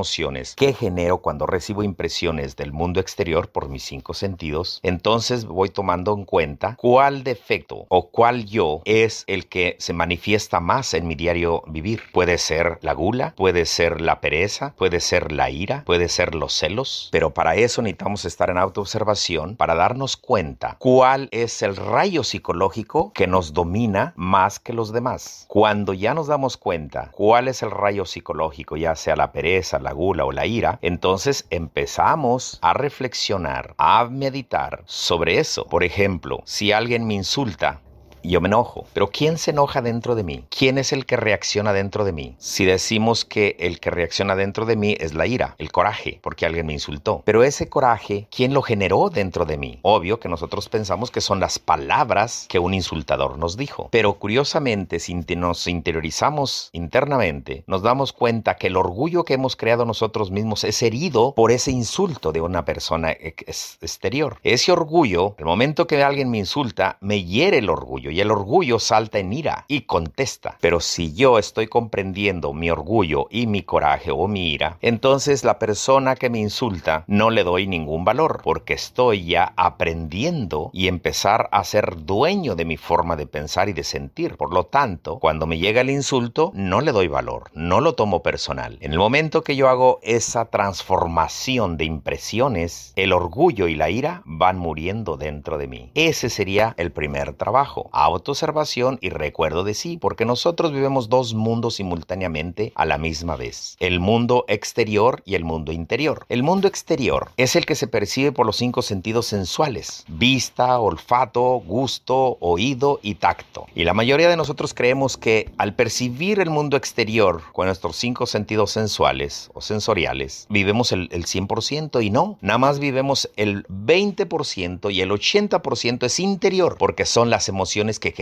que 0.56 0.72
genero 0.72 1.18
cuando 1.18 1.46
recibo 1.46 1.82
impresiones 1.82 2.56
del 2.56 2.72
mundo 2.72 3.00
exterior 3.00 3.48
por 3.48 3.68
mis 3.68 3.82
cinco 3.82 4.14
sentidos, 4.14 4.80
entonces 4.82 5.44
voy 5.44 5.68
tomando 5.68 6.14
en 6.14 6.24
cuenta 6.24 6.76
cuál 6.76 7.24
defecto 7.24 7.86
o 7.88 8.10
cuál 8.10 8.46
yo 8.46 8.82
es 8.84 9.24
el 9.26 9.46
que 9.46 9.76
se 9.78 9.92
manifiesta 9.92 10.60
más 10.60 10.94
en 10.94 11.06
mi 11.06 11.14
diario 11.14 11.62
vivir. 11.66 12.02
Puede 12.12 12.38
ser 12.38 12.78
la 12.82 12.92
gula, 12.92 13.34
puede 13.36 13.66
ser 13.66 14.00
la 14.00 14.20
pereza, 14.20 14.74
puede 14.76 15.00
ser 15.00 15.32
la 15.32 15.50
ira, 15.50 15.84
puede 15.84 16.08
ser 16.08 16.34
los 16.34 16.52
celos, 16.52 17.08
pero 17.12 17.34
para 17.34 17.56
eso 17.56 17.82
necesitamos 17.82 18.24
estar 18.24 18.50
en 18.50 18.58
autoobservación 18.58 19.56
para 19.56 19.74
darnos 19.74 20.16
cuenta 20.16 20.76
cuál 20.78 21.28
es 21.32 21.62
el 21.62 21.76
rayo 21.76 22.24
psicológico 22.24 23.12
que 23.12 23.26
nos 23.26 23.52
domina 23.52 24.12
más 24.16 24.58
que 24.58 24.72
los 24.72 24.92
demás. 24.92 25.46
Cuando 25.48 25.92
ya 25.94 26.14
nos 26.14 26.28
damos 26.28 26.56
cuenta 26.56 27.10
cuál 27.12 27.48
es 27.48 27.62
el 27.62 27.70
rayo 27.70 28.04
psicológico, 28.04 28.76
ya 28.76 28.94
sea 28.94 29.16
la 29.16 29.32
pereza, 29.32 29.78
la 29.80 29.92
gula 29.92 30.24
o 30.24 30.32
la 30.32 30.46
ira, 30.46 30.78
entonces 30.82 31.46
empezamos 31.50 32.58
a 32.62 32.74
reflexionar, 32.74 33.74
a 33.78 34.04
meditar 34.06 34.82
sobre 34.86 35.38
eso. 35.38 35.66
Por 35.66 35.84
ejemplo, 35.84 36.42
si 36.44 36.72
alguien 36.72 37.06
me 37.06 37.14
insulta, 37.14 37.80
yo 38.22 38.40
me 38.40 38.48
enojo. 38.48 38.86
Pero 38.92 39.08
¿quién 39.08 39.38
se 39.38 39.52
enoja 39.52 39.82
dentro 39.82 40.14
de 40.14 40.24
mí? 40.24 40.44
¿Quién 40.50 40.78
es 40.78 40.92
el 40.92 41.06
que 41.06 41.16
reacciona 41.16 41.72
dentro 41.72 42.04
de 42.04 42.12
mí? 42.12 42.34
Si 42.38 42.64
decimos 42.64 43.24
que 43.24 43.56
el 43.60 43.80
que 43.80 43.90
reacciona 43.90 44.36
dentro 44.36 44.66
de 44.66 44.76
mí 44.76 44.96
es 45.00 45.14
la 45.14 45.26
ira, 45.26 45.54
el 45.58 45.72
coraje, 45.72 46.18
porque 46.22 46.46
alguien 46.46 46.66
me 46.66 46.72
insultó. 46.72 47.22
Pero 47.24 47.42
ese 47.44 47.68
coraje, 47.68 48.26
¿quién 48.34 48.52
lo 48.54 48.62
generó 48.62 49.10
dentro 49.10 49.44
de 49.44 49.56
mí? 49.56 49.78
Obvio 49.82 50.20
que 50.20 50.28
nosotros 50.28 50.68
pensamos 50.68 51.10
que 51.10 51.20
son 51.20 51.40
las 51.40 51.58
palabras 51.58 52.46
que 52.48 52.58
un 52.58 52.74
insultador 52.74 53.38
nos 53.38 53.56
dijo. 53.56 53.88
Pero 53.90 54.14
curiosamente, 54.14 54.98
si 54.98 55.14
nos 55.14 55.66
interiorizamos 55.66 56.70
internamente, 56.72 57.64
nos 57.66 57.82
damos 57.82 58.12
cuenta 58.12 58.56
que 58.56 58.66
el 58.66 58.76
orgullo 58.76 59.24
que 59.24 59.34
hemos 59.34 59.56
creado 59.56 59.84
nosotros 59.84 60.30
mismos 60.30 60.64
es 60.64 60.82
herido 60.82 61.34
por 61.34 61.52
ese 61.52 61.70
insulto 61.70 62.32
de 62.32 62.40
una 62.40 62.64
persona 62.64 63.12
ex- 63.12 63.78
exterior. 63.80 64.38
Ese 64.42 64.72
orgullo, 64.72 65.34
el 65.38 65.44
momento 65.44 65.86
que 65.86 66.02
alguien 66.02 66.30
me 66.30 66.38
insulta, 66.38 66.98
me 67.00 67.24
hiere 67.24 67.58
el 67.58 67.70
orgullo 67.70 68.09
y 68.10 68.20
el 68.20 68.30
orgullo 68.30 68.78
salta 68.78 69.18
en 69.18 69.32
ira 69.32 69.64
y 69.68 69.82
contesta. 69.82 70.56
Pero 70.60 70.80
si 70.80 71.14
yo 71.14 71.38
estoy 71.38 71.66
comprendiendo 71.68 72.52
mi 72.52 72.70
orgullo 72.70 73.26
y 73.30 73.46
mi 73.46 73.62
coraje 73.62 74.10
o 74.10 74.28
mi 74.28 74.52
ira, 74.52 74.78
entonces 74.80 75.44
la 75.44 75.58
persona 75.58 76.16
que 76.16 76.30
me 76.30 76.38
insulta 76.38 77.04
no 77.06 77.30
le 77.30 77.44
doy 77.44 77.66
ningún 77.66 78.04
valor 78.04 78.40
porque 78.42 78.74
estoy 78.74 79.24
ya 79.24 79.52
aprendiendo 79.56 80.70
y 80.72 80.88
empezar 80.88 81.48
a 81.52 81.64
ser 81.64 82.04
dueño 82.04 82.54
de 82.56 82.64
mi 82.64 82.76
forma 82.76 83.16
de 83.16 83.26
pensar 83.26 83.68
y 83.68 83.72
de 83.72 83.84
sentir. 83.84 84.36
Por 84.36 84.52
lo 84.52 84.64
tanto, 84.64 85.18
cuando 85.18 85.46
me 85.46 85.58
llega 85.58 85.80
el 85.80 85.90
insulto, 85.90 86.52
no 86.54 86.80
le 86.80 86.92
doy 86.92 87.08
valor, 87.08 87.50
no 87.54 87.80
lo 87.80 87.94
tomo 87.94 88.22
personal. 88.22 88.78
En 88.80 88.92
el 88.92 88.98
momento 88.98 89.42
que 89.42 89.56
yo 89.56 89.68
hago 89.68 90.00
esa 90.02 90.46
transformación 90.46 91.76
de 91.76 91.84
impresiones, 91.84 92.92
el 92.96 93.12
orgullo 93.12 93.68
y 93.68 93.74
la 93.74 93.90
ira 93.90 94.22
van 94.24 94.58
muriendo 94.58 95.16
dentro 95.16 95.58
de 95.58 95.66
mí. 95.66 95.90
Ese 95.94 96.30
sería 96.30 96.74
el 96.76 96.92
primer 96.92 97.34
trabajo, 97.34 97.90
autoobservación 98.04 98.98
y 99.00 99.10
recuerdo 99.10 99.64
de 99.64 99.74
sí, 99.74 99.96
porque 99.96 100.24
nosotros 100.24 100.72
vivimos 100.72 101.08
dos 101.08 101.34
mundos 101.34 101.74
simultáneamente 101.76 102.72
a 102.74 102.84
la 102.84 102.98
misma 102.98 103.36
vez, 103.36 103.76
el 103.80 104.00
mundo 104.00 104.44
exterior 104.48 105.22
y 105.24 105.34
el 105.34 105.44
mundo 105.44 105.72
interior. 105.72 106.24
El 106.28 106.42
mundo 106.42 106.68
exterior 106.68 107.30
es 107.36 107.56
el 107.56 107.66
que 107.66 107.74
se 107.74 107.86
percibe 107.86 108.32
por 108.32 108.46
los 108.46 108.56
cinco 108.56 108.82
sentidos 108.82 109.26
sensuales, 109.26 110.04
vista, 110.08 110.78
olfato, 110.78 111.62
gusto, 111.66 112.36
oído 112.40 113.00
y 113.02 113.16
tacto. 113.16 113.66
Y 113.74 113.84
la 113.84 113.94
mayoría 113.94 114.28
de 114.28 114.36
nosotros 114.36 114.74
creemos 114.74 115.16
que 115.16 115.50
al 115.58 115.74
percibir 115.74 116.40
el 116.40 116.50
mundo 116.50 116.76
exterior 116.76 117.42
con 117.52 117.66
nuestros 117.66 117.96
cinco 117.96 118.26
sentidos 118.26 118.70
sensuales 118.72 119.50
o 119.54 119.60
sensoriales, 119.60 120.46
vivimos 120.48 120.92
el, 120.92 121.08
el 121.12 121.26
100% 121.26 122.04
y 122.04 122.10
no, 122.10 122.38
nada 122.40 122.58
más 122.58 122.78
vivimos 122.78 123.30
el 123.36 123.66
20% 123.66 124.92
y 124.92 125.00
el 125.00 125.10
80% 125.10 126.04
es 126.04 126.20
interior, 126.20 126.76
porque 126.78 127.06
son 127.06 127.30
las 127.30 127.48
emociones 127.48 127.89
que 127.98 128.12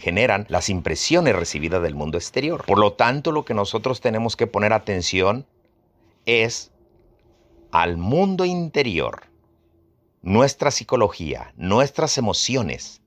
generan 0.00 0.46
las 0.48 0.68
impresiones 0.70 1.36
recibidas 1.36 1.82
del 1.82 1.94
mundo 1.94 2.16
exterior. 2.16 2.64
Por 2.64 2.78
lo 2.78 2.94
tanto, 2.94 3.32
lo 3.32 3.44
que 3.44 3.52
nosotros 3.54 4.00
tenemos 4.00 4.36
que 4.36 4.46
poner 4.46 4.72
atención 4.72 5.46
es 6.24 6.70
al 7.72 7.96
mundo 7.96 8.44
interior, 8.44 9.24
nuestra 10.22 10.70
psicología, 10.70 11.52
nuestras 11.56 12.16
emociones. 12.18 13.00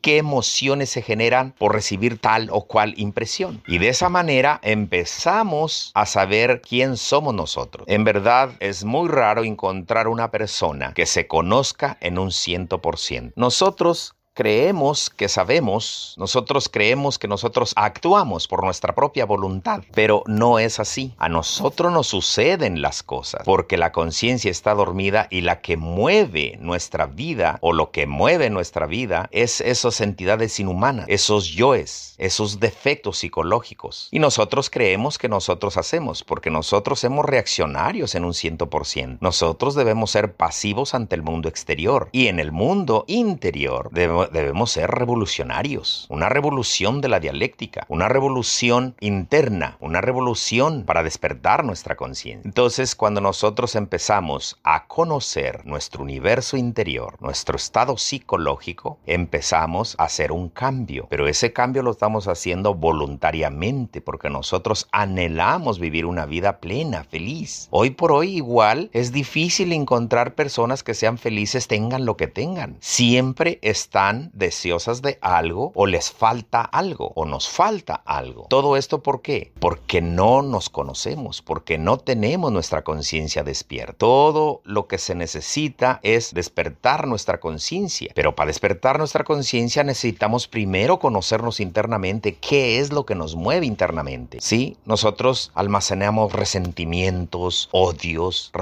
¿Qué 0.00 0.18
emociones 0.18 0.90
se 0.90 1.02
generan 1.02 1.50
por 1.58 1.74
recibir 1.74 2.18
tal 2.18 2.48
o 2.52 2.66
cual 2.66 2.94
impresión? 2.96 3.62
Y 3.66 3.78
de 3.78 3.88
esa 3.88 4.08
manera 4.08 4.60
empezamos 4.62 5.90
a 5.92 6.06
saber 6.06 6.62
quién 6.62 6.96
somos 6.96 7.34
nosotros. 7.34 7.84
En 7.88 8.04
verdad 8.04 8.52
es 8.60 8.84
muy 8.84 9.08
raro 9.08 9.42
encontrar 9.42 10.06
una 10.06 10.30
persona 10.30 10.94
que 10.94 11.04
se 11.04 11.26
conozca 11.26 11.98
en 12.00 12.16
un 12.18 12.30
ciento 12.30 12.80
por 12.80 12.96
ciento. 12.96 13.32
Nosotros 13.34 14.14
creemos 14.38 15.10
que 15.10 15.28
sabemos, 15.28 16.14
nosotros 16.16 16.68
creemos 16.68 17.18
que 17.18 17.26
nosotros 17.26 17.72
actuamos 17.74 18.46
por 18.46 18.62
nuestra 18.62 18.94
propia 18.94 19.26
voluntad, 19.26 19.82
pero 19.94 20.22
no 20.26 20.60
es 20.60 20.78
así. 20.78 21.12
A 21.18 21.28
nosotros 21.28 21.92
nos 21.92 22.06
suceden 22.06 22.80
las 22.80 23.02
cosas 23.02 23.42
porque 23.44 23.76
la 23.76 23.90
conciencia 23.90 24.48
está 24.48 24.74
dormida 24.74 25.26
y 25.28 25.40
la 25.40 25.60
que 25.60 25.76
mueve 25.76 26.56
nuestra 26.60 27.06
vida 27.06 27.58
o 27.62 27.72
lo 27.72 27.90
que 27.90 28.06
mueve 28.06 28.48
nuestra 28.48 28.86
vida 28.86 29.28
es 29.32 29.60
esas 29.60 30.00
entidades 30.00 30.60
inhumanas, 30.60 31.06
esos 31.08 31.48
yoes, 31.48 32.14
esos 32.18 32.60
defectos 32.60 33.18
psicológicos. 33.18 34.06
Y 34.12 34.20
nosotros 34.20 34.70
creemos 34.70 35.18
que 35.18 35.28
nosotros 35.28 35.76
hacemos 35.76 36.22
porque 36.22 36.52
nosotros 36.52 37.00
somos 37.00 37.24
reaccionarios 37.24 38.14
en 38.14 38.24
un 38.24 38.34
ciento 38.34 38.70
por 38.70 38.86
ciento. 38.86 39.18
Nosotros 39.20 39.74
debemos 39.74 40.12
ser 40.12 40.36
pasivos 40.36 40.94
ante 40.94 41.16
el 41.16 41.22
mundo 41.22 41.48
exterior 41.48 42.08
y 42.12 42.28
en 42.28 42.38
el 42.38 42.52
mundo 42.52 43.04
interior 43.08 43.90
debemos 43.90 44.27
debemos 44.32 44.72
ser 44.72 44.90
revolucionarios. 44.90 46.06
Una 46.08 46.28
revolución 46.28 47.00
de 47.00 47.08
la 47.08 47.20
dialéctica, 47.20 47.84
una 47.88 48.08
revolución 48.08 48.94
interna, 49.00 49.76
una 49.80 50.00
revolución 50.00 50.84
para 50.84 51.02
despertar 51.02 51.64
nuestra 51.64 51.96
conciencia. 51.96 52.46
Entonces, 52.46 52.94
cuando 52.94 53.20
nosotros 53.20 53.74
empezamos 53.74 54.58
a 54.62 54.86
conocer 54.86 55.64
nuestro 55.66 56.02
universo 56.02 56.56
interior, 56.56 57.16
nuestro 57.20 57.56
estado 57.56 57.96
psicológico, 57.96 58.98
empezamos 59.06 59.94
a 59.98 60.04
hacer 60.04 60.32
un 60.32 60.48
cambio. 60.48 61.06
Pero 61.10 61.28
ese 61.28 61.52
cambio 61.52 61.82
lo 61.82 61.90
estamos 61.90 62.28
haciendo 62.28 62.74
voluntariamente 62.74 64.00
porque 64.00 64.30
nosotros 64.30 64.88
anhelamos 64.92 65.78
vivir 65.78 66.06
una 66.06 66.26
vida 66.26 66.58
plena, 66.58 67.04
feliz. 67.04 67.68
Hoy 67.70 67.90
por 67.90 68.12
hoy 68.12 68.36
igual 68.36 68.90
es 68.92 69.12
difícil 69.12 69.72
encontrar 69.72 70.34
personas 70.34 70.82
que 70.82 70.94
sean 70.94 71.18
felices, 71.18 71.68
tengan 71.68 72.04
lo 72.04 72.16
que 72.16 72.26
tengan. 72.26 72.76
Siempre 72.80 73.58
están 73.62 74.17
deseosas 74.32 75.02
de 75.02 75.18
algo 75.20 75.72
o 75.74 75.86
les 75.86 76.10
falta 76.10 76.62
algo 76.62 77.12
o 77.14 77.24
nos 77.24 77.48
falta 77.48 77.94
algo. 78.04 78.46
Todo 78.48 78.76
esto 78.76 79.02
¿por 79.02 79.22
qué? 79.22 79.52
Porque 79.60 80.00
no 80.00 80.42
nos 80.42 80.68
conocemos, 80.68 81.42
porque 81.42 81.78
no 81.78 81.98
tenemos 81.98 82.52
nuestra 82.52 82.82
conciencia 82.82 83.42
despierta. 83.42 83.94
Todo 83.98 84.60
lo 84.64 84.86
que 84.86 84.98
se 84.98 85.14
necesita 85.14 86.00
es 86.02 86.34
despertar 86.34 87.06
nuestra 87.06 87.40
conciencia, 87.40 88.12
pero 88.14 88.34
para 88.34 88.48
despertar 88.48 88.98
nuestra 88.98 89.24
conciencia 89.24 89.84
necesitamos 89.84 90.48
primero 90.48 90.98
conocernos 90.98 91.60
internamente 91.60 92.36
qué 92.36 92.78
es 92.78 92.92
lo 92.92 93.06
que 93.06 93.14
nos 93.14 93.36
mueve 93.36 93.66
internamente. 93.66 94.38
Sí, 94.40 94.76
nosotros 94.84 95.50
almacenamos 95.54 96.32
resentimientos, 96.32 97.68
odios, 97.72 98.52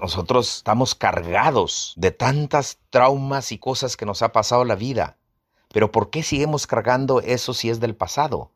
nosotros 0.00 0.56
estamos 0.56 0.94
cargados 0.94 1.94
de 1.96 2.10
tantas 2.10 2.78
traumas 2.96 3.52
y 3.52 3.58
cosas 3.58 3.94
que 3.94 4.06
nos 4.06 4.22
ha 4.22 4.32
pasado 4.32 4.64
la 4.64 4.74
vida. 4.74 5.18
Pero 5.70 5.92
¿por 5.92 6.08
qué 6.08 6.22
seguimos 6.22 6.66
cargando 6.66 7.20
eso 7.20 7.52
si 7.52 7.68
es 7.68 7.78
del 7.78 7.94
pasado? 7.94 8.52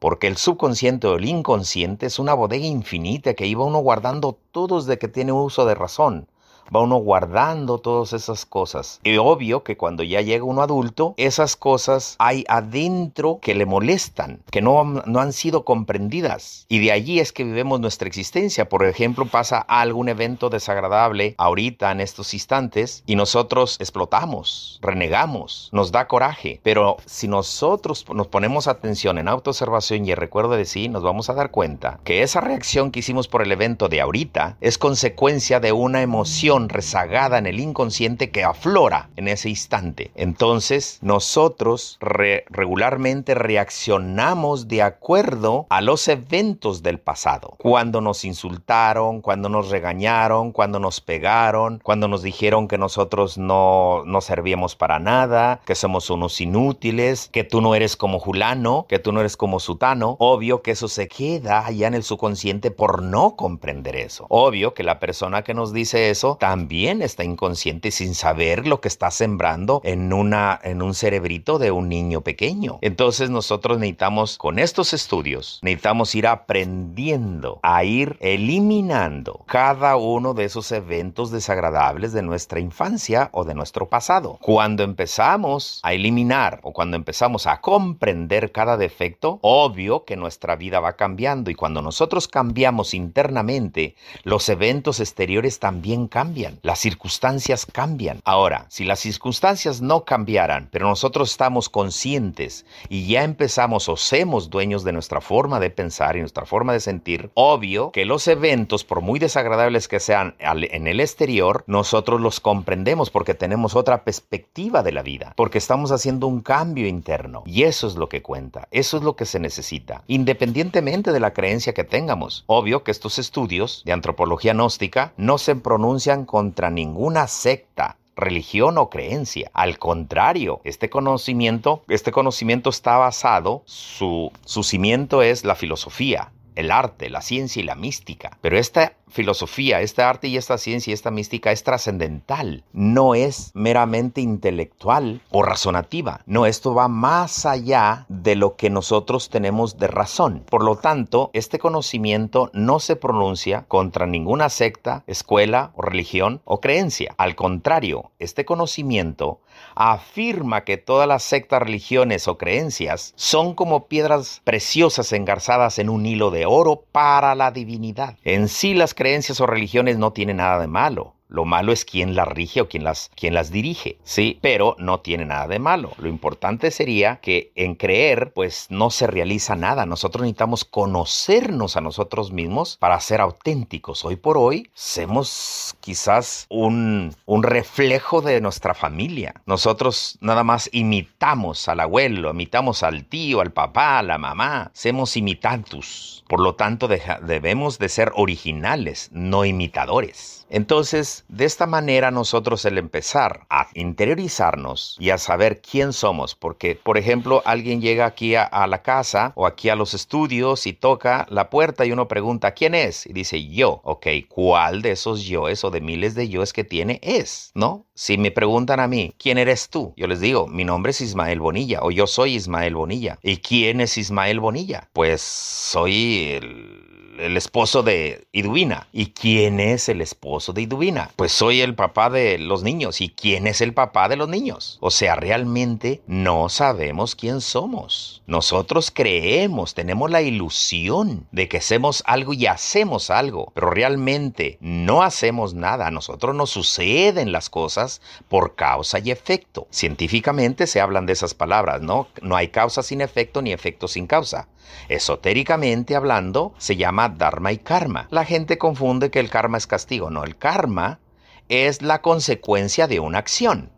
Porque 0.00 0.26
el 0.26 0.36
subconsciente 0.36 1.06
o 1.06 1.14
el 1.14 1.24
inconsciente 1.24 2.06
es 2.06 2.18
una 2.18 2.34
bodega 2.34 2.66
infinita 2.66 3.34
que 3.34 3.46
iba 3.46 3.64
uno 3.64 3.78
guardando 3.78 4.36
todo 4.50 4.80
desde 4.80 4.98
que 4.98 5.06
tiene 5.06 5.30
uso 5.30 5.64
de 5.64 5.76
razón 5.76 6.26
va 6.74 6.80
uno 6.80 6.96
guardando 6.96 7.78
todas 7.78 8.12
esas 8.12 8.46
cosas. 8.46 9.00
Y 9.02 9.16
obvio 9.16 9.62
que 9.62 9.76
cuando 9.76 10.02
ya 10.02 10.20
llega 10.20 10.44
uno 10.44 10.62
adulto, 10.62 11.14
esas 11.16 11.56
cosas 11.56 12.16
hay 12.18 12.44
adentro 12.48 13.38
que 13.40 13.54
le 13.54 13.66
molestan, 13.66 14.42
que 14.50 14.62
no, 14.62 14.84
no 14.84 15.20
han 15.20 15.32
sido 15.32 15.64
comprendidas. 15.64 16.66
Y 16.68 16.78
de 16.78 16.92
allí 16.92 17.20
es 17.20 17.32
que 17.32 17.44
vivimos 17.44 17.80
nuestra 17.80 18.08
existencia. 18.08 18.68
Por 18.68 18.84
ejemplo, 18.84 19.26
pasa 19.26 19.58
algún 19.58 20.08
evento 20.08 20.50
desagradable 20.50 21.34
ahorita 21.38 21.90
en 21.92 22.00
estos 22.00 22.34
instantes 22.34 23.02
y 23.06 23.16
nosotros 23.16 23.76
explotamos, 23.80 24.78
renegamos, 24.82 25.68
nos 25.72 25.92
da 25.92 26.06
coraje. 26.06 26.60
Pero 26.62 26.96
si 27.06 27.28
nosotros 27.28 28.04
nos 28.12 28.28
ponemos 28.28 28.68
atención 28.68 29.18
en 29.18 29.28
autoobservación 29.28 30.04
y 30.04 30.12
el 30.12 30.16
recuerdo 30.16 30.56
de 30.56 30.64
sí, 30.64 30.88
nos 30.88 31.02
vamos 31.02 31.30
a 31.30 31.34
dar 31.34 31.50
cuenta 31.50 32.00
que 32.04 32.22
esa 32.22 32.40
reacción 32.40 32.90
que 32.90 33.00
hicimos 33.00 33.28
por 33.28 33.42
el 33.42 33.52
evento 33.52 33.88
de 33.88 34.00
ahorita 34.00 34.56
es 34.60 34.78
consecuencia 34.78 35.60
de 35.60 35.72
una 35.72 36.02
emoción 36.02 36.49
rezagada 36.58 37.38
en 37.38 37.46
el 37.46 37.60
inconsciente 37.60 38.30
que 38.30 38.42
aflora 38.44 39.10
en 39.16 39.28
ese 39.28 39.48
instante. 39.48 40.10
Entonces, 40.14 40.98
nosotros 41.02 41.98
regularmente 42.00 43.34
reaccionamos 43.34 44.68
de 44.68 44.82
acuerdo 44.82 45.66
a 45.70 45.80
los 45.80 46.08
eventos 46.08 46.82
del 46.82 46.98
pasado. 46.98 47.54
Cuando 47.58 48.00
nos 48.00 48.24
insultaron, 48.24 49.20
cuando 49.20 49.48
nos 49.48 49.70
regañaron, 49.70 50.52
cuando 50.52 50.80
nos 50.80 51.00
pegaron, 51.00 51.80
cuando 51.82 52.08
nos 52.08 52.22
dijeron 52.22 52.68
que 52.68 52.78
nosotros 52.78 53.38
no, 53.38 54.02
no 54.04 54.20
servíamos 54.20 54.76
para 54.76 54.98
nada, 54.98 55.60
que 55.64 55.74
somos 55.74 56.10
unos 56.10 56.40
inútiles, 56.40 57.28
que 57.32 57.44
tú 57.44 57.60
no 57.60 57.74
eres 57.74 57.96
como 57.96 58.18
Julano, 58.18 58.86
que 58.88 58.98
tú 58.98 59.12
no 59.12 59.20
eres 59.20 59.36
como 59.36 59.60
Sutano. 59.60 60.16
Obvio 60.18 60.62
que 60.62 60.72
eso 60.72 60.88
se 60.88 61.08
queda 61.08 61.66
allá 61.66 61.86
en 61.86 61.94
el 61.94 62.02
subconsciente 62.02 62.70
por 62.70 63.02
no 63.02 63.36
comprender 63.36 63.96
eso. 63.96 64.26
Obvio 64.28 64.74
que 64.74 64.82
la 64.82 64.98
persona 64.98 65.42
que 65.42 65.54
nos 65.54 65.72
dice 65.72 66.10
eso 66.10 66.36
también 66.40 67.02
está 67.02 67.22
inconsciente 67.22 67.90
sin 67.90 68.14
saber 68.14 68.66
lo 68.66 68.80
que 68.80 68.88
está 68.88 69.10
sembrando 69.10 69.82
en, 69.84 70.10
una, 70.14 70.58
en 70.64 70.80
un 70.80 70.94
cerebrito 70.94 71.58
de 71.58 71.70
un 71.70 71.90
niño 71.90 72.22
pequeño. 72.22 72.78
Entonces 72.80 73.28
nosotros 73.28 73.78
necesitamos, 73.78 74.38
con 74.38 74.58
estos 74.58 74.94
estudios, 74.94 75.60
necesitamos 75.62 76.14
ir 76.14 76.26
aprendiendo 76.26 77.60
a 77.62 77.84
ir 77.84 78.16
eliminando 78.20 79.44
cada 79.46 79.96
uno 79.96 80.32
de 80.32 80.46
esos 80.46 80.72
eventos 80.72 81.30
desagradables 81.30 82.14
de 82.14 82.22
nuestra 82.22 82.58
infancia 82.58 83.28
o 83.32 83.44
de 83.44 83.54
nuestro 83.54 83.90
pasado. 83.90 84.38
Cuando 84.40 84.82
empezamos 84.82 85.80
a 85.82 85.92
eliminar 85.92 86.60
o 86.62 86.72
cuando 86.72 86.96
empezamos 86.96 87.46
a 87.46 87.60
comprender 87.60 88.50
cada 88.50 88.78
defecto, 88.78 89.40
obvio 89.42 90.06
que 90.06 90.16
nuestra 90.16 90.56
vida 90.56 90.80
va 90.80 90.96
cambiando 90.96 91.50
y 91.50 91.54
cuando 91.54 91.82
nosotros 91.82 92.28
cambiamos 92.28 92.94
internamente, 92.94 93.94
los 94.22 94.48
eventos 94.48 95.00
exteriores 95.00 95.58
también 95.58 96.08
cambian 96.08 96.29
cambian, 96.30 96.60
las 96.62 96.78
circunstancias 96.78 97.66
cambian. 97.66 98.20
Ahora, 98.24 98.66
si 98.68 98.84
las 98.84 99.00
circunstancias 99.00 99.80
no 99.80 100.04
cambiaran, 100.04 100.68
pero 100.70 100.86
nosotros 100.86 101.32
estamos 101.32 101.68
conscientes 101.68 102.64
y 102.88 103.08
ya 103.08 103.24
empezamos 103.24 103.88
o 103.88 103.96
somos 103.96 104.48
dueños 104.48 104.84
de 104.84 104.92
nuestra 104.92 105.20
forma 105.20 105.58
de 105.58 105.70
pensar 105.70 106.16
y 106.16 106.20
nuestra 106.20 106.46
forma 106.46 106.72
de 106.72 106.78
sentir, 106.78 107.32
obvio 107.34 107.90
que 107.90 108.04
los 108.04 108.28
eventos, 108.28 108.84
por 108.84 109.00
muy 109.00 109.18
desagradables 109.18 109.88
que 109.88 109.98
sean 109.98 110.36
en 110.38 110.86
el 110.86 111.00
exterior, 111.00 111.64
nosotros 111.66 112.20
los 112.20 112.38
comprendemos 112.38 113.10
porque 113.10 113.34
tenemos 113.34 113.74
otra 113.74 114.04
perspectiva 114.04 114.84
de 114.84 114.92
la 114.92 115.02
vida, 115.02 115.32
porque 115.34 115.58
estamos 115.58 115.90
haciendo 115.90 116.28
un 116.28 116.42
cambio 116.42 116.86
interno 116.86 117.42
y 117.44 117.64
eso 117.64 117.88
es 117.88 117.96
lo 117.96 118.08
que 118.08 118.22
cuenta, 118.22 118.68
eso 118.70 118.98
es 118.98 119.02
lo 119.02 119.16
que 119.16 119.26
se 119.26 119.40
necesita, 119.40 120.04
independientemente 120.06 121.10
de 121.10 121.18
la 121.18 121.32
creencia 121.32 121.74
que 121.74 121.82
tengamos. 121.82 122.44
Obvio 122.46 122.84
que 122.84 122.92
estos 122.92 123.18
estudios 123.18 123.82
de 123.84 123.92
antropología 123.92 124.52
gnóstica 124.52 125.12
no 125.16 125.38
se 125.38 125.56
pronuncian 125.56 126.19
contra 126.24 126.70
ninguna 126.70 127.26
secta, 127.26 127.96
religión 128.16 128.78
o 128.78 128.90
creencia. 128.90 129.50
Al 129.54 129.78
contrario, 129.78 130.60
este 130.64 130.90
conocimiento, 130.90 131.82
este 131.88 132.12
conocimiento 132.12 132.70
está 132.70 132.98
basado, 132.98 133.62
su, 133.64 134.32
su 134.44 134.62
cimiento 134.62 135.22
es 135.22 135.44
la 135.44 135.54
filosofía, 135.54 136.30
el 136.60 136.70
arte, 136.70 137.10
la 137.10 137.22
ciencia 137.22 137.60
y 137.60 137.64
la 137.64 137.74
mística. 137.74 138.38
Pero 138.40 138.56
esta 138.56 138.94
filosofía, 139.08 139.80
este 139.80 140.02
arte 140.02 140.28
y 140.28 140.36
esta 140.36 140.56
ciencia 140.56 140.90
y 140.90 140.94
esta 140.94 141.10
mística 141.10 141.52
es 141.52 141.64
trascendental, 141.64 142.64
no 142.72 143.14
es 143.14 143.50
meramente 143.54 144.20
intelectual 144.20 145.20
o 145.30 145.42
razonativa. 145.42 146.20
No, 146.26 146.46
esto 146.46 146.74
va 146.74 146.88
más 146.88 147.44
allá 147.44 148.06
de 148.08 148.36
lo 148.36 148.56
que 148.56 148.70
nosotros 148.70 149.28
tenemos 149.28 149.78
de 149.78 149.88
razón. 149.88 150.44
Por 150.48 150.64
lo 150.64 150.76
tanto, 150.76 151.30
este 151.32 151.58
conocimiento 151.58 152.50
no 152.52 152.80
se 152.80 152.96
pronuncia 152.96 153.64
contra 153.68 154.06
ninguna 154.06 154.48
secta, 154.48 155.02
escuela 155.06 155.72
o 155.74 155.82
religión 155.82 156.40
o 156.44 156.60
creencia. 156.60 157.14
Al 157.18 157.34
contrario, 157.34 158.12
este 158.18 158.44
conocimiento 158.44 159.40
afirma 159.74 160.64
que 160.64 160.76
todas 160.76 161.06
las 161.06 161.22
sectas, 161.22 161.62
religiones 161.62 162.28
o 162.28 162.38
creencias 162.38 163.12
son 163.16 163.54
como 163.54 163.86
piedras 163.86 164.40
preciosas 164.44 165.12
engarzadas 165.12 165.78
en 165.78 165.88
un 165.88 166.06
hilo 166.06 166.30
de 166.30 166.46
oro 166.46 166.84
para 166.92 167.34
la 167.34 167.50
divinidad. 167.50 168.16
En 168.24 168.48
sí 168.48 168.74
las 168.74 168.94
creencias 168.94 169.40
o 169.40 169.46
religiones 169.46 169.98
no 169.98 170.12
tienen 170.12 170.38
nada 170.38 170.58
de 170.58 170.66
malo. 170.66 171.14
Lo 171.30 171.44
malo 171.44 171.72
es 171.72 171.84
quién 171.84 172.16
las 172.16 172.26
rige 172.26 172.60
o 172.60 172.68
quién 172.68 172.82
las, 172.82 173.10
quién 173.14 173.34
las 173.34 173.52
dirige, 173.52 173.98
¿sí? 174.02 174.38
Pero 174.42 174.74
no 174.78 174.98
tiene 174.98 175.24
nada 175.24 175.46
de 175.46 175.60
malo. 175.60 175.92
Lo 175.98 176.08
importante 176.08 176.72
sería 176.72 177.20
que 177.20 177.52
en 177.54 177.76
creer, 177.76 178.32
pues 178.34 178.66
no 178.68 178.90
se 178.90 179.06
realiza 179.06 179.54
nada. 179.54 179.86
Nosotros 179.86 180.22
necesitamos 180.22 180.64
conocernos 180.64 181.76
a 181.76 181.80
nosotros 181.80 182.32
mismos 182.32 182.76
para 182.78 182.98
ser 183.00 183.20
auténticos. 183.20 184.04
Hoy 184.04 184.16
por 184.16 184.36
hoy, 184.36 184.70
somos 184.74 185.76
quizás 185.80 186.46
un, 186.48 187.14
un 187.26 187.42
reflejo 187.44 188.22
de 188.22 188.40
nuestra 188.40 188.74
familia. 188.74 189.34
Nosotros 189.46 190.18
nada 190.20 190.42
más 190.42 190.68
imitamos 190.72 191.68
al 191.68 191.78
abuelo, 191.78 192.30
imitamos 192.30 192.82
al 192.82 193.04
tío, 193.04 193.40
al 193.40 193.52
papá, 193.52 194.00
a 194.00 194.02
la 194.02 194.18
mamá. 194.18 194.72
Somos 194.74 195.16
imitantus. 195.16 196.24
Por 196.28 196.40
lo 196.40 196.56
tanto, 196.56 196.88
debemos 196.88 197.78
de 197.78 197.88
ser 197.88 198.12
originales, 198.16 199.10
no 199.12 199.44
imitadores. 199.44 200.39
Entonces, 200.50 201.24
de 201.28 201.44
esta 201.44 201.66
manera 201.66 202.10
nosotros 202.10 202.64
el 202.64 202.76
empezar 202.76 203.46
a 203.50 203.68
interiorizarnos 203.74 204.96
y 204.98 205.10
a 205.10 205.18
saber 205.18 205.62
quién 205.62 205.92
somos, 205.92 206.34
porque 206.34 206.74
por 206.74 206.98
ejemplo 206.98 207.40
alguien 207.44 207.80
llega 207.80 208.04
aquí 208.04 208.34
a, 208.34 208.48
la 208.66 208.82
casa 208.82 209.32
o 209.36 209.46
aquí 209.46 209.68
a 209.68 209.76
los 209.76 209.94
estudios 209.94 210.66
y 210.66 210.72
toca 210.72 211.26
la 211.30 211.50
puerta 211.50 211.86
y 211.86 211.92
uno 211.92 212.08
pregunta 212.08 212.52
quién 212.52 212.74
es 212.74 213.06
y 213.06 213.12
dice 213.12 213.48
yo, 213.48 213.80
ok, 213.84 214.06
¿cuál 214.28 214.82
de 214.82 214.92
esos 214.92 215.24
yoes 215.24 215.64
o 215.64 215.70
de 215.70 215.80
miles 215.80 216.14
de 216.14 216.28
yoes 216.28 216.52
que 216.52 216.64
tiene 216.64 216.98
es? 217.02 217.52
¿No? 217.54 217.86
Si 217.94 218.18
me 218.18 218.32
preguntan 218.32 218.80
a 218.80 218.88
mí, 218.88 219.14
¿quién 219.18 219.38
eres 219.38 219.68
tú? 219.68 219.94
Yo 219.96 220.08
les 220.08 220.20
digo, 220.20 220.48
mi 220.48 220.64
nombre 220.64 220.90
es 220.90 221.00
Ismael 221.00 221.38
Bonilla 221.38 221.78
o 221.82 221.92
yo 221.92 222.06
soy 222.06 222.34
Ismael 222.34 222.74
Bonilla. 222.74 223.18
¿Y 223.22 223.36
quién 223.36 223.80
es 223.80 223.96
Ismael 223.96 224.40
Bonilla? 224.40 224.88
Pues 224.92 225.20
soy 225.20 226.32
el 226.32 226.89
el 227.18 227.36
esposo 227.36 227.82
de 227.82 228.26
Idubina. 228.32 228.88
¿Y 228.92 229.06
quién 229.06 229.60
es 229.60 229.88
el 229.88 230.00
esposo 230.00 230.52
de 230.52 230.62
Idubina? 230.62 231.10
Pues 231.16 231.32
soy 231.32 231.60
el 231.60 231.74
papá 231.74 232.10
de 232.10 232.38
los 232.38 232.62
niños. 232.62 233.00
¿Y 233.00 233.10
quién 233.10 233.46
es 233.46 233.60
el 233.60 233.74
papá 233.74 234.08
de 234.08 234.16
los 234.16 234.28
niños? 234.28 234.78
O 234.80 234.90
sea, 234.90 235.14
realmente 235.16 236.02
no 236.06 236.48
sabemos 236.48 237.14
quién 237.14 237.40
somos. 237.40 238.22
Nosotros 238.26 238.90
creemos, 238.90 239.74
tenemos 239.74 240.10
la 240.10 240.22
ilusión 240.22 241.26
de 241.32 241.48
que 241.48 241.58
hacemos 241.58 242.02
algo 242.06 242.32
y 242.32 242.46
hacemos 242.46 243.10
algo, 243.10 243.52
pero 243.54 243.70
realmente 243.70 244.58
no 244.60 245.02
hacemos 245.02 245.54
nada. 245.54 245.88
A 245.88 245.90
nosotros 245.90 246.34
nos 246.34 246.50
suceden 246.50 247.32
las 247.32 247.50
cosas 247.50 248.00
por 248.28 248.54
causa 248.54 248.98
y 248.98 249.10
efecto. 249.10 249.66
Científicamente 249.70 250.66
se 250.66 250.80
hablan 250.80 251.06
de 251.06 251.12
esas 251.12 251.34
palabras, 251.34 251.80
¿no? 251.80 252.08
No 252.22 252.36
hay 252.36 252.48
causa 252.48 252.82
sin 252.82 253.00
efecto 253.00 253.42
ni 253.42 253.52
efecto 253.52 253.88
sin 253.88 254.06
causa. 254.06 254.48
Esotéricamente 254.88 255.96
hablando, 255.96 256.54
se 256.58 256.76
llama 256.76 257.08
dharma 257.10 257.52
y 257.52 257.58
karma. 257.58 258.08
La 258.10 258.24
gente 258.24 258.58
confunde 258.58 259.10
que 259.10 259.20
el 259.20 259.30
karma 259.30 259.58
es 259.58 259.66
castigo. 259.66 260.10
No, 260.10 260.24
el 260.24 260.36
karma 260.36 261.00
es 261.48 261.82
la 261.82 262.00
consecuencia 262.00 262.86
de 262.86 263.00
una 263.00 263.18
acción. 263.18 263.70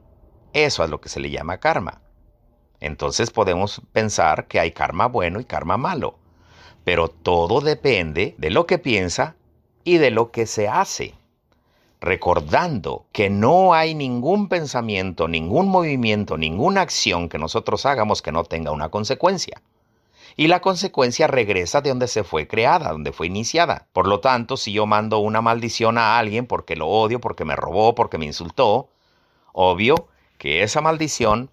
Eso 0.52 0.84
es 0.84 0.90
lo 0.90 1.00
que 1.00 1.08
se 1.08 1.20
le 1.20 1.30
llama 1.30 1.58
karma. 1.58 2.02
Entonces 2.80 3.30
podemos 3.30 3.82
pensar 3.92 4.46
que 4.46 4.60
hay 4.60 4.72
karma 4.72 5.06
bueno 5.06 5.40
y 5.40 5.44
karma 5.44 5.76
malo. 5.76 6.18
Pero 6.84 7.08
todo 7.08 7.60
depende 7.60 8.34
de 8.38 8.50
lo 8.50 8.66
que 8.66 8.78
piensa 8.78 9.36
y 9.84 9.98
de 9.98 10.10
lo 10.10 10.30
que 10.30 10.46
se 10.46 10.68
hace. 10.68 11.14
Recordando 12.00 13.06
que 13.12 13.30
no 13.30 13.74
hay 13.74 13.94
ningún 13.94 14.48
pensamiento, 14.48 15.28
ningún 15.28 15.68
movimiento, 15.68 16.36
ninguna 16.36 16.80
acción 16.80 17.28
que 17.28 17.38
nosotros 17.38 17.86
hagamos 17.86 18.20
que 18.22 18.32
no 18.32 18.44
tenga 18.44 18.72
una 18.72 18.88
consecuencia 18.88 19.62
y 20.36 20.46
la 20.46 20.60
consecuencia 20.60 21.26
regresa 21.26 21.80
de 21.80 21.90
donde 21.90 22.08
se 22.08 22.24
fue 22.24 22.46
creada, 22.46 22.90
donde 22.90 23.12
fue 23.12 23.26
iniciada. 23.26 23.88
Por 23.92 24.06
lo 24.06 24.20
tanto, 24.20 24.56
si 24.56 24.72
yo 24.72 24.86
mando 24.86 25.18
una 25.18 25.42
maldición 25.42 25.98
a 25.98 26.18
alguien 26.18 26.46
porque 26.46 26.76
lo 26.76 26.88
odio, 26.88 27.20
porque 27.20 27.44
me 27.44 27.56
robó, 27.56 27.94
porque 27.94 28.18
me 28.18 28.26
insultó, 28.26 28.88
obvio 29.52 30.08
que 30.38 30.62
esa 30.62 30.80
maldición, 30.80 31.50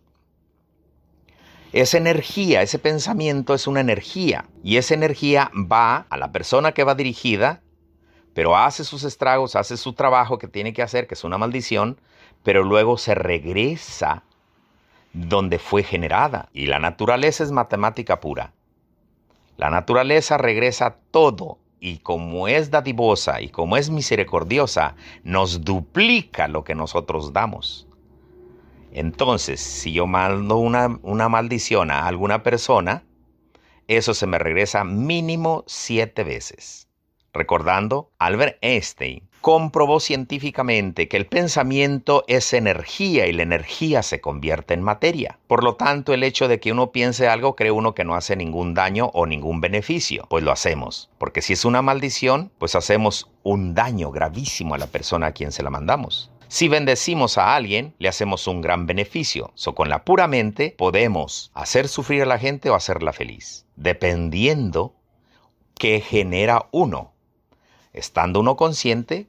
esa 1.74 1.98
energía, 1.98 2.62
ese 2.62 2.80
pensamiento 2.80 3.54
es 3.54 3.68
una 3.68 3.82
energía 3.82 4.46
y 4.64 4.78
esa 4.78 4.94
energía 4.94 5.52
va 5.54 6.08
a 6.10 6.18
la 6.18 6.32
persona 6.32 6.72
que 6.72 6.84
va 6.84 6.96
dirigida, 6.96 7.62
pero 8.34 8.58
hace 8.58 8.84
sus 8.84 9.04
estragos, 9.04 9.56
hace 9.56 9.78
su 9.78 9.94
trabajo 9.94 10.40
que 10.40 10.48
tiene 10.48 10.74
que 10.74 10.82
hacer, 10.82 11.08
que 11.08 11.14
es 11.14 11.24
una 11.24 11.38
maldición, 11.38 12.00
pero 12.44 12.64
luego 12.64 12.98
se 12.98 13.14
regresa 13.14 14.24
donde 15.14 15.60
fue 15.60 15.84
generada. 15.84 16.50
Y 16.54 16.68
la 16.68 16.80
naturaleza 16.80 17.44
es 17.44 17.52
matemática 17.52 18.20
pura. 18.20 18.54
La 19.60 19.70
naturaleza 19.70 20.38
regresa 20.38 21.00
todo 21.12 21.60
y 21.82 21.98
como 21.98 22.48
es 22.48 22.72
dadivosa 22.72 23.42
y 23.42 23.50
como 23.50 23.76
es 23.76 23.90
misericordiosa, 23.90 24.96
nos 25.26 25.66
duplica 25.66 26.48
lo 26.48 26.64
que 26.64 26.76
nosotros 26.76 27.34
damos. 27.34 27.86
Entonces, 28.94 29.60
si 29.60 29.92
yo 29.92 30.08
mando 30.08 30.56
una, 30.56 30.98
una 31.02 31.28
maldición 31.28 31.92
a 31.92 32.08
alguna 32.08 32.42
persona, 32.42 33.04
eso 33.90 34.14
se 34.14 34.28
me 34.28 34.40
regresa 34.40 34.86
mínimo 34.86 35.66
siete 35.68 36.24
veces. 36.24 36.88
Recordando, 37.34 38.14
Albert 38.18 38.60
Einstein 38.62 39.29
comprobó 39.42 40.00
científicamente 40.00 41.08
que 41.08 41.18
el 41.18 41.26
pensamiento 41.26 42.24
es 42.28 42.54
energía 42.54 43.28
y 43.28 43.34
la 43.34 43.44
energía 43.44 44.04
se 44.04 44.22
convierte 44.22 44.74
en 44.74 44.84
materia. 44.84 45.40
Por 45.48 45.64
lo 45.64 45.76
tanto, 45.76 46.14
el 46.14 46.24
hecho 46.24 46.48
de 46.48 46.60
que 46.60 46.72
uno 46.72 46.92
piense 46.92 47.28
algo 47.28 47.56
cree 47.56 47.72
uno 47.72 47.96
que 47.96 48.04
no 48.04 48.16
hace 48.16 48.36
ningún 48.36 48.74
daño 48.74 49.12
o 49.14 49.26
ningún 49.26 49.62
beneficio, 49.62 50.26
pues 50.30 50.44
lo 50.44 50.52
hacemos. 50.52 51.10
Porque 51.18 51.42
si 51.42 51.54
es 51.54 51.66
una 51.66 51.82
maldición, 51.82 52.52
pues 52.58 52.76
hacemos 52.76 53.30
un 53.44 53.74
daño 53.74 54.12
gravísimo 54.12 54.76
a 54.76 54.78
la 54.78 54.88
persona 54.88 55.28
a 55.28 55.32
quien 55.32 55.52
se 55.52 55.64
la 55.64 55.70
mandamos. 55.70 56.32
Si 56.48 56.68
bendecimos 56.68 57.38
a 57.38 57.56
alguien, 57.56 57.94
le 58.00 58.10
hacemos 58.10 58.48
un 58.48 58.62
gran 58.62 58.88
beneficio. 58.88 59.52
So, 59.54 59.76
con 59.76 59.88
la 59.88 60.04
pura 60.04 60.28
mente 60.28 60.74
podemos 60.78 61.52
hacer 61.54 61.88
sufrir 61.88 62.24
a 62.24 62.26
la 62.26 62.40
gente 62.40 62.70
o 62.70 62.76
hacerla 62.76 63.14
feliz, 63.14 63.66
dependiendo 63.76 64.96
qué 65.76 66.02
genera 66.02 66.68
uno 66.72 67.14
estando 67.94 68.40
uno 68.40 68.56
consciente, 68.56 69.28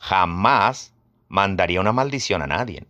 jamás 0.00 0.92
mandaría 1.28 1.80
una 1.80 1.92
maldición 1.92 2.42
a 2.42 2.48
nadie. 2.48 2.86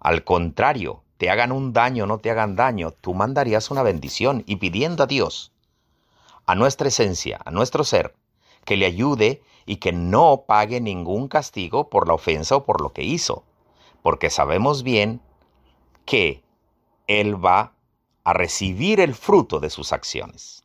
Al 0.00 0.24
contrario, 0.24 1.02
te 1.18 1.28
hagan 1.30 1.50
un 1.50 1.72
daño 1.72 2.06
no 2.06 2.18
te 2.18 2.30
hagan 2.30 2.54
daño, 2.56 2.92
tú 2.92 3.12
mandarías 3.12 3.70
una 3.70 3.82
bendición 3.82 4.44
y 4.46 4.56
pidiendo 4.56 5.02
a 5.02 5.06
Dios, 5.06 5.52
a 6.46 6.54
nuestra 6.54 6.88
esencia, 6.88 7.40
a 7.44 7.50
nuestro 7.50 7.84
ser, 7.84 8.14
que 8.64 8.76
le 8.76 8.86
ayude 8.86 9.42
y 9.66 9.76
que 9.76 9.92
no 9.92 10.44
pague 10.46 10.80
ningún 10.80 11.28
castigo 11.28 11.90
por 11.90 12.06
la 12.06 12.14
ofensa 12.14 12.56
o 12.56 12.64
por 12.64 12.80
lo 12.80 12.92
que 12.92 13.02
hizo, 13.02 13.44
porque 14.02 14.30
sabemos 14.30 14.84
bien 14.84 15.20
que 16.06 16.42
Él 17.08 17.44
va 17.44 17.74
a 18.22 18.32
recibir 18.32 19.00
el 19.00 19.14
fruto 19.14 19.58
de 19.58 19.70
sus 19.70 19.92
acciones. 19.92 20.62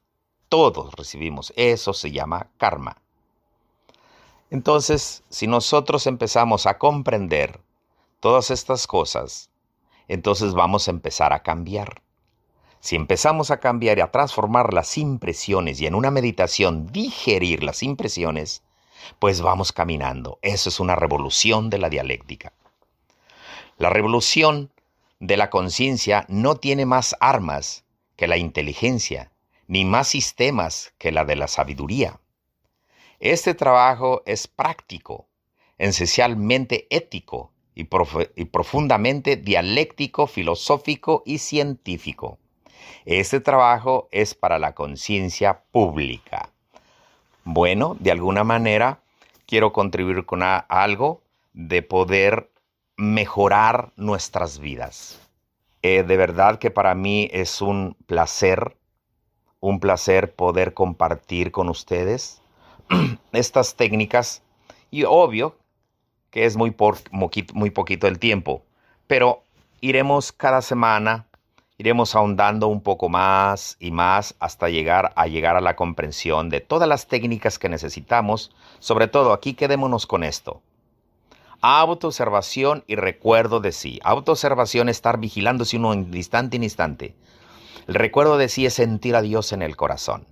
Todos 0.48 0.94
recibimos, 0.94 1.52
eso 1.56 1.94
se 1.94 2.12
llama 2.12 2.52
karma. 2.58 3.03
Entonces, 4.54 5.24
si 5.30 5.47
nosotros 5.47 6.06
empezamos 6.06 6.68
a 6.68 6.78
comprender 6.78 7.60
todas 8.20 8.51
estas 8.51 8.86
cosas, 8.86 9.49
entonces 10.08 10.54
vamos 10.54 10.88
a 10.88 10.91
empezar 10.91 11.34
a 11.34 11.41
cambiar. 11.41 12.04
Si 12.80 12.95
empezamos 12.95 13.49
a 13.49 13.60
cambiar 13.60 13.97
y 13.97 14.01
a 14.01 14.12
transformar 14.12 14.72
las 14.72 14.99
impresiones 14.99 15.82
y 15.82 15.88
en 15.88 15.95
una 15.95 16.12
meditación 16.12 16.86
digerir 16.86 17.64
las 17.64 17.82
impresiones, 17.82 18.62
pues 19.18 19.41
vamos 19.41 19.72
caminando. 19.72 20.38
Eso 20.43 20.70
es 20.70 20.80
una 20.80 20.95
revolución 20.95 21.72
de 21.72 21.80
la 21.80 21.89
dialéctica. 21.89 22.54
La 23.80 23.89
revolución 23.89 24.72
de 25.20 25.36
la 25.36 25.49
conciencia 25.49 26.28
no 26.30 26.58
tiene 26.58 26.86
más 26.86 27.16
armas 27.20 27.86
que 28.16 28.28
la 28.28 28.38
inteligencia, 28.38 29.32
ni 29.66 29.84
más 29.84 30.10
sistemas 30.10 30.93
que 30.99 31.12
la 31.12 31.26
de 31.26 31.38
la 31.38 31.47
sabiduría. 31.47 32.20
Este 33.24 33.54
trabajo 33.54 34.22
es 34.26 34.50
práctico, 34.50 35.30
esencialmente 35.78 36.88
ético 36.90 37.54
y, 37.74 37.86
profundamente 37.86 39.38
dialéctico, 39.38 40.28
filosófico 40.28 41.24
y 41.26 41.38
científico. 41.38 42.38
Este 43.06 43.40
trabajo 43.40 44.10
es 44.12 44.36
para 44.36 44.60
la 44.60 44.76
conciencia 44.76 45.62
pública. 45.72 46.50
Bueno, 47.46 47.96
de 48.02 48.12
alguna 48.12 48.44
manera 48.44 49.00
quiero 49.46 49.72
contribuir 49.72 50.26
con 50.26 50.42
algo 50.44 51.22
de 51.54 51.82
poder 51.82 52.52
mejorar 52.98 53.94
nuestras 53.96 54.60
vidas. 54.60 55.18
Eh, 55.82 56.04
de 56.04 56.18
verdad 56.18 56.60
que 56.60 56.72
para 56.72 56.94
mí 56.94 57.30
es 57.32 57.62
un 57.62 57.96
placer, 58.06 58.76
un 59.62 59.80
placer 59.80 60.36
poder 60.36 60.74
compartir 60.74 61.54
con 61.54 61.70
ustedes 61.70 62.43
estas 63.32 63.76
técnicas 63.76 64.44
y 64.92 65.04
obvio 65.04 65.58
que 66.30 66.46
es 66.46 66.58
muy, 66.58 66.76
muy 67.54 67.70
poquito 67.70 68.08
el 68.08 68.18
tiempo, 68.18 68.64
pero 69.06 69.44
iremos 69.82 70.32
cada 70.32 70.62
semana, 70.64 71.28
iremos 71.78 72.16
ahondando 72.16 72.68
un 72.68 72.82
poco 72.82 73.08
más 73.10 73.78
y 73.80 73.92
más 73.92 74.36
hasta 74.40 74.70
llegar 74.70 75.14
a 75.16 75.28
llegar 75.28 75.56
a 75.56 75.62
la 75.62 75.76
comprensión 75.76 76.50
de 76.50 76.60
todas 76.60 76.90
las 76.90 77.08
técnicas 77.08 77.60
que 77.60 77.70
necesitamos, 77.70 78.52
sobre 78.80 79.08
todo 79.08 79.32
aquí 79.32 79.54
quedémonos 79.54 80.08
con 80.08 80.24
esto. 80.24 80.62
Autoobservación 81.62 82.84
y 82.88 82.96
recuerdo 82.96 83.60
de 83.60 83.72
sí. 83.72 84.00
Autoobservación 84.04 84.90
es 84.90 84.98
estar 84.98 85.20
vigilándose 85.20 85.78
uno 85.78 85.94
instante 85.94 86.58
en 86.58 86.64
instante. 86.64 87.16
El 87.88 87.96
recuerdo 87.96 88.38
de 88.38 88.50
sí 88.50 88.66
es 88.66 88.74
sentir 88.74 89.16
a 89.16 89.22
Dios 89.22 89.54
en 89.54 89.62
el 89.62 89.76
corazón. 89.76 90.26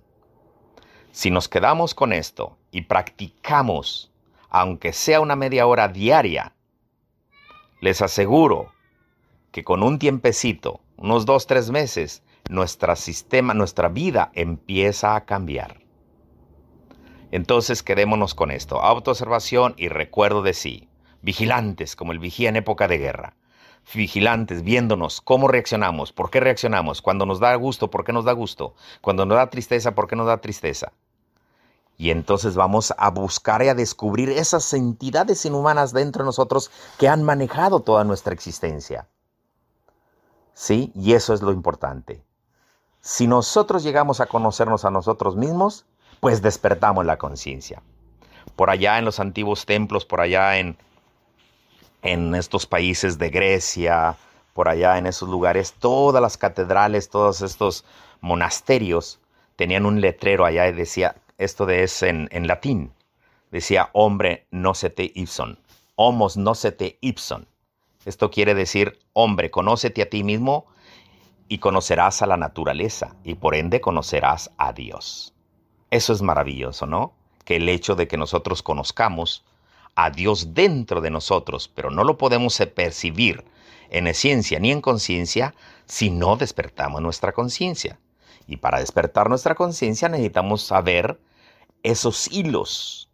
Si 1.12 1.30
nos 1.30 1.49
quedamos 1.49 1.93
con 1.93 2.14
esto 2.14 2.57
y 2.72 2.84
practicamos, 2.84 4.12
aunque 4.49 4.93
sea 4.93 5.20
una 5.20 5.36
media 5.36 5.68
hora 5.68 5.89
diaria, 5.89 6.53
les 7.82 8.01
aseguro 8.01 8.72
que 9.51 9.64
con 9.64 9.84
un 9.84 9.99
tiempecito, 9.99 10.80
unos 10.95 11.26
dos, 11.26 11.47
tres 11.47 11.70
meses, 11.70 12.24
nuestro 12.49 12.95
sistema, 12.95 13.53
nuestra 13.53 13.89
vida 13.89 14.32
empieza 14.36 15.16
a 15.16 15.26
cambiar. 15.26 15.82
Entonces 17.32 17.84
quedémonos 17.84 18.34
con 18.34 18.49
esto, 18.49 18.82
autoobservación 18.82 19.74
y 19.78 19.89
recuerdo 19.89 20.41
de 20.41 20.53
sí 20.53 20.88
vigilantes 21.22 21.95
como 21.95 22.14
el 22.14 22.20
vigía 22.20 22.49
en 22.49 22.55
época 22.55 22.88
de 22.88 22.97
guerra, 22.97 23.36
vigilantes 23.93 24.64
viéndonos 24.64 25.22
cómo 25.22 25.47
reaccionamos, 25.47 26.14
por 26.14 26.30
qué 26.30 26.39
reaccionamos, 26.39 27.01
cuando 27.01 27.26
nos 27.26 27.39
da 27.39 27.53
gusto, 27.55 27.91
por 27.91 28.03
qué 28.03 28.14
nos 28.14 28.26
da 28.26 28.32
gusto, 28.32 28.76
cuando 29.01 29.26
nos 29.26 29.38
da 29.38 29.49
tristeza, 29.49 29.93
por 29.93 30.07
qué 30.07 30.16
nos 30.16 30.28
da 30.28 30.38
tristeza. 30.38 30.93
Y 32.02 32.10
entonces 32.10 32.56
vamos 32.56 32.95
a 32.97 33.12
buscar 33.12 33.62
y 33.62 33.68
a 33.68 33.76
descubrir 33.76 34.32
esas 34.32 34.74
entidades 34.74 35.45
inhumanas 35.45 35.93
dentro 35.93 36.24
de 36.24 36.30
nosotros 36.30 36.72
que 36.97 37.08
han 37.08 37.22
manejado 37.22 37.82
toda 37.82 38.04
nuestra 38.04 38.34
existencia. 38.34 39.08
¿Sí? 40.56 40.91
Y 40.95 41.14
eso 41.14 41.36
es 41.36 41.43
lo 41.43 41.52
importante. 41.52 42.24
Si 43.02 43.28
nosotros 43.28 43.84
llegamos 43.84 44.20
a 44.20 44.26
conocernos 44.26 44.84
a 44.84 44.89
nosotros 44.89 45.36
mismos, 45.36 45.86
pues 46.20 46.41
despertamos 46.41 47.06
la 47.06 47.20
conciencia. 47.20 47.84
Por 48.56 48.72
allá 48.72 48.97
en 48.97 49.06
los 49.06 49.20
antiguos 49.20 49.68
templos, 49.68 50.04
por 50.04 50.22
allá 50.22 50.58
en, 50.58 50.80
en 52.02 52.34
estos 52.34 52.66
países 52.66 53.20
de 53.20 53.30
Grecia, 53.30 54.18
por 54.56 54.70
allá 54.70 54.97
en 54.97 55.06
esos 55.06 55.30
lugares, 55.30 55.74
todas 55.74 56.20
las 56.20 56.36
catedrales, 56.36 57.12
todos 57.12 57.43
estos 57.43 57.86
monasterios 58.22 59.20
tenían 59.56 59.86
un 59.86 60.02
letrero 60.02 60.45
allá 60.45 60.68
y 60.68 60.74
decía, 60.74 61.16
esto 61.38 61.65
de 61.65 61.84
es 61.84 62.03
en, 62.03 62.27
en 62.32 62.47
latín, 62.47 62.93
decía, 63.51 63.89
hombre, 63.93 64.47
no 64.51 64.73
se 64.73 64.89
te 64.89 65.11
ipson, 65.13 65.59
homos 65.95 66.38
no 66.38 66.55
se 66.55 66.71
te 66.71 66.97
ipson. 67.01 67.47
Esto 68.05 68.32
quiere 68.32 68.55
decir, 68.55 68.99
hombre, 69.13 69.51
conócete 69.51 70.01
a 70.01 70.09
ti 70.09 70.23
mismo 70.23 70.65
y 71.47 71.59
conocerás 71.59 72.21
a 72.21 72.27
la 72.27 72.38
naturaleza 72.38 73.15
y 73.23 73.36
por 73.36 73.55
ende 73.55 73.82
conocerás 73.82 74.51
a 74.57 74.73
Dios. 74.73 75.34
Eso 75.91 76.13
es 76.13 76.21
maravilloso, 76.21 76.86
¿no? 76.86 77.13
Que 77.45 77.57
el 77.57 77.67
hecho 77.69 77.95
de 77.95 78.07
que 78.07 78.17
nosotros 78.17 78.63
conozcamos 78.63 79.43
a 79.95 80.09
Dios 80.09 80.53
dentro 80.53 81.01
de 81.01 81.11
nosotros, 81.11 81.67
pero 81.67 81.91
no 81.91 82.03
lo 82.03 82.17
podemos 82.17 82.57
percibir 82.73 83.43
en 83.89 84.07
esencia 84.07 84.59
ni 84.59 84.71
en 84.71 84.82
conciencia 84.82 85.53
si 85.86 86.09
no 86.09 86.38
despertamos 86.38 87.01
nuestra 87.01 87.34
conciencia. 87.34 87.99
Y 88.52 88.58
para 88.58 88.80
despertar 88.80 89.30
nuestra 89.30 89.56
conciencia 89.56 90.10
necesitamos 90.10 90.62
saber 90.62 91.20
esos 91.84 92.32
hilos, 92.32 93.10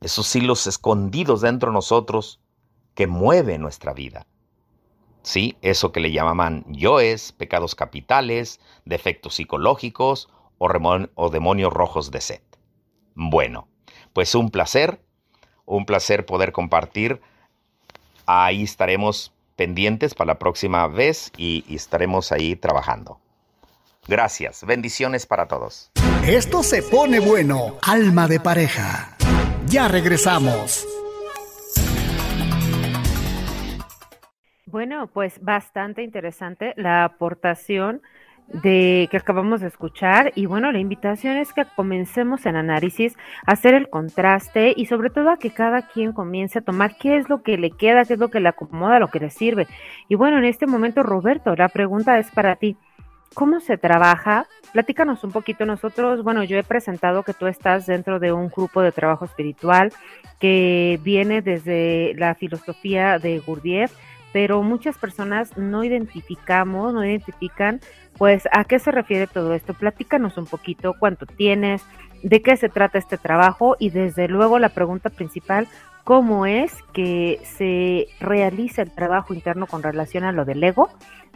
esos 0.00 0.34
hilos 0.34 0.66
escondidos 0.66 1.42
dentro 1.42 1.70
de 1.70 1.74
nosotros 1.74 2.40
que 2.94 3.06
mueven 3.06 3.60
nuestra 3.60 3.92
vida. 3.92 4.26
Sí, 5.22 5.56
eso 5.60 5.92
que 5.92 6.00
le 6.00 6.12
llamaban 6.12 6.64
yoes, 6.68 7.32
pecados 7.32 7.74
capitales, 7.74 8.58
defectos 8.84 9.34
psicológicos 9.34 10.28
o, 10.58 10.68
o 11.14 11.28
demonios 11.28 11.72
rojos 11.72 12.10
de 12.10 12.20
sed. 12.22 12.42
Bueno, 13.14 13.68
pues 14.14 14.34
un 14.34 14.50
placer 14.50 15.00
un 15.70 15.86
placer 15.86 16.26
poder 16.26 16.52
compartir. 16.52 17.20
Ahí 18.26 18.64
estaremos 18.64 19.32
pendientes 19.56 20.14
para 20.14 20.32
la 20.32 20.38
próxima 20.38 20.86
vez 20.88 21.32
y, 21.36 21.64
estaremos 21.74 22.32
ahí 22.32 22.56
trabajando. 22.56 23.20
Gracias. 24.10 24.66
Bendiciones 24.66 25.24
para 25.24 25.46
todos. 25.46 25.92
Esto 26.26 26.64
se 26.64 26.82
pone 26.82 27.20
bueno. 27.20 27.76
Alma 27.80 28.26
de 28.26 28.40
pareja. 28.40 29.16
Ya 29.66 29.86
regresamos. 29.86 30.84
Bueno, 34.66 35.06
pues 35.06 35.40
bastante 35.40 36.02
interesante 36.02 36.74
la 36.76 37.04
aportación 37.04 38.02
de 38.52 39.06
que 39.12 39.16
acabamos 39.16 39.60
de 39.60 39.68
escuchar 39.68 40.32
y 40.34 40.46
bueno, 40.46 40.72
la 40.72 40.80
invitación 40.80 41.36
es 41.36 41.52
que 41.52 41.64
comencemos 41.76 42.46
en 42.46 42.56
análisis 42.56 43.16
a 43.46 43.52
hacer 43.52 43.74
el 43.74 43.88
contraste 43.88 44.74
y 44.76 44.86
sobre 44.86 45.10
todo 45.10 45.30
a 45.30 45.36
que 45.36 45.50
cada 45.50 45.82
quien 45.82 46.12
comience 46.12 46.58
a 46.58 46.62
tomar 46.62 46.96
qué 46.96 47.16
es 47.16 47.28
lo 47.28 47.44
que 47.44 47.56
le 47.58 47.70
queda, 47.70 48.04
qué 48.04 48.14
es 48.14 48.18
lo 48.18 48.28
que 48.28 48.40
le 48.40 48.48
acomoda, 48.48 48.98
lo 48.98 49.06
que 49.06 49.20
le 49.20 49.30
sirve. 49.30 49.68
Y 50.08 50.16
bueno, 50.16 50.38
en 50.38 50.46
este 50.46 50.66
momento 50.66 51.04
Roberto, 51.04 51.54
la 51.54 51.68
pregunta 51.68 52.18
es 52.18 52.28
para 52.32 52.56
ti. 52.56 52.76
¿Cómo 53.34 53.60
se 53.60 53.78
trabaja? 53.78 54.46
Platícanos 54.72 55.22
un 55.24 55.30
poquito. 55.30 55.64
Nosotros, 55.64 56.22
bueno, 56.24 56.42
yo 56.44 56.58
he 56.58 56.64
presentado 56.64 57.22
que 57.22 57.34
tú 57.34 57.46
estás 57.46 57.86
dentro 57.86 58.18
de 58.18 58.32
un 58.32 58.48
grupo 58.48 58.82
de 58.82 58.92
trabajo 58.92 59.24
espiritual 59.24 59.92
que 60.40 60.98
viene 61.02 61.40
desde 61.42 62.14
la 62.16 62.34
filosofía 62.34 63.18
de 63.18 63.38
Gurdjieff, 63.38 63.92
pero 64.32 64.62
muchas 64.62 64.98
personas 64.98 65.56
no 65.56 65.84
identificamos, 65.84 66.92
no 66.92 67.04
identifican 67.04 67.80
pues, 68.20 68.46
¿a 68.52 68.64
qué 68.64 68.78
se 68.78 68.90
refiere 68.90 69.26
todo 69.26 69.54
esto? 69.54 69.72
Platícanos 69.72 70.36
un 70.36 70.44
poquito 70.44 70.94
cuánto 70.98 71.24
tienes, 71.24 71.82
de 72.22 72.42
qué 72.42 72.56
se 72.58 72.68
trata 72.68 72.98
este 72.98 73.16
trabajo 73.16 73.76
y 73.78 73.88
desde 73.88 74.28
luego 74.28 74.58
la 74.58 74.68
pregunta 74.68 75.08
principal, 75.08 75.68
¿cómo 76.04 76.44
es 76.44 76.82
que 76.92 77.40
se 77.44 78.08
realiza 78.22 78.82
el 78.82 78.90
trabajo 78.90 79.32
interno 79.32 79.66
con 79.66 79.82
relación 79.82 80.24
a 80.24 80.32
lo 80.32 80.44
del 80.44 80.62
ego 80.62 80.90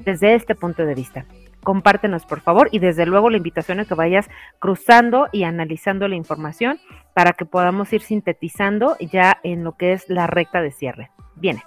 desde 0.05 0.35
este 0.35 0.55
punto 0.55 0.85
de 0.85 0.95
vista? 0.95 1.25
Compártenos, 1.65 2.27
por 2.27 2.41
favor, 2.41 2.69
y 2.71 2.79
desde 2.79 3.07
luego 3.07 3.31
la 3.31 3.39
invitación 3.39 3.81
es 3.81 3.89
que 3.89 3.95
vayas 3.95 4.29
cruzando 4.59 5.29
y 5.33 5.45
analizando 5.45 6.07
la 6.07 6.15
información 6.15 6.79
para 7.15 7.33
que 7.33 7.45
podamos 7.45 7.93
ir 7.93 8.03
sintetizando 8.03 8.97
ya 9.01 9.39
en 9.43 9.65
lo 9.65 9.77
que 9.77 9.93
es 9.93 10.09
la 10.09 10.27
recta 10.27 10.61
de 10.61 10.71
cierre. 10.71 11.11
Viene. 11.37 11.63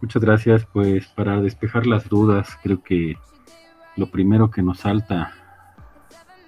Muchas 0.00 0.22
gracias, 0.22 0.66
pues 0.66 1.06
para 1.06 1.40
despejar 1.40 1.86
las 1.86 2.08
dudas, 2.08 2.58
creo 2.62 2.82
que 2.82 3.16
lo 3.96 4.06
primero 4.06 4.50
que 4.50 4.62
nos 4.62 4.80
salta 4.80 5.32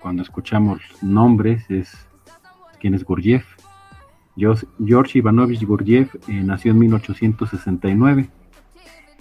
cuando 0.00 0.22
escuchamos 0.22 0.80
nombres 1.02 1.70
es 1.70 2.08
quién 2.80 2.94
es 2.94 3.04
Gurdjieff. 3.04 3.46
George 4.36 5.18
Ivanovich 5.18 5.64
Gurdjieff 5.64 6.14
eh, 6.28 6.42
nació 6.42 6.72
en 6.72 6.80
1869 6.80 8.28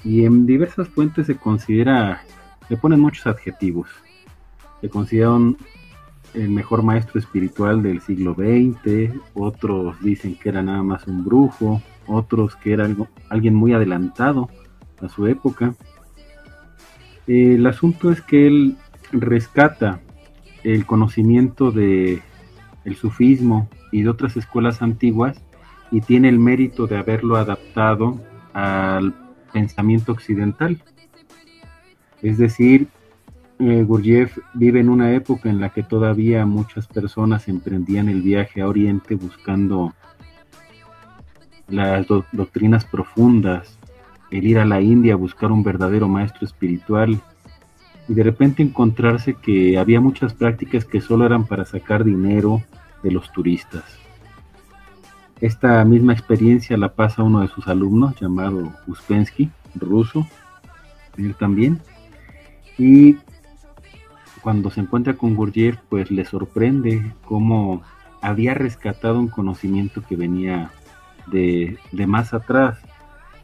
y 0.03 0.25
en 0.25 0.45
diversas 0.45 0.89
fuentes 0.89 1.27
se 1.27 1.37
considera, 1.37 2.23
le 2.69 2.77
ponen 2.77 2.99
muchos 2.99 3.27
adjetivos. 3.27 3.87
Se 4.81 4.89
considera 4.89 5.31
un, 5.31 5.57
el 6.33 6.49
mejor 6.49 6.83
maestro 6.83 7.19
espiritual 7.19 7.83
del 7.83 8.01
siglo 8.01 8.33
XX, 8.33 9.13
otros 9.33 9.99
dicen 10.01 10.35
que 10.35 10.49
era 10.49 10.61
nada 10.61 10.83
más 10.83 11.07
un 11.07 11.23
brujo, 11.23 11.81
otros 12.07 12.55
que 12.55 12.73
era 12.73 12.85
algo, 12.85 13.07
alguien 13.29 13.55
muy 13.55 13.73
adelantado 13.73 14.49
a 15.01 15.09
su 15.09 15.27
época. 15.27 15.75
El 17.27 17.65
asunto 17.67 18.11
es 18.11 18.21
que 18.21 18.47
él 18.47 18.77
rescata 19.11 20.01
el 20.63 20.85
conocimiento 20.85 21.71
de 21.71 22.21
el 22.85 22.95
sufismo 22.95 23.69
y 23.91 24.03
de 24.03 24.09
otras 24.09 24.35
escuelas 24.35 24.81
antiguas 24.81 25.41
y 25.91 26.01
tiene 26.01 26.29
el 26.29 26.39
mérito 26.39 26.87
de 26.87 26.97
haberlo 26.97 27.37
adaptado 27.37 28.19
al 28.53 29.13
pensamiento 29.53 30.11
occidental. 30.11 30.81
Es 32.23 32.37
decir, 32.37 32.87
eh, 33.59 33.85
vive 34.53 34.79
en 34.79 34.89
una 34.89 35.11
época 35.11 35.49
en 35.49 35.59
la 35.59 35.69
que 35.69 35.83
todavía 35.83 36.45
muchas 36.45 36.87
personas 36.87 37.47
emprendían 37.47 38.09
el 38.09 38.21
viaje 38.21 38.61
a 38.61 38.67
Oriente 38.67 39.15
buscando 39.15 39.93
las 41.67 42.07
do- 42.07 42.25
doctrinas 42.31 42.85
profundas, 42.85 43.77
el 44.31 44.47
ir 44.47 44.57
a 44.57 44.65
la 44.65 44.81
India 44.81 45.13
a 45.13 45.17
buscar 45.17 45.51
un 45.51 45.63
verdadero 45.63 46.07
maestro 46.07 46.45
espiritual 46.47 47.19
y 48.07 48.13
de 48.13 48.23
repente 48.23 48.63
encontrarse 48.63 49.35
que 49.35 49.77
había 49.77 50.01
muchas 50.01 50.33
prácticas 50.33 50.85
que 50.85 51.01
solo 51.01 51.25
eran 51.25 51.45
para 51.45 51.65
sacar 51.65 52.03
dinero 52.03 52.63
de 53.03 53.11
los 53.11 53.31
turistas. 53.31 53.83
Esta 55.41 55.83
misma 55.83 56.13
experiencia 56.13 56.77
la 56.77 56.93
pasa 56.93 57.21
uno 57.21 57.41
de 57.41 57.49
sus 57.49 57.67
alumnos 57.67 58.15
llamado 58.19 58.71
Uspensky, 58.87 59.49
ruso, 59.75 60.25
él 61.17 61.35
también. 61.35 61.81
Y 62.77 63.17
cuando 64.41 64.69
se 64.69 64.81
encuentra 64.81 65.13
con 65.13 65.35
Gurdjieff, 65.35 65.77
pues 65.89 66.11
le 66.11 66.25
sorprende 66.25 67.13
cómo 67.25 67.81
había 68.21 68.53
rescatado 68.53 69.19
un 69.19 69.27
conocimiento 69.27 70.01
que 70.01 70.15
venía 70.15 70.71
de, 71.27 71.77
más 72.07 72.33
atrás. 72.33 72.79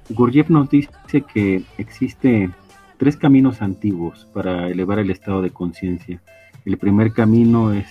Gurdjieff 0.09 0.49
nos 0.49 0.69
dice 0.69 0.89
que 1.33 1.63
existe 1.77 2.49
tres 2.97 3.17
caminos 3.17 3.61
antiguos 3.61 4.27
para 4.33 4.67
elevar 4.67 4.99
el 4.99 5.09
estado 5.09 5.41
de 5.41 5.51
conciencia. 5.51 6.21
El 6.65 6.77
primer 6.77 7.13
camino 7.13 7.71
es 7.73 7.87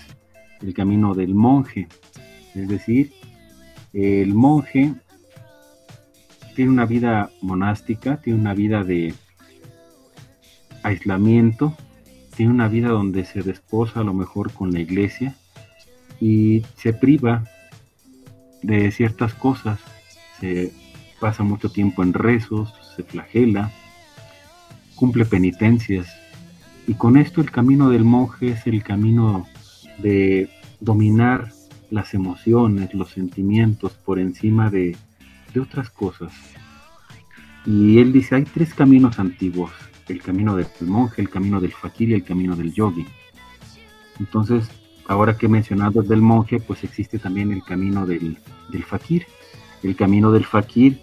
el 0.61 0.75
camino 0.75 1.15
del 1.15 1.35
monje, 1.35 1.89
es 2.55 2.69
decir, 2.69 3.13
el 3.93 4.35
monje 4.35 4.95
tiene 6.55 6.73
una 6.73 6.85
vida 6.85 7.31
monástica, 7.41 8.21
tiene 8.21 8.41
una 8.41 8.53
vida 8.53 8.83
de 8.83 9.15
aislamiento, 10.89 11.77
tiene 12.37 12.53
una 12.53 12.69
vida 12.69 12.89
donde 12.89 13.25
se 13.25 13.43
desposa 13.43 14.01
a 14.01 14.05
lo 14.05 14.15
mejor 14.15 14.53
con 14.53 14.73
la 14.73 14.81
iglesia 14.81 15.35
y 16.21 16.63
se 16.77 16.93
priva 16.93 17.45
de 18.63 18.91
ciertas 18.91 19.35
cosas, 19.35 19.81
se 20.41 20.73
pasa 21.21 21.43
mucho 21.43 21.71
tiempo 21.71 22.03
en 22.03 22.13
rezos, 22.13 22.75
se 22.97 23.03
flagela, 23.03 23.73
cumple 24.95 25.25
penitencias. 25.25 26.09
Y 26.87 26.95
con 26.95 27.17
esto 27.17 27.41
el 27.41 27.51
camino 27.51 27.91
del 27.91 28.05
monje 28.05 28.51
es 28.53 28.67
el 28.67 28.83
camino 28.83 29.47
de 29.99 30.49
dominar 30.81 31.53
las 31.91 32.15
emociones, 32.15 32.95
los 32.95 33.11
sentimientos 33.11 33.93
por 33.93 34.19
encima 34.19 34.71
de, 34.71 34.97
de 35.53 35.61
otras 35.61 35.91
cosas. 35.91 36.33
Y 37.67 37.99
él 37.99 38.13
dice, 38.13 38.37
hay 38.37 38.45
tres 38.45 38.75
caminos 38.75 39.19
antiguos, 39.19 39.73
el 40.09 40.23
camino 40.23 40.57
del 40.57 40.67
monje, 40.83 41.23
el 41.23 41.31
camino 41.31 41.61
del 41.61 41.73
fakir 41.73 42.11
y 42.11 42.15
el 42.15 42.25
camino 42.25 42.57
del 42.57 42.73
yogi. 42.73 43.07
Entonces, 44.19 44.69
ahora 45.07 45.37
que 45.37 45.47
he 45.47 45.49
mencionado 45.49 46.01
el 46.01 46.09
del 46.09 46.23
monje, 46.23 46.61
pues 46.61 46.85
existe 46.85 47.19
también 47.19 47.53
el 47.53 47.63
camino 47.63 48.07
del, 48.07 48.39
del 48.71 48.85
fakir. 48.85 49.27
El 49.83 49.97
camino 49.97 50.33
del 50.33 50.45
fakir 50.45 51.01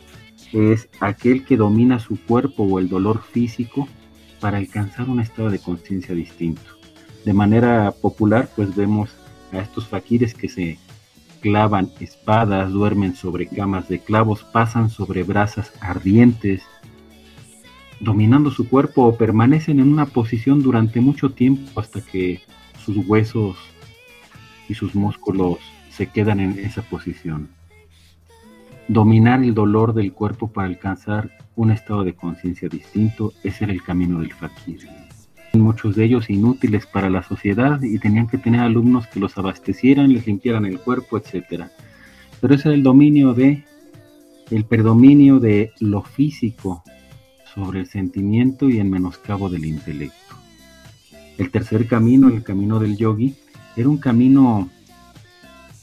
es 0.52 0.90
aquel 1.00 1.46
que 1.46 1.58
domina 1.58 2.00
su 2.00 2.20
cuerpo 2.26 2.64
o 2.64 2.80
el 2.80 2.90
dolor 2.90 3.22
físico 3.22 3.88
para 4.40 4.58
alcanzar 4.58 5.10
un 5.10 5.20
estado 5.20 5.50
de 5.50 5.60
conciencia 5.60 6.14
distinto. 6.14 6.62
De 7.24 7.34
manera 7.34 7.92
popular, 7.92 8.50
pues 8.56 8.76
vemos 8.76 9.16
a 9.52 9.60
estos 9.60 9.88
fakires 9.88 10.34
que 10.34 10.50
se 10.50 10.78
clavan 11.42 11.92
espadas, 12.00 12.72
duermen 12.72 13.16
sobre 13.16 13.48
camas 13.48 13.88
de 13.88 14.00
clavos, 14.00 14.44
pasan 14.44 14.90
sobre 14.90 15.24
brasas 15.24 15.72
ardientes, 15.80 16.64
dominando 18.00 18.52
su 18.52 18.68
cuerpo 18.68 19.04
o 19.04 19.18
permanecen 19.18 19.80
en 19.80 19.92
una 19.92 20.06
posición 20.06 20.62
durante 20.62 21.00
mucho 21.00 21.32
tiempo 21.32 21.80
hasta 21.80 22.02
que 22.02 22.42
sus 22.84 22.98
huesos 23.08 23.58
y 24.68 24.74
sus 24.74 24.96
músculos 24.96 25.58
se 25.90 26.08
quedan 26.08 26.40
en 26.40 26.60
esa 26.60 26.82
posición. 26.82 27.50
Dominar 28.88 29.42
el 29.44 29.54
dolor 29.54 29.94
del 29.94 30.14
cuerpo 30.14 30.48
para 30.48 30.68
alcanzar 30.68 31.32
un 31.56 31.72
estado 31.72 32.04
de 32.04 32.14
conciencia 32.14 32.70
distinto, 32.70 33.34
ese 33.44 33.64
era 33.64 33.74
el 33.74 33.82
camino 33.82 34.20
del 34.20 34.34
fakir. 34.34 34.88
Muchos 35.54 35.96
de 35.96 36.04
ellos 36.04 36.30
inútiles 36.30 36.86
para 36.86 37.10
la 37.10 37.24
sociedad 37.24 37.82
y 37.82 37.98
tenían 37.98 38.28
que 38.28 38.38
tener 38.38 38.60
alumnos 38.60 39.08
que 39.08 39.22
los 39.22 39.38
abastecieran, 39.38 40.12
les 40.12 40.28
limpiaran 40.28 40.66
el 40.66 40.80
cuerpo, 40.80 41.18
etc. 41.18 41.64
Pero 42.42 42.54
ese 42.54 42.68
era 42.68 42.76
el 42.76 42.84
dominio 42.84 43.34
de, 43.34 43.64
el 44.52 44.66
predominio 44.66 45.40
de 45.40 45.72
lo 45.80 46.02
físico 46.02 46.84
sobre 47.56 47.80
el 47.80 47.88
sentimiento 47.88 48.70
y 48.70 48.80
el 48.80 48.90
menoscabo 48.90 49.50
del 49.50 49.66
intelecto. 49.66 50.36
El 51.38 51.50
tercer 51.50 51.88
camino, 51.88 52.28
el 52.28 52.44
camino 52.44 52.80
del 52.80 52.98
yogi, 52.98 53.36
era 53.76 53.90
un 53.90 53.98
camino 53.98 54.70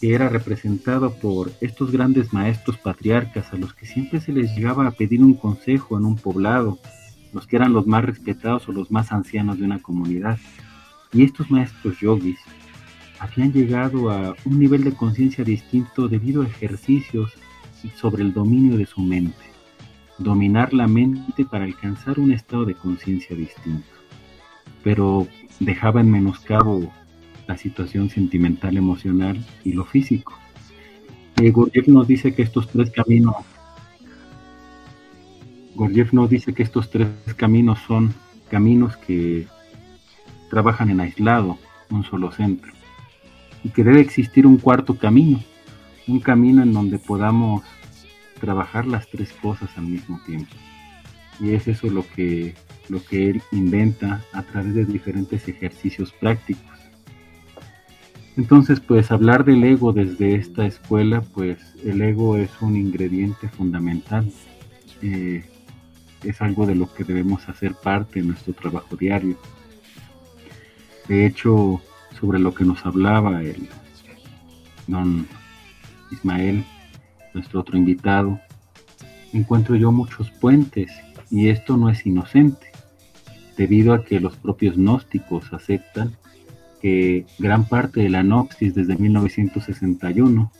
que 0.00 0.14
era 0.14 0.28
representado 0.28 1.14
por 1.14 1.52
estos 1.60 1.90
grandes 1.92 2.32
maestros 2.32 2.76
patriarcas 2.78 3.52
a 3.52 3.56
los 3.56 3.72
que 3.72 3.86
siempre 3.86 4.20
se 4.20 4.32
les 4.32 4.54
llegaba 4.54 4.86
a 4.86 4.90
pedir 4.90 5.22
un 5.22 5.34
consejo 5.34 5.96
en 5.96 6.04
un 6.04 6.16
poblado, 6.16 6.78
los 7.32 7.46
que 7.46 7.56
eran 7.56 7.72
los 7.72 7.86
más 7.86 8.04
respetados 8.04 8.68
o 8.68 8.72
los 8.72 8.90
más 8.90 9.12
ancianos 9.12 9.58
de 9.58 9.64
una 9.64 9.80
comunidad. 9.80 10.38
Y 11.12 11.22
estos 11.22 11.50
maestros 11.50 12.00
yogis 12.00 12.38
habían 13.20 13.52
llegado 13.52 14.10
a 14.10 14.34
un 14.44 14.58
nivel 14.58 14.82
de 14.82 14.92
conciencia 14.92 15.44
distinto 15.44 16.08
debido 16.08 16.42
a 16.42 16.46
ejercicios 16.46 17.32
sobre 17.96 18.22
el 18.22 18.32
dominio 18.32 18.76
de 18.76 18.86
su 18.86 19.00
mente. 19.00 19.51
Dominar 20.22 20.72
la 20.72 20.86
mente 20.86 21.44
para 21.44 21.64
alcanzar 21.64 22.18
un 22.18 22.32
estado 22.32 22.64
de 22.64 22.74
conciencia 22.74 23.36
distinto. 23.36 23.88
Pero 24.82 25.26
dejaba 25.60 26.00
en 26.00 26.10
menoscabo 26.10 26.92
la 27.46 27.56
situación 27.56 28.10
sentimental, 28.10 28.76
emocional 28.76 29.44
y 29.64 29.72
lo 29.72 29.84
físico. 29.84 30.32
Eh, 31.40 31.50
Gurdjieff 31.50 31.88
nos 31.88 32.06
dice 32.06 32.34
que 32.34 32.42
estos 32.42 32.68
tres 32.68 32.90
caminos 32.90 33.36
Gurdjieff 35.74 36.12
nos 36.12 36.28
dice 36.28 36.52
que 36.52 36.62
estos 36.62 36.90
tres 36.90 37.08
caminos 37.36 37.78
son 37.86 38.14
caminos 38.50 38.96
que 38.98 39.46
trabajan 40.50 40.90
en 40.90 41.00
aislado, 41.00 41.58
un 41.90 42.04
solo 42.04 42.30
centro, 42.30 42.70
y 43.64 43.70
que 43.70 43.82
debe 43.82 44.00
existir 44.00 44.46
un 44.46 44.58
cuarto 44.58 44.98
camino, 44.98 45.40
un 46.06 46.20
camino 46.20 46.62
en 46.62 46.72
donde 46.72 46.98
podamos 46.98 47.62
trabajar 48.42 48.86
las 48.88 49.08
tres 49.08 49.32
cosas 49.40 49.70
al 49.78 49.84
mismo 49.84 50.20
tiempo. 50.26 50.52
Y 51.38 51.54
es 51.54 51.68
eso 51.68 51.86
lo 51.88 52.04
que, 52.04 52.54
lo 52.88 53.02
que 53.04 53.30
él 53.30 53.42
inventa 53.52 54.20
a 54.32 54.42
través 54.42 54.74
de 54.74 54.84
diferentes 54.84 55.46
ejercicios 55.46 56.12
prácticos. 56.12 56.66
Entonces, 58.36 58.80
pues 58.80 59.12
hablar 59.12 59.44
del 59.44 59.62
ego 59.62 59.92
desde 59.92 60.34
esta 60.34 60.66
escuela, 60.66 61.20
pues 61.20 61.58
el 61.84 62.02
ego 62.02 62.36
es 62.36 62.50
un 62.60 62.76
ingrediente 62.76 63.48
fundamental. 63.48 64.30
Eh, 65.02 65.44
es 66.24 66.42
algo 66.42 66.66
de 66.66 66.74
lo 66.74 66.92
que 66.92 67.04
debemos 67.04 67.48
hacer 67.48 67.74
parte 67.74 68.20
de 68.20 68.26
nuestro 68.26 68.54
trabajo 68.54 68.96
diario. 68.96 69.36
De 71.06 71.26
hecho, 71.26 71.80
sobre 72.18 72.40
lo 72.40 72.52
que 72.54 72.64
nos 72.64 72.84
hablaba 72.84 73.42
el 73.42 73.68
don 74.88 75.26
Ismael, 76.10 76.64
nuestro 77.34 77.60
otro 77.60 77.76
invitado, 77.76 78.40
encuentro 79.32 79.76
yo 79.76 79.92
muchos 79.92 80.30
puentes 80.30 80.90
y 81.30 81.48
esto 81.48 81.76
no 81.76 81.88
es 81.88 82.04
inocente, 82.06 82.68
debido 83.56 83.94
a 83.94 84.04
que 84.04 84.20
los 84.20 84.36
propios 84.36 84.76
gnósticos 84.76 85.52
aceptan 85.52 86.16
que 86.80 87.26
gran 87.38 87.64
parte 87.64 88.00
de 88.00 88.10
la 88.10 88.22
Nopsis 88.22 88.74
desde 88.74 88.96
1961 88.96 90.50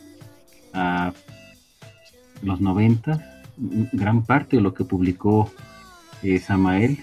a 0.73 1.13
los 2.41 2.61
90 2.61 3.33
gran 3.91 4.23
parte 4.23 4.57
de 4.57 4.61
lo 4.61 4.73
que 4.73 4.83
publicó 4.83 5.51
eh, 6.21 6.39
Samael 6.39 6.99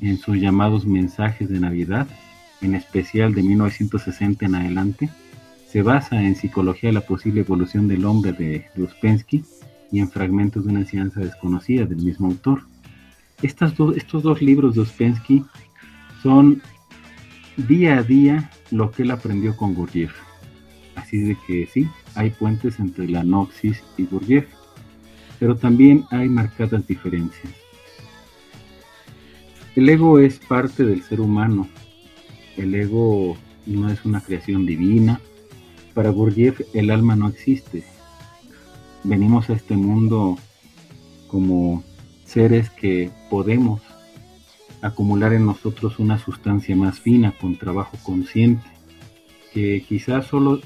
en 0.00 0.18
sus 0.18 0.36
llamados 0.36 0.84
mensajes 0.84 1.48
de 1.48 1.60
Navidad, 1.60 2.06
en 2.60 2.74
especial 2.74 3.34
de 3.34 3.42
1960 3.42 4.46
en 4.46 4.54
adelante, 4.54 5.10
se 5.72 5.80
basa 5.80 6.22
en 6.22 6.36
Psicología 6.36 6.90
de 6.90 6.92
la 6.92 7.00
posible 7.00 7.40
evolución 7.40 7.88
del 7.88 8.04
hombre 8.04 8.34
de, 8.34 8.66
Uspensky 8.76 9.42
y 9.90 10.00
en 10.00 10.10
fragmentos 10.10 10.64
de 10.64 10.70
una 10.70 10.80
enseñanza 10.80 11.20
desconocida 11.20 11.86
del 11.86 11.96
mismo 11.96 12.26
autor. 12.26 12.64
Estos 13.40 13.74
dos 14.22 14.42
libros 14.42 14.74
de 14.74 14.82
Uspensky 14.82 15.42
son 16.22 16.60
día 17.56 17.96
a 17.96 18.02
día 18.02 18.50
lo 18.70 18.90
que 18.90 19.02
él 19.02 19.12
aprendió 19.12 19.56
con 19.56 19.72
Gurdjieff. 19.72 20.12
Así 20.94 21.22
de 21.22 21.38
que 21.46 21.66
sí, 21.72 21.88
hay 22.16 22.28
puentes 22.28 22.78
entre 22.78 23.08
la 23.08 23.24
Noxis 23.24 23.82
y 23.96 24.04
Gurdjieff, 24.04 24.44
pero 25.38 25.56
también 25.56 26.04
hay 26.10 26.28
marcadas 26.28 26.86
diferencias. 26.86 27.50
El 29.74 29.88
ego 29.88 30.18
es 30.18 30.38
parte 30.38 30.84
del 30.84 31.02
ser 31.02 31.22
humano. 31.22 31.66
El 32.58 32.74
ego 32.74 33.38
no 33.64 33.88
es 33.88 34.04
una 34.04 34.20
creación 34.20 34.66
divina. 34.66 35.18
Para 35.94 36.10
Gurdjieff 36.10 36.60
el 36.74 36.90
alma 36.90 37.16
no 37.16 37.28
existe. 37.28 37.84
Venimos 39.04 39.50
a 39.50 39.54
este 39.54 39.76
mundo 39.76 40.38
como 41.28 41.82
seres 42.24 42.70
que 42.70 43.10
podemos 43.30 43.80
acumular 44.80 45.32
en 45.32 45.46
nosotros 45.46 45.98
una 45.98 46.18
sustancia 46.18 46.74
más 46.74 46.98
fina 46.98 47.34
con 47.40 47.56
trabajo 47.56 47.96
consciente, 48.02 48.66
que 49.52 49.84
quizás 49.88 50.26
solo 50.26 50.60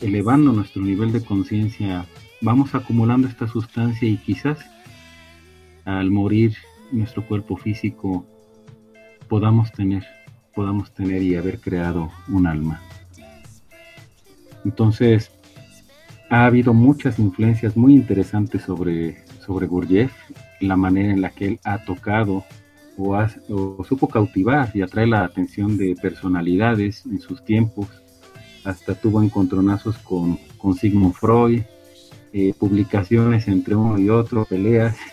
elevando 0.00 0.52
nuestro 0.52 0.82
nivel 0.82 1.12
de 1.12 1.24
conciencia 1.24 2.06
vamos 2.40 2.74
acumulando 2.74 3.26
esta 3.28 3.48
sustancia 3.48 4.08
y 4.08 4.16
quizás 4.16 4.58
al 5.84 6.10
morir 6.10 6.54
nuestro 6.92 7.26
cuerpo 7.26 7.56
físico 7.56 8.24
podamos 9.28 9.72
tener, 9.72 10.04
podamos 10.54 10.92
tener 10.94 11.22
y 11.22 11.36
haber 11.36 11.60
creado 11.60 12.10
un 12.28 12.46
alma. 12.46 12.80
Entonces, 14.68 15.30
ha 16.28 16.44
habido 16.44 16.74
muchas 16.74 17.18
influencias 17.18 17.74
muy 17.74 17.94
interesantes 17.94 18.60
sobre, 18.62 19.24
sobre 19.40 19.66
Gurdjieff, 19.66 20.12
la 20.60 20.76
manera 20.76 21.10
en 21.10 21.22
la 21.22 21.30
que 21.30 21.46
él 21.46 21.60
ha 21.64 21.82
tocado 21.86 22.44
o, 22.98 23.14
ha, 23.14 23.30
o 23.48 23.82
supo 23.88 24.08
cautivar 24.08 24.70
y 24.74 24.82
atraer 24.82 25.08
la 25.08 25.24
atención 25.24 25.78
de 25.78 25.96
personalidades 25.96 27.06
en 27.06 27.18
sus 27.18 27.42
tiempos. 27.46 27.86
Hasta 28.62 28.94
tuvo 28.94 29.22
encontronazos 29.22 29.96
con, 29.98 30.38
con 30.58 30.74
Sigmund 30.74 31.14
Freud, 31.14 31.62
eh, 32.34 32.52
publicaciones 32.58 33.48
entre 33.48 33.74
uno 33.74 33.98
y 33.98 34.10
otro, 34.10 34.44
peleas. 34.44 34.96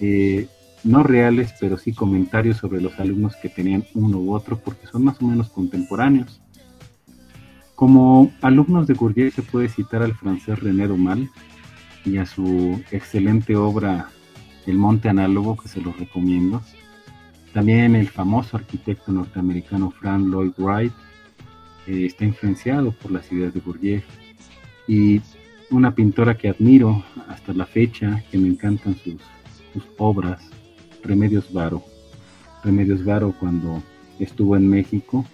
Eh, 0.00 0.48
no 0.82 1.02
reales, 1.04 1.54
pero 1.60 1.78
sí 1.78 1.94
comentarios 1.94 2.58
sobre 2.58 2.80
los 2.80 2.98
alumnos 2.98 3.36
que 3.36 3.48
tenían 3.48 3.84
uno 3.94 4.18
u 4.18 4.34
otro, 4.34 4.58
porque 4.58 4.86
son 4.88 5.04
más 5.04 5.22
o 5.22 5.24
menos 5.24 5.48
contemporáneos. 5.48 6.42
Como 7.74 8.32
alumnos 8.40 8.86
de 8.86 8.94
Gurdjieff 8.94 9.34
se 9.34 9.42
puede 9.42 9.68
citar 9.68 10.02
al 10.02 10.14
francés 10.14 10.60
René 10.60 10.86
Dumal 10.86 11.28
y 12.04 12.18
a 12.18 12.26
su 12.26 12.80
excelente 12.92 13.56
obra 13.56 14.10
El 14.66 14.78
Monte 14.78 15.08
Análogo, 15.08 15.56
que 15.56 15.68
se 15.68 15.80
los 15.80 15.98
recomiendo. 15.98 16.62
También 17.52 17.96
el 17.96 18.08
famoso 18.08 18.56
arquitecto 18.56 19.12
norteamericano 19.12 19.90
Frank 19.90 20.26
Lloyd 20.26 20.52
Wright 20.58 20.92
eh, 21.86 22.06
está 22.06 22.24
influenciado 22.24 22.92
por 22.92 23.10
las 23.10 23.30
ideas 23.32 23.54
de 23.54 23.60
Gurdjieff. 23.60 24.04
Y 24.86 25.20
una 25.70 25.94
pintora 25.94 26.36
que 26.36 26.48
admiro 26.48 27.02
hasta 27.28 27.52
la 27.52 27.66
fecha, 27.66 28.22
que 28.30 28.38
me 28.38 28.48
encantan 28.48 28.94
sus, 28.96 29.16
sus 29.72 29.84
obras, 29.98 30.42
Remedios 31.02 31.52
Varo. 31.52 31.82
Remedios 32.62 33.04
Varo 33.04 33.34
cuando 33.38 33.82
estuvo 34.18 34.56
en 34.56 34.68
México, 34.68 35.24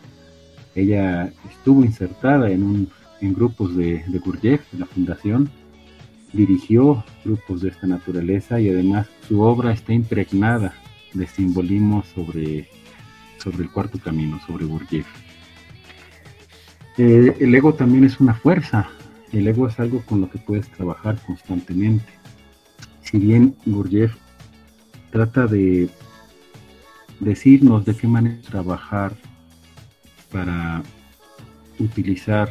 ella 0.75 1.33
estuvo 1.51 1.85
insertada 1.85 2.51
en, 2.51 2.62
un, 2.62 2.89
en 3.21 3.35
grupos 3.35 3.77
de, 3.77 4.05
de 4.07 4.21
de 4.21 4.79
la 4.79 4.87
fundación, 4.87 5.51
dirigió 6.33 7.05
grupos 7.25 7.62
de 7.62 7.71
esta 7.71 7.87
naturaleza 7.87 8.61
y 8.61 8.68
además 8.68 9.09
su 9.27 9.41
obra 9.41 9.73
está 9.73 9.93
impregnada 9.93 10.75
de 11.12 11.27
simbolismo 11.27 12.05
sobre, 12.14 12.68
sobre 13.39 13.64
el 13.64 13.71
cuarto 13.71 13.99
camino, 13.99 14.41
sobre 14.47 14.64
Gurdjieff. 14.64 15.07
Eh, 16.99 17.37
el 17.41 17.55
ego 17.55 17.75
también 17.75 18.05
es 18.05 18.21
una 18.21 18.35
fuerza, 18.35 18.89
el 19.33 19.49
ego 19.49 19.66
es 19.66 19.79
algo 19.81 20.03
con 20.07 20.21
lo 20.21 20.31
que 20.31 20.39
puedes 20.39 20.68
trabajar 20.71 21.18
constantemente. 21.27 22.12
Si 23.03 23.18
bien 23.18 23.57
Gurdjieff 23.66 24.14
trata 25.11 25.47
de 25.47 25.89
decirnos 27.18 27.85
de 27.85 27.97
qué 27.97 28.07
manera 28.07 28.41
trabajar 28.43 29.12
para 30.31 30.83
utilizar 31.78 32.51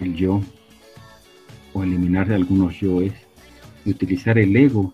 el 0.00 0.14
yo 0.14 0.42
o 1.72 1.82
eliminar 1.82 2.32
algunos 2.32 2.80
yoes 2.80 3.12
y 3.84 3.90
utilizar 3.90 4.38
el 4.38 4.56
ego 4.56 4.92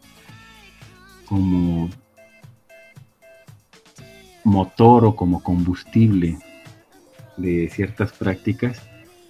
como 1.26 1.88
motor 4.44 5.04
o 5.04 5.16
como 5.16 5.42
combustible 5.42 6.38
de 7.36 7.68
ciertas 7.70 8.12
prácticas, 8.12 8.82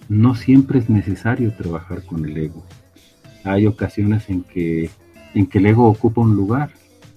no 0.09 0.35
siempre 0.35 0.79
es 0.79 0.89
necesario 0.89 1.53
trabajar 1.53 2.03
con 2.03 2.25
el 2.25 2.37
ego. 2.37 2.65
Hay 3.43 3.67
ocasiones 3.67 4.29
en 4.29 4.43
que, 4.43 4.89
en 5.33 5.47
que 5.47 5.59
el 5.59 5.67
ego 5.67 5.87
ocupa 5.87 6.21
un 6.21 6.35
lugar 6.35 6.71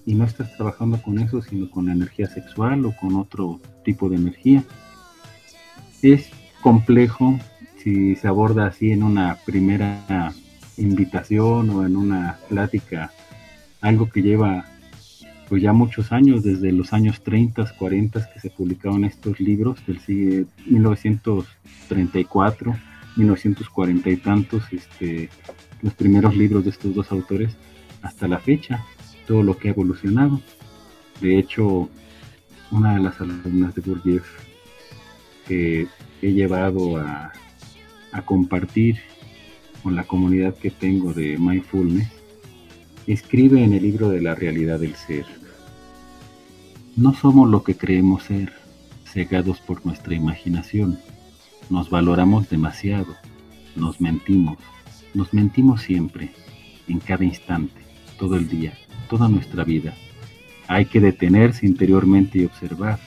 y 0.05 0.15
no 0.15 0.23
estás 0.23 0.55
trabajando 0.55 1.01
con 1.01 1.19
eso, 1.19 1.41
sino 1.41 1.69
con 1.69 1.87
la 1.87 1.91
energía 1.93 2.27
sexual 2.27 2.85
o 2.85 2.95
con 2.95 3.15
otro 3.15 3.59
tipo 3.83 4.09
de 4.09 4.15
energía. 4.15 4.63
Es 6.01 6.29
complejo 6.61 7.39
si 7.77 8.15
se 8.15 8.27
aborda 8.27 8.65
así 8.67 8.91
en 8.91 9.03
una 9.03 9.37
primera 9.45 10.33
invitación 10.77 11.69
o 11.69 11.85
en 11.85 11.95
una 11.95 12.37
plática, 12.49 13.11
algo 13.81 14.09
que 14.09 14.21
lleva 14.21 14.65
pues 15.49 15.63
ya 15.63 15.73
muchos 15.73 16.11
años, 16.11 16.43
desde 16.43 16.73
los 16.73 16.93
años 16.93 17.21
30, 17.21 17.73
40 17.77 18.29
que 18.33 18.39
se 18.39 18.49
publicaron 18.49 19.05
estos 19.05 19.39
libros 19.39 19.79
del 19.87 19.99
siglo 19.99 20.47
1934, 20.65 22.75
1940 23.15 24.09
y 24.09 24.17
tantos, 24.17 24.63
este, 24.71 25.29
los 25.81 25.93
primeros 25.93 26.35
libros 26.35 26.65
de 26.65 26.71
estos 26.71 26.93
dos 26.93 27.09
autores, 27.11 27.55
hasta 28.01 28.27
la 28.27 28.39
fecha 28.39 28.83
todo 29.25 29.41
lo 29.43 29.57
que 29.57 29.69
ha 29.69 29.71
evolucionado. 29.71 30.41
De 31.21 31.39
hecho, 31.39 31.89
una 32.71 32.95
de 32.95 32.99
las 32.99 33.21
alumnas 33.21 33.73
de 33.73 33.81
Gurdjieff 33.81 34.46
que 35.47 35.87
he 36.21 36.31
llevado 36.31 36.97
a, 36.97 37.33
compartir 38.25 38.97
con 39.83 39.95
la 39.95 40.03
comunidad 40.03 40.55
que 40.55 40.71
tengo 40.71 41.13
de 41.13 41.37
Mindfulness, 41.37 42.09
escribe 43.05 43.63
en 43.63 43.73
el 43.73 43.83
libro 43.83 44.09
de 44.09 44.21
la 44.21 44.33
realidad 44.33 44.79
del 44.79 44.95
ser. 44.95 45.25
No 46.95 47.13
somos 47.13 47.47
lo 47.47 47.63
que 47.63 47.77
creemos 47.77 48.23
ser, 48.23 48.53
cegados 49.05 49.59
por 49.59 49.85
nuestra 49.85 50.15
imaginación. 50.15 50.97
Nos 51.69 51.91
valoramos 51.91 52.49
demasiado, 52.49 53.15
nos 53.75 54.01
mentimos, 54.01 54.57
nos 55.13 55.31
mentimos 55.31 55.83
siempre, 55.83 56.31
en 56.87 56.99
cada 56.99 57.23
instante, 57.23 57.79
todo 58.17 58.35
el 58.35 58.49
día 58.49 58.73
toda 59.07 59.27
nuestra 59.27 59.63
vida. 59.63 59.93
Hay 60.67 60.85
que 60.85 60.99
detenerse 60.99 61.65
interiormente 61.65 62.39
y 62.39 62.45
observar, 62.45 62.99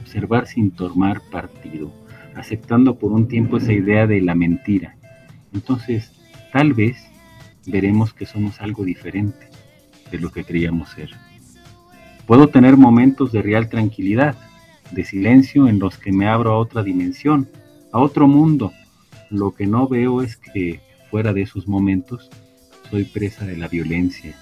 observar 0.00 0.46
sin 0.46 0.70
tomar 0.70 1.20
partido, 1.30 1.92
aceptando 2.34 2.98
por 2.98 3.12
un 3.12 3.28
tiempo 3.28 3.58
esa 3.58 3.72
idea 3.72 4.06
de 4.06 4.20
la 4.20 4.34
mentira. 4.34 4.96
Entonces, 5.52 6.12
tal 6.52 6.72
vez 6.74 6.96
veremos 7.66 8.12
que 8.12 8.26
somos 8.26 8.60
algo 8.60 8.84
diferente 8.84 9.48
de 10.10 10.18
lo 10.18 10.30
que 10.30 10.44
creíamos 10.44 10.90
ser. 10.90 11.10
Puedo 12.26 12.48
tener 12.48 12.76
momentos 12.76 13.32
de 13.32 13.42
real 13.42 13.68
tranquilidad, 13.68 14.36
de 14.90 15.04
silencio 15.04 15.68
en 15.68 15.78
los 15.78 15.98
que 15.98 16.12
me 16.12 16.28
abro 16.28 16.52
a 16.52 16.58
otra 16.58 16.82
dimensión, 16.82 17.48
a 17.92 17.98
otro 17.98 18.26
mundo. 18.26 18.72
Lo 19.30 19.52
que 19.54 19.66
no 19.66 19.88
veo 19.88 20.22
es 20.22 20.36
que 20.36 20.80
fuera 21.10 21.32
de 21.32 21.42
esos 21.42 21.66
momentos 21.66 22.30
soy 22.90 23.04
presa 23.04 23.46
de 23.46 23.56
la 23.56 23.68
violencia, 23.68 24.34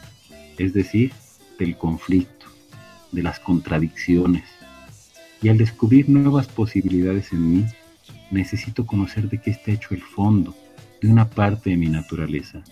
es 0.56 0.72
decir, 0.72 1.12
del 1.58 1.76
conflicto, 1.76 2.46
de 3.12 3.22
las 3.22 3.40
contradicciones. 3.40 4.44
Y 5.42 5.48
al 5.48 5.58
descubrir 5.58 6.08
nuevas 6.08 6.48
posibilidades 6.48 7.32
en 7.32 7.54
mí, 7.54 7.66
necesito 8.30 8.86
conocer 8.86 9.28
de 9.28 9.40
qué 9.40 9.50
está 9.50 9.70
hecho 9.70 9.94
el 9.94 10.02
fondo, 10.02 10.54
de 11.00 11.08
una 11.08 11.28
parte 11.28 11.70
de 11.70 11.76
mi 11.76 11.88
naturaleza, 11.88 12.62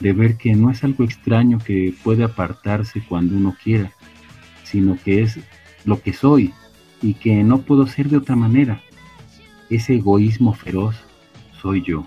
de 0.00 0.12
ver 0.12 0.36
que 0.36 0.54
no 0.54 0.70
es 0.70 0.82
algo 0.84 1.04
extraño 1.04 1.58
que 1.58 1.94
puede 2.02 2.24
apartarse 2.24 3.02
cuando 3.06 3.36
uno 3.36 3.54
quiera, 3.62 3.92
sino 4.64 4.96
que 4.96 5.22
es 5.22 5.38
lo 5.84 6.00
que 6.00 6.12
soy 6.12 6.52
y 7.02 7.14
que 7.14 7.42
no 7.44 7.62
puedo 7.62 7.86
ser 7.86 8.08
de 8.08 8.16
otra 8.16 8.36
manera. 8.36 8.80
Ese 9.68 9.94
egoísmo 9.94 10.54
feroz 10.54 10.96
soy 11.60 11.82
yo. 11.82 12.06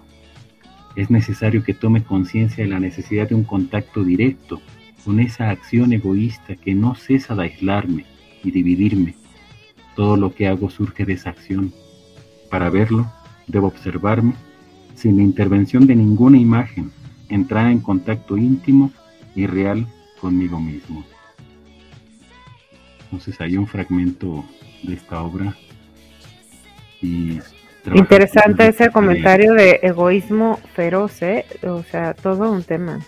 Es 0.95 1.09
necesario 1.09 1.63
que 1.63 1.73
tome 1.73 2.03
conciencia 2.03 2.63
de 2.63 2.69
la 2.69 2.79
necesidad 2.79 3.29
de 3.29 3.35
un 3.35 3.43
contacto 3.43 4.03
directo 4.03 4.61
con 5.03 5.19
esa 5.19 5.49
acción 5.49 5.93
egoísta 5.93 6.55
que 6.55 6.73
no 6.73 6.95
cesa 6.95 7.35
de 7.35 7.43
aislarme 7.43 8.05
y 8.43 8.51
dividirme. 8.51 9.15
Todo 9.95 10.17
lo 10.17 10.33
que 10.33 10.47
hago 10.47 10.69
surge 10.69 11.05
de 11.05 11.13
esa 11.13 11.29
acción. 11.29 11.73
Para 12.49 12.69
verlo, 12.69 13.11
debo 13.47 13.67
observarme 13.67 14.33
sin 14.95 15.17
la 15.17 15.23
intervención 15.23 15.87
de 15.87 15.95
ninguna 15.95 16.37
imagen, 16.37 16.91
entrar 17.29 17.69
en 17.69 17.79
contacto 17.79 18.37
íntimo 18.37 18.91
y 19.35 19.47
real 19.47 19.87
conmigo 20.19 20.59
mismo. 20.59 21.03
Entonces 23.03 23.39
hay 23.41 23.57
un 23.57 23.67
fragmento 23.67 24.43
de 24.83 24.93
esta 24.93 25.21
obra 25.21 25.55
y 27.01 27.39
Interesante 27.93 28.67
ese 28.67 28.89
comentario 28.89 29.53
de 29.53 29.79
egoísmo 29.83 30.59
feroz, 30.73 31.21
¿eh? 31.21 31.45
O 31.61 31.83
sea, 31.83 32.15
todo 32.15 32.51
un 32.51 32.63
tema. 32.63 32.99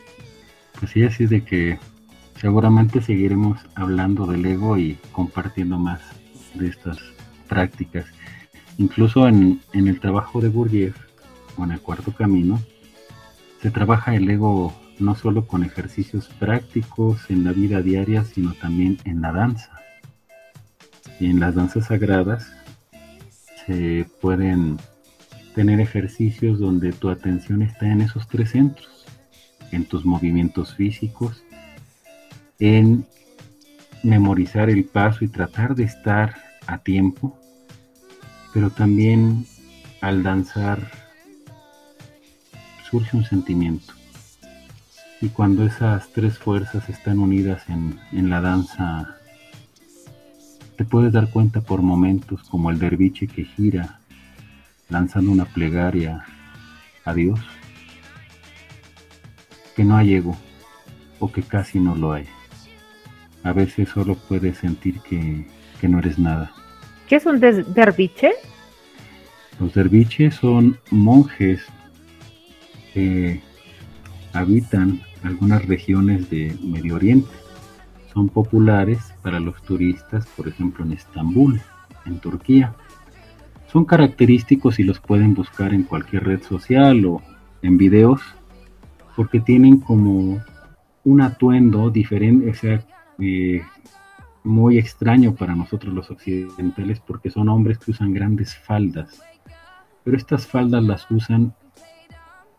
Pues 0.80 0.92
sí, 0.92 1.04
así 1.04 1.24
es 1.24 1.32
de 1.32 1.44
que 1.44 1.80
seguramente 2.36 3.02
seguiremos 3.02 3.60
hablando 3.74 4.28
del 4.28 4.46
ego 4.46 4.78
y 4.78 4.98
compartiendo 5.12 5.80
más 5.80 6.02
de 6.54 6.68
estas 6.68 6.98
prácticas. 7.48 8.06
Incluso 8.78 9.28
en, 9.28 9.62
en 9.74 9.88
el 9.88 10.00
trabajo 10.00 10.42
de 10.42 10.50
Gurdjieff, 10.50 10.96
o 11.58 11.64
en 11.64 11.72
el 11.72 11.82
cuarto 11.82 12.12
camino, 12.12 12.62
se 13.62 13.72
trabaja 13.72 14.16
el 14.16 14.30
ego 14.30 14.74
no 15.00 15.16
solo 15.16 15.48
con 15.48 15.64
ejercicios 15.64 16.28
prácticos 16.40 17.30
en 17.30 17.44
la 17.44 17.52
vida 17.52 17.82
diaria, 17.82 18.24
sino 18.24 18.54
también 18.54 18.98
en 19.06 19.22
la 19.22 19.32
danza. 19.32 19.72
En 21.20 21.40
las 21.40 21.56
danzas 21.56 21.86
sagradas 21.88 22.52
se 23.66 24.08
pueden 24.22 24.78
tener 25.56 25.80
ejercicios 25.80 26.60
donde 26.60 26.94
tu 26.94 27.10
atención 27.10 27.64
está 27.64 27.88
en 27.88 28.02
esos 28.02 28.28
tres 28.28 28.52
centros 28.52 28.98
en 29.72 29.86
tus 29.86 30.06
movimientos 30.06 30.76
físicos, 30.76 31.44
en 32.60 33.06
memorizar 34.04 34.70
el 34.70 34.86
paso 34.86 35.24
y 35.26 35.28
tratar 35.28 35.76
de 35.76 35.84
estar 35.84 36.36
a 36.66 36.80
tiempo, 36.80 37.38
pero 38.54 38.70
también 38.70 39.46
al 40.02 40.24
danzar 40.24 40.92
surge 42.90 43.18
un 43.18 43.26
sentimiento. 43.26 43.94
Y 45.22 45.30
cuando 45.30 45.66
esas 45.66 46.10
tres 46.10 46.38
fuerzas 46.38 46.90
están 46.90 47.20
unidas 47.20 47.68
en, 47.70 48.00
en 48.12 48.30
la 48.30 48.40
danza, 48.40 49.16
te 50.76 50.86
puedes 50.86 51.12
dar 51.12 51.30
cuenta 51.30 51.62
por 51.62 51.82
momentos 51.82 52.44
como 52.44 52.70
el 52.70 52.78
derviche 52.78 53.28
que 53.28 53.46
gira 53.46 54.00
lanzando 54.90 55.32
una 55.32 55.46
plegaria 55.46 56.24
a 57.04 57.14
Dios 57.14 57.40
que 59.78 59.84
no 59.84 59.96
hay 59.96 60.16
ego 60.16 60.36
o 61.20 61.32
que 61.32 61.44
casi 61.44 61.80
no 61.80 61.96
lo 61.96 62.14
hay. 62.14 62.26
A 63.44 63.54
veces 63.54 63.90
solo 63.90 64.16
puedes 64.16 64.58
sentir 64.58 65.00
que, 65.02 65.46
que 65.80 65.88
no 65.88 66.00
eres 66.00 66.20
nada. 66.20 66.52
¿Qué 67.08 67.16
es 67.16 67.26
un 67.26 67.40
derviche? 67.40 68.32
Los 69.60 69.74
derviches 69.74 70.36
son 70.36 70.78
monjes 70.92 71.66
que 72.94 73.42
habitan 74.34 75.02
algunas 75.24 75.66
regiones 75.66 76.30
de 76.30 76.56
Medio 76.62 76.96
Oriente. 76.96 77.30
Son 78.14 78.30
populares 78.30 79.14
para 79.22 79.40
los 79.40 79.62
turistas, 79.64 80.26
por 80.36 80.48
ejemplo 80.48 80.84
en 80.86 80.94
Estambul, 80.94 81.62
en 82.06 82.20
Turquía. 82.20 82.74
Son 83.72 83.86
característicos 83.86 84.80
y 84.80 84.84
los 84.84 85.00
pueden 85.00 85.34
buscar 85.34 85.74
en 85.74 85.84
cualquier 85.84 86.26
red 86.26 86.42
social 86.42 87.06
o 87.06 87.22
en 87.62 87.78
videos 87.78 88.22
porque 89.16 89.40
tienen 89.40 89.80
como 89.80 90.42
un 91.04 91.22
atuendo 91.22 91.90
diferente, 91.90 92.50
o 92.52 92.54
sea, 92.54 92.82
muy 94.44 94.78
extraño 94.78 95.36
para 95.36 95.56
nosotros 95.56 95.94
los 95.94 96.10
occidentales 96.10 97.00
porque 97.00 97.30
son 97.30 97.50
hombres 97.50 97.78
que 97.78 97.92
usan 97.92 98.14
grandes 98.14 98.56
faldas. 98.56 99.22
Pero 100.04 100.18
estas 100.18 100.48
faldas 100.48 100.84
las 100.84 101.10
usan 101.12 101.54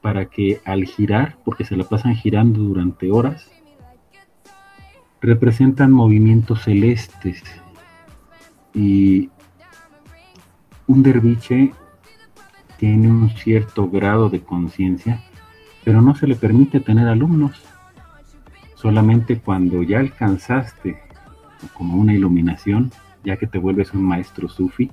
para 0.00 0.26
que 0.26 0.60
al 0.64 0.84
girar, 0.84 1.38
porque 1.44 1.64
se 1.64 1.76
la 1.76 1.84
pasan 1.84 2.14
girando 2.14 2.60
durante 2.60 3.10
horas, 3.10 3.50
representan 5.20 5.90
movimientos 5.90 6.62
celestes. 6.64 7.42
Y 8.74 9.30
un 10.86 11.02
derviche 11.02 11.72
tiene 12.78 13.08
un 13.08 13.30
cierto 13.30 13.88
grado 13.88 14.28
de 14.28 14.40
conciencia, 14.40 15.22
pero 15.84 16.00
no 16.00 16.14
se 16.14 16.26
le 16.26 16.36
permite 16.36 16.80
tener 16.80 17.08
alumnos. 17.08 17.60
Solamente 18.80 19.40
cuando 19.40 19.82
ya 19.82 19.98
alcanzaste 19.98 21.00
como 21.74 21.98
una 21.98 22.14
iluminación, 22.14 22.92
ya 23.24 23.36
que 23.36 23.48
te 23.48 23.58
vuelves 23.58 23.92
un 23.92 24.04
maestro 24.04 24.48
sufi, 24.48 24.88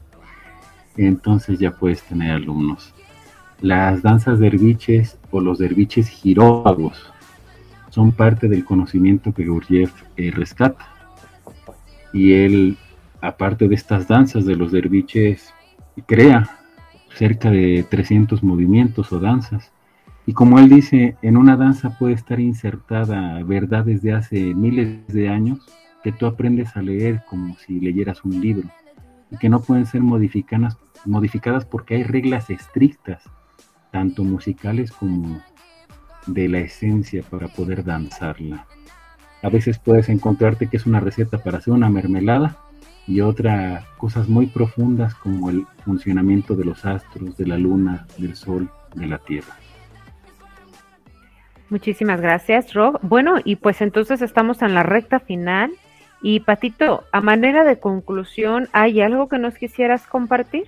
entonces 0.98 1.60
ya 1.60 1.70
puedes 1.70 2.02
tener 2.02 2.32
alumnos. 2.32 2.96
Las 3.62 4.02
danzas 4.02 4.40
derviches 4.40 5.20
o 5.30 5.40
los 5.40 5.60
derviches 5.60 6.10
giróvagos 6.10 7.14
son 7.92 8.12
parte 8.12 8.48
del 8.48 8.66
conocimiento 8.66 9.36
que 9.36 9.46
Gurdjieff 9.46 9.94
eh, 10.18 10.32
rescata. 10.32 10.88
Y 12.12 12.34
él, 12.34 12.78
aparte 13.22 13.68
de 13.68 13.76
estas 13.76 14.08
danzas 14.08 14.48
de 14.48 14.56
los 14.56 14.72
derviches, 14.72 15.54
crea 16.08 16.58
cerca 17.14 17.52
de 17.52 17.86
300 17.88 18.42
movimientos 18.42 19.14
o 19.14 19.20
danzas. 19.20 19.72
Y 20.28 20.34
como 20.34 20.58
él 20.60 20.70
dice, 20.70 21.16
en 21.22 21.38
una 21.38 21.56
danza 21.56 21.98
puede 21.98 22.14
estar 22.14 22.40
insertada 22.40 23.44
verdades 23.44 24.02
de 24.02 24.14
hace 24.14 24.56
miles 24.56 25.06
de 25.08 25.30
años 25.30 25.60
que 26.04 26.12
tú 26.12 26.26
aprendes 26.26 26.76
a 26.76 26.82
leer 26.82 27.24
como 27.30 27.56
si 27.58 27.80
leyeras 27.80 28.24
un 28.26 28.42
libro 28.42 28.68
y 29.32 29.38
que 29.38 29.50
no 29.50 29.62
pueden 29.62 29.86
ser 29.86 30.02
modificadas, 30.02 31.66
porque 31.66 31.96
hay 31.96 32.04
reglas 32.04 32.50
estrictas, 32.50 33.24
tanto 33.92 34.24
musicales 34.24 34.92
como 34.92 35.42
de 36.28 36.48
la 36.48 36.60
esencia 36.60 37.24
para 37.24 37.48
poder 37.48 37.84
danzarla. 37.84 38.66
A 39.44 39.50
veces 39.50 39.78
puedes 39.78 40.10
encontrarte 40.10 40.68
que 40.68 40.78
es 40.78 40.88
una 40.88 41.00
receta 41.00 41.38
para 41.38 41.60
hacer 41.60 41.74
una 41.74 41.90
mermelada 41.90 42.58
y 43.08 43.22
otra 43.22 43.86
cosas 43.98 44.28
muy 44.28 44.48
profundas 44.48 45.14
como 45.14 45.52
el 45.52 45.68
funcionamiento 45.84 46.56
de 46.56 46.66
los 46.66 46.84
astros, 46.84 47.38
de 47.38 47.46
la 47.46 47.58
luna, 47.58 48.08
del 48.18 48.36
sol, 48.36 48.72
de 48.96 49.06
la 49.06 49.20
tierra. 49.20 49.56
Muchísimas 51.70 52.22
gracias, 52.22 52.74
Rob. 52.74 53.00
Bueno, 53.02 53.36
y 53.44 53.56
pues 53.56 53.82
entonces 53.82 54.22
estamos 54.22 54.62
en 54.62 54.74
la 54.74 54.84
recta 54.84 55.20
final. 55.20 55.72
Y 56.22 56.40
Patito, 56.40 57.04
a 57.12 57.22
manera 57.22 57.64
de 57.64 57.80
conclusión, 57.80 58.68
¿hay 58.72 59.02
algo 59.02 59.28
que 59.28 59.38
nos 59.38 59.56
quisieras 59.56 60.08
compartir? 60.08 60.66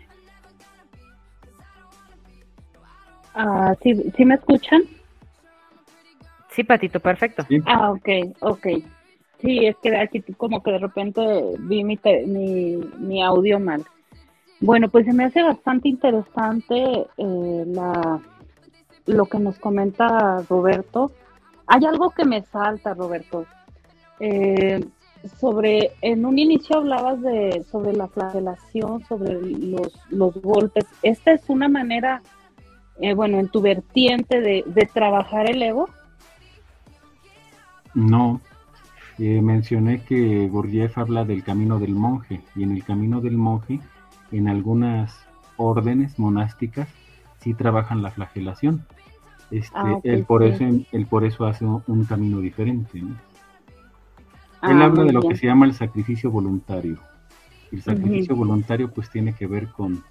Ah, 3.34 3.74
¿sí, 3.82 3.93
¿sí 4.16 4.26
me 4.26 4.36
escuchan? 4.36 4.82
Sí, 6.52 6.64
Patito, 6.64 7.00
perfecto. 7.00 7.45
Ah, 7.66 7.91
ok, 7.91 8.10
ok. 8.39 8.68
Sí, 9.41 9.68
es 9.68 9.76
que 9.78 9.95
aquí 9.95 10.22
como 10.38 10.64
que 10.64 10.72
de 10.72 10.80
repente 10.80 11.22
vi 11.60 11.84
mi, 11.84 11.98
te- 11.98 12.26
mi, 12.26 12.78
mi 12.98 13.22
audio 13.22 13.60
mal. 13.60 13.86
Bueno, 14.60 14.89
pues 14.89 15.06
se 15.06 15.14
me 15.14 15.26
hace 15.26 15.43
bastante 15.43 15.88
interesante 15.89 16.76
eh, 17.18 17.64
la, 17.68 18.20
lo 19.08 19.26
que 19.26 19.39
nos 19.39 19.58
comenta 19.58 20.43
Roberto. 20.49 21.12
Hay 21.66 21.84
algo 21.86 22.12
que 22.12 22.26
me 22.26 22.43
salta, 22.43 22.93
Roberto. 22.93 23.45
Eh, 24.20 24.86
sobre, 25.39 25.91
en 26.01 26.26
un 26.26 26.38
inicio 26.39 26.78
hablabas 26.78 27.22
de 27.22 27.66
sobre 27.70 27.93
la 27.93 28.08
flagelación, 28.08 29.03
sobre 29.05 29.41
los, 29.41 29.93
los 30.10 30.34
golpes. 30.41 30.86
Esta 31.01 31.32
es 31.32 31.49
una 31.49 31.68
manera, 31.68 32.22
eh, 32.99 33.14
bueno, 33.14 33.39
en 33.39 33.49
tu 33.49 33.62
vertiente 33.62 34.41
de, 34.41 34.64
de 34.66 34.86
trabajar 34.86 35.49
el 35.49 35.62
ego. 35.62 35.89
No, 37.93 38.41
eh, 39.18 39.41
mencioné 39.41 40.03
que 40.03 40.47
Gurdjieff 40.47 40.97
habla 40.97 41.26
del 41.26 41.43
camino 41.43 41.80
del 41.80 41.95
monje 41.95 42.41
y 42.55 42.64
en 42.64 42.72
el 42.72 42.84
camino 42.84 43.22
del 43.22 43.38
monje, 43.38 43.80
en 44.32 44.47
algunas 44.47 45.18
órdenes 45.58 46.20
monásticas, 46.20 46.88
sí 47.39 47.53
trabajan 47.53 48.03
la 48.03 48.12
flagelación. 48.12 48.86
Este, 49.50 49.76
Ah, 49.76 50.00
él, 50.04 50.26
por 50.26 50.43
sí. 50.43 50.50
eso, 50.50 50.86
él 50.91 51.06
por 51.06 51.24
eso 51.24 51.45
hace 51.45 51.66
un, 51.66 52.06
camino 52.06 52.39
diferente. 52.39 53.02
¿no? 53.02 53.16
Ah, 54.62 54.72
Él 54.72 54.82
habla 54.82 55.04
de 55.04 55.14
lo 55.14 55.22
que 55.22 55.36
se 55.36 55.48
llama 55.48 55.66
el 55.66 55.74
sacrificio 55.74 56.30
voluntario. 56.30 56.98
El 57.72 57.82
sacrificio 57.82 58.36
voluntario 58.36 58.91
pues 58.91 59.10
tiene 59.10 59.34
que 59.34 59.45
ver 59.48 59.68
con, 59.70 60.04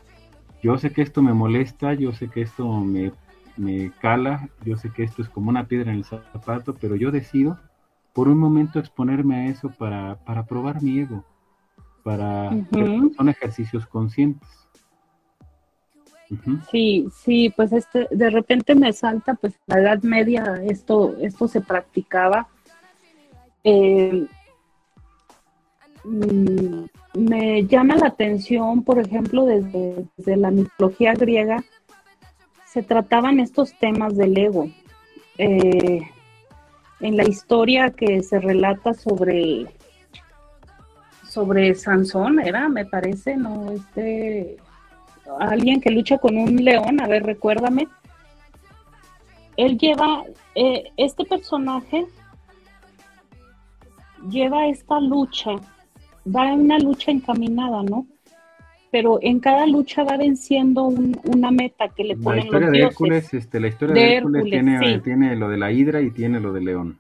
yo 0.63 0.79
sé 0.79 0.91
que 0.91 1.03
esto 1.03 1.23
me 1.23 1.33
molesta, 1.33 1.95
yo 1.95 2.13
sé 2.13 2.29
que 2.29 2.43
esto 2.43 2.69
me, 2.81 3.13
me 3.57 3.93
cala, 4.01 4.49
yo 4.65 4.77
sé 4.77 4.91
que 4.91 5.05
esto 5.05 5.23
es 5.23 5.29
como 5.29 5.51
una 5.51 5.67
piedra 5.67 5.91
en 5.91 5.99
el 5.99 6.05
zapato, 6.05 6.75
pero 6.75 6.97
yo 6.97 7.11
decido 7.11 7.59
por 8.13 8.29
un 8.29 8.39
momento 8.39 8.79
exponerme 8.79 9.37
a 9.37 9.47
eso 9.49 9.71
para, 9.71 10.17
para 10.25 10.45
probar 10.45 10.83
mi 10.83 11.01
ego, 11.01 11.25
para 12.03 12.51
son 13.17 13.29
ejercicios 13.29 13.87
conscientes. 13.87 14.49
Sí, 16.71 17.07
sí, 17.25 17.53
pues 17.55 17.73
este, 17.73 18.09
de 18.11 18.31
repente 18.31 18.75
me 18.75 18.93
salta, 18.93 19.35
pues 19.35 19.55
en 19.55 19.75
la 19.75 19.81
Edad 19.81 20.03
Media 20.03 20.61
esto, 20.65 21.17
esto 21.21 21.47
se 21.47 21.61
practicaba. 21.61 22.49
Eh, 23.63 24.27
mm, 26.05 26.85
me 27.15 27.67
llama 27.67 27.97
la 27.97 28.09
atención, 28.09 28.83
por 28.83 28.99
ejemplo, 28.99 29.45
desde, 29.47 30.05
desde 30.17 30.37
la 30.37 30.51
mitología 30.51 31.15
griega, 31.15 31.63
se 32.67 32.83
trataban 32.83 33.41
estos 33.41 33.73
temas 33.79 34.17
del 34.17 34.37
ego. 34.37 34.69
Eh, 35.39 36.03
en 37.01 37.17
la 37.17 37.25
historia 37.25 37.91
que 37.91 38.23
se 38.23 38.41
relata 38.41 38.95
sobre, 38.95 39.67
sobre 41.29 41.75
Sansón, 41.75 42.41
era, 42.41 42.69
me 42.69 42.85
parece, 42.85 43.37
¿no? 43.37 43.71
Este, 43.71 44.57
alguien 45.41 45.81
que 45.81 45.91
lucha 45.91 46.19
con 46.19 46.37
un 46.37 46.57
león, 46.65 47.01
a 47.01 47.07
ver, 47.07 47.25
recuérdame. 47.25 47.89
Él 49.57 49.79
lleva, 49.79 50.25
eh, 50.55 50.85
este 50.97 51.25
personaje 51.25 52.07
lleva 54.31 54.67
esta 54.69 55.01
lucha, 55.01 55.51
va 56.27 56.53
en 56.53 56.61
una 56.63 56.79
lucha 56.79 57.11
encaminada, 57.11 57.83
¿no? 57.83 58.07
Pero 58.91 59.19
en 59.21 59.41
cada 59.41 59.67
lucha 59.67 60.05
va 60.05 60.17
venciendo 60.17 60.85
un- 60.85 61.19
una 61.25 61.51
meta 61.51 61.89
que 61.89 62.05
le 62.05 62.17
La 62.17 62.23
ponen 62.23 62.45
historia 62.45 62.67
los 62.67 62.73
de 62.73 62.79
dioses. 62.79 62.93
Hércules, 62.93 63.35
este, 63.35 63.61
la 63.61 63.69
historia 63.69 63.95
De 63.95 64.01
de 64.01 64.15
Hércules, 64.17 64.45
Hércules, 64.45 64.79
tiene, 64.79 64.95
sí. 64.95 65.01
tiene 65.03 65.37
lo 65.37 65.49
de 65.49 65.57
la 65.59 65.73
hidra 65.73 66.01
y 66.01 66.11
tiene 66.11 66.41
lo 66.41 66.53
de 66.53 66.61
león. 66.61 66.99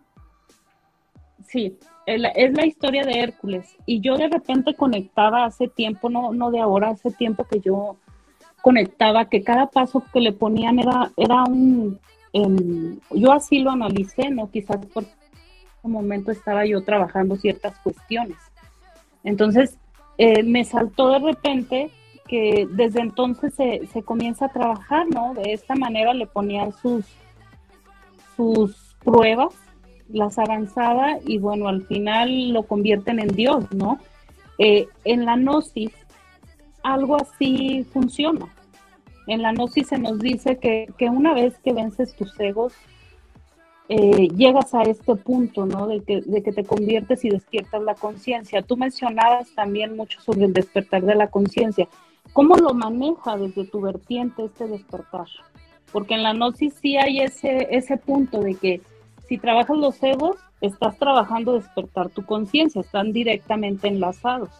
Sí, 1.46 1.78
es 2.06 2.20
la, 2.20 2.28
es 2.30 2.52
la 2.54 2.66
historia 2.66 3.04
de 3.04 3.20
Hércules. 3.20 3.76
Y 3.86 4.00
yo 4.00 4.16
de 4.16 4.28
repente 4.28 4.74
conectaba 4.74 5.44
hace 5.44 5.68
tiempo, 5.68 6.10
no, 6.10 6.32
no 6.32 6.50
de 6.50 6.60
ahora, 6.60 6.90
hace 6.90 7.10
tiempo 7.12 7.44
que 7.44 7.60
yo 7.60 7.96
conectaba 8.66 9.26
que 9.26 9.44
cada 9.44 9.68
paso 9.68 10.02
que 10.12 10.18
le 10.18 10.32
ponían 10.32 10.80
era, 10.80 11.12
era 11.16 11.44
un... 11.44 12.00
em, 12.32 12.98
yo 13.12 13.32
así 13.32 13.60
lo 13.60 13.70
analicé, 13.70 14.28
¿no? 14.28 14.50
Quizás 14.50 14.84
por 14.86 15.04
un 15.84 15.92
momento 15.92 16.32
estaba 16.32 16.66
yo 16.66 16.82
trabajando 16.82 17.36
ciertas 17.36 17.78
cuestiones. 17.78 18.38
Entonces, 19.22 19.78
eh, 20.18 20.42
me 20.42 20.64
saltó 20.64 21.10
de 21.10 21.20
repente 21.20 21.90
que 22.26 22.66
desde 22.72 23.02
entonces 23.02 23.54
se, 23.54 23.86
se 23.86 24.02
comienza 24.02 24.46
a 24.46 24.52
trabajar, 24.52 25.06
¿no? 25.14 25.32
De 25.34 25.52
esta 25.52 25.76
manera 25.76 26.12
le 26.12 26.26
ponían 26.26 26.72
sus, 26.72 27.04
sus 28.34 28.96
pruebas 29.04 29.54
las 30.08 30.40
avanzaba 30.40 31.18
y 31.24 31.38
bueno, 31.38 31.68
al 31.68 31.86
final 31.86 32.48
lo 32.48 32.64
convierten 32.64 33.20
en 33.20 33.28
Dios, 33.28 33.72
¿no? 33.72 34.00
Eh, 34.58 34.88
en 35.04 35.24
la 35.24 35.36
gnosis 35.36 35.92
algo 36.82 37.16
así 37.16 37.84
funciona. 37.92 38.48
En 39.26 39.42
la 39.42 39.52
gnosis 39.52 39.88
se 39.88 39.98
nos 39.98 40.18
dice 40.18 40.58
que, 40.58 40.88
que 40.98 41.10
una 41.10 41.34
vez 41.34 41.58
que 41.58 41.72
vences 41.72 42.14
tus 42.14 42.38
egos, 42.38 42.72
eh, 43.88 44.28
llegas 44.34 44.74
a 44.74 44.82
este 44.82 45.14
punto, 45.14 45.64
¿no? 45.64 45.86
De 45.86 46.02
que, 46.02 46.20
de 46.20 46.42
que 46.42 46.52
te 46.52 46.64
conviertes 46.64 47.24
y 47.24 47.30
despiertas 47.30 47.82
la 47.82 47.94
conciencia. 47.94 48.62
Tú 48.62 48.76
mencionabas 48.76 49.54
también 49.54 49.96
mucho 49.96 50.20
sobre 50.20 50.46
el 50.46 50.52
despertar 50.52 51.02
de 51.02 51.14
la 51.14 51.28
conciencia. 51.28 51.88
¿Cómo 52.32 52.56
lo 52.56 52.74
maneja 52.74 53.36
desde 53.36 53.64
tu 53.64 53.80
vertiente 53.80 54.44
este 54.44 54.66
despertar? 54.66 55.26
Porque 55.92 56.14
en 56.14 56.24
la 56.24 56.32
gnosis 56.32 56.74
sí 56.74 56.96
hay 56.96 57.20
ese, 57.20 57.68
ese 57.70 57.96
punto 57.96 58.40
de 58.40 58.54
que 58.54 58.80
si 59.28 59.38
trabajas 59.38 59.76
los 59.76 60.02
egos, 60.02 60.36
estás 60.60 60.98
trabajando 60.98 61.54
despertar 61.54 62.08
tu 62.08 62.24
conciencia, 62.24 62.80
están 62.80 63.12
directamente 63.12 63.86
enlazados. 63.86 64.50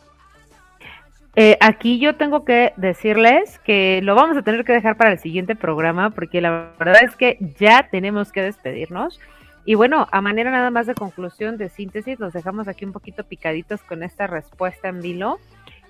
Eh, 1.38 1.58
aquí 1.60 1.98
yo 1.98 2.16
tengo 2.16 2.46
que 2.46 2.72
decirles 2.78 3.58
que 3.58 4.00
lo 4.02 4.14
vamos 4.14 4.38
a 4.38 4.42
tener 4.42 4.64
que 4.64 4.72
dejar 4.72 4.96
para 4.96 5.12
el 5.12 5.18
siguiente 5.18 5.54
programa 5.54 6.08
porque 6.08 6.40
la 6.40 6.72
verdad 6.78 7.04
es 7.04 7.14
que 7.14 7.36
ya 7.58 7.88
tenemos 7.90 8.32
que 8.32 8.40
despedirnos. 8.40 9.20
Y 9.66 9.74
bueno, 9.74 10.08
a 10.12 10.22
manera 10.22 10.50
nada 10.50 10.70
más 10.70 10.86
de 10.86 10.94
conclusión, 10.94 11.58
de 11.58 11.68
síntesis, 11.68 12.18
los 12.18 12.32
dejamos 12.32 12.68
aquí 12.68 12.86
un 12.86 12.92
poquito 12.92 13.22
picaditos 13.22 13.82
con 13.82 14.02
esta 14.02 14.26
respuesta 14.26 14.88
en 14.88 15.02
vilo. 15.02 15.38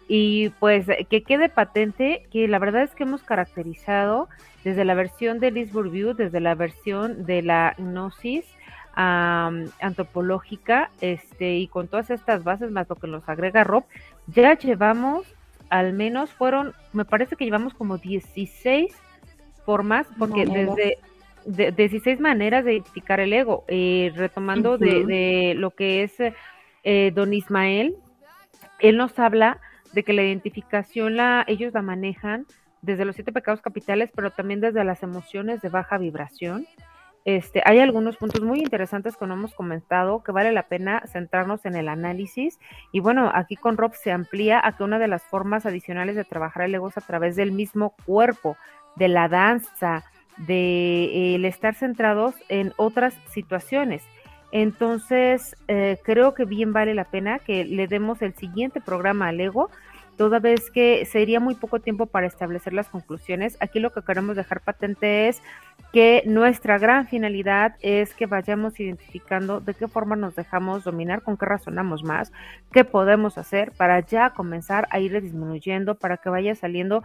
Y 0.09 0.49
pues 0.59 0.87
que 1.09 1.23
quede 1.23 1.49
patente 1.49 2.27
que 2.33 2.49
la 2.49 2.59
verdad 2.59 2.83
es 2.83 2.95
que 2.97 3.05
hemos 3.05 3.23
caracterizado 3.23 4.29
desde 4.65 4.85
la 4.85 4.95
versión 4.95 5.39
de 5.39 5.53
Liz 5.53 5.73
Bourdieu, 5.73 6.15
desde 6.15 6.41
la 6.41 6.57
versión 6.57 7.25
de 7.25 7.43
la 7.43 7.75
gnosis 7.79 8.45
am, 8.95 9.67
antropológica, 9.81 10.91
este, 11.01 11.57
y 11.57 11.69
con 11.69 11.87
todas 11.87 12.11
estas 12.11 12.43
bases 12.43 12.73
más 12.73 12.89
lo 12.89 12.97
que 12.97 13.07
nos 13.07 13.29
agrega 13.29 13.63
Rob, 13.63 13.85
ya 14.27 14.57
llevamos 14.59 15.36
al 15.71 15.93
menos 15.93 16.31
fueron, 16.31 16.75
me 16.93 17.05
parece 17.05 17.37
que 17.37 17.45
llevamos 17.45 17.75
como 17.75 17.99
16 17.99 18.95
formas, 19.65 20.07
porque 20.19 20.47
desde 20.47 20.99
de, 21.45 21.73
16 21.73 22.21
maneras 22.21 22.65
de 22.65 22.75
identificar 22.75 23.21
el 23.21 23.33
ego, 23.33 23.65
eh, 23.69 24.13
retomando 24.15 24.79
de, 24.79 25.05
de 25.05 25.55
lo 25.57 25.71
que 25.71 26.03
es 26.03 26.15
eh, 26.85 27.13
don 27.15 27.33
Ismael, 27.33 27.97
él 28.81 28.97
nos 28.97 29.19
habla 29.19 29.61
de 29.93 30.03
que 30.03 30.13
la 30.13 30.23
identificación 30.23 31.17
la, 31.17 31.45
ellos 31.47 31.73
la 31.73 31.83
manejan 31.83 32.47
desde 32.83 33.05
los 33.05 33.17
siete 33.17 33.33
pecados 33.33 33.61
capitales, 33.61 34.11
pero 34.15 34.31
también 34.31 34.61
desde 34.61 34.85
las 34.85 35.03
emociones 35.03 35.61
de 35.63 35.69
baja 35.69 35.99
vibración. 35.99 36.67
Este, 37.27 37.61
hay 37.65 37.81
algunos 37.81 38.17
puntos 38.17 38.41
muy 38.43 38.61
interesantes 38.61 39.17
que 39.17 39.27
no 39.27 39.35
hemos 39.35 39.53
comentado 39.53 40.23
que 40.23 40.31
vale 40.31 40.53
la 40.53 40.69
pena 40.69 41.03
centrarnos 41.09 41.67
en 41.67 41.75
el 41.75 41.89
análisis. 41.89 42.61
Y 42.93 43.01
bueno, 43.01 43.33
aquí 43.35 43.57
con 43.57 43.77
Rob 43.77 43.95
se 43.95 44.13
amplía 44.13 44.61
a 44.65 44.77
que 44.77 44.85
una 44.85 45.01
de 45.01 45.09
las 45.09 45.25
formas 45.25 45.67
adicionales 45.67 46.15
de 46.15 46.23
trabajar 46.23 46.63
el 46.63 46.77
ego 46.77 46.89
es 46.89 46.97
a 46.97 47.01
través 47.01 47.35
del 47.35 47.51
mismo 47.51 47.97
cuerpo, 48.07 48.57
de 48.95 49.09
la 49.09 49.29
danza, 49.29 50.05
de 50.37 51.35
el 51.35 51.45
estar 51.45 51.75
centrados 51.75 52.37
en 52.49 52.73
otras 52.77 53.15
situaciones. 53.31 54.05
Entonces, 54.53 55.57
eh, 55.67 55.99
creo 56.05 56.33
que 56.33 56.45
bien 56.45 56.73
vale 56.73 56.95
la 56.95 57.11
pena 57.11 57.41
que 57.41 57.65
le 57.65 57.89
demos 57.89 58.23
el 58.23 58.35
siguiente 58.35 58.81
programa 58.81 59.29
al 59.29 59.41
ego, 59.41 59.69
toda 60.17 60.39
vez 60.39 60.71
que 60.71 61.05
sería 61.05 61.41
muy 61.41 61.55
poco 61.55 61.81
tiempo 61.81 62.07
para 62.07 62.27
establecer 62.27 62.73
las 62.73 62.89
conclusiones. 62.89 63.57
Aquí 63.61 63.81
lo 63.81 63.93
que 63.93 64.03
queremos 64.03 64.37
dejar 64.37 64.61
patente 64.61 65.29
es 65.29 65.43
que 65.93 66.23
nuestra 66.27 66.79
gran 66.79 67.07
finalidad 67.07 67.77
es 67.81 68.15
que 68.15 68.27
vayamos 68.27 68.79
identificando 68.81 69.61
de 69.61 69.75
qué 69.75 69.89
forma 69.89 70.17
nos 70.17 70.35
dejamos 70.35 70.85
dominar, 70.85 71.23
con 71.23 71.37
qué 71.37 71.47
razonamos 71.47 72.03
más, 72.03 72.33
qué 72.73 72.85
podemos 72.85 73.39
hacer 73.39 73.73
para 73.73 74.01
ya 74.01 74.31
comenzar 74.31 74.89
a 74.91 75.01
ir 75.01 75.21
disminuyendo, 75.21 75.95
para 75.95 76.17
que 76.17 76.29
vaya 76.29 76.55
saliendo 76.55 77.03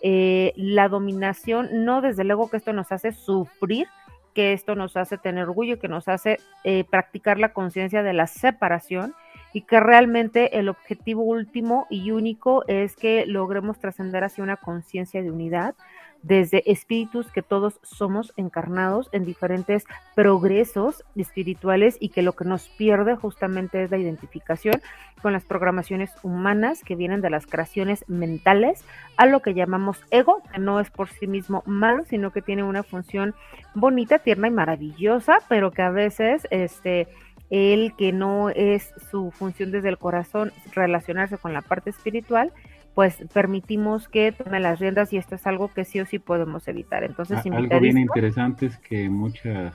eh, 0.00 0.52
la 0.56 0.88
dominación, 0.88 1.84
no 1.84 2.00
desde 2.00 2.24
luego 2.24 2.50
que 2.50 2.56
esto 2.56 2.72
nos 2.72 2.90
hace 2.90 3.12
sufrir, 3.12 3.86
que 4.34 4.52
esto 4.52 4.74
nos 4.74 4.96
hace 4.96 5.18
tener 5.18 5.44
orgullo, 5.44 5.78
que 5.78 5.88
nos 5.88 6.08
hace 6.08 6.38
eh, 6.64 6.84
practicar 6.90 7.38
la 7.38 7.52
conciencia 7.52 8.02
de 8.02 8.12
la 8.12 8.26
separación 8.26 9.14
y 9.52 9.62
que 9.62 9.80
realmente 9.80 10.58
el 10.58 10.68
objetivo 10.68 11.22
último 11.22 11.86
y 11.90 12.10
único 12.10 12.64
es 12.68 12.96
que 12.96 13.26
logremos 13.26 13.78
trascender 13.78 14.24
hacia 14.24 14.44
una 14.44 14.56
conciencia 14.56 15.22
de 15.22 15.30
unidad 15.30 15.74
desde 16.22 16.70
espíritus 16.70 17.30
que 17.30 17.42
todos 17.42 17.80
somos 17.82 18.32
encarnados 18.36 19.08
en 19.12 19.24
diferentes 19.24 19.84
progresos 20.14 21.04
espirituales 21.16 21.96
y 22.00 22.10
que 22.10 22.22
lo 22.22 22.34
que 22.34 22.44
nos 22.44 22.68
pierde 22.68 23.16
justamente 23.16 23.82
es 23.82 23.90
la 23.90 23.98
identificación 23.98 24.80
con 25.20 25.32
las 25.32 25.44
programaciones 25.44 26.12
humanas 26.22 26.82
que 26.84 26.96
vienen 26.96 27.20
de 27.20 27.30
las 27.30 27.46
creaciones 27.46 28.04
mentales 28.08 28.84
a 29.16 29.26
lo 29.26 29.40
que 29.40 29.54
llamamos 29.54 30.00
ego, 30.10 30.42
que 30.52 30.60
no 30.60 30.80
es 30.80 30.90
por 30.90 31.08
sí 31.08 31.26
mismo 31.26 31.62
malo, 31.66 32.04
sino 32.04 32.30
que 32.30 32.42
tiene 32.42 32.62
una 32.62 32.82
función 32.82 33.34
bonita, 33.74 34.18
tierna 34.18 34.48
y 34.48 34.52
maravillosa, 34.52 35.38
pero 35.48 35.70
que 35.70 35.82
a 35.82 35.90
veces 35.90 36.46
este 36.50 37.08
el 37.52 37.94
que 37.96 38.12
no 38.12 38.48
es 38.48 38.94
su 39.10 39.30
función 39.30 39.70
desde 39.72 39.90
el 39.90 39.98
corazón 39.98 40.52
relacionarse 40.74 41.36
con 41.36 41.52
la 41.52 41.60
parte 41.60 41.90
espiritual, 41.90 42.50
pues 42.94 43.18
permitimos 43.34 44.08
que 44.08 44.32
tome 44.32 44.58
las 44.58 44.80
riendas 44.80 45.12
y 45.12 45.18
esto 45.18 45.34
es 45.34 45.46
algo 45.46 45.70
que 45.72 45.84
sí 45.84 46.00
o 46.00 46.06
sí 46.06 46.18
podemos 46.18 46.66
evitar. 46.66 47.04
Entonces, 47.04 47.36
A- 47.46 47.56
Algo 47.56 47.78
bien 47.80 47.98
interesante 47.98 48.66
es 48.66 48.78
que 48.78 49.10
muchas, 49.10 49.74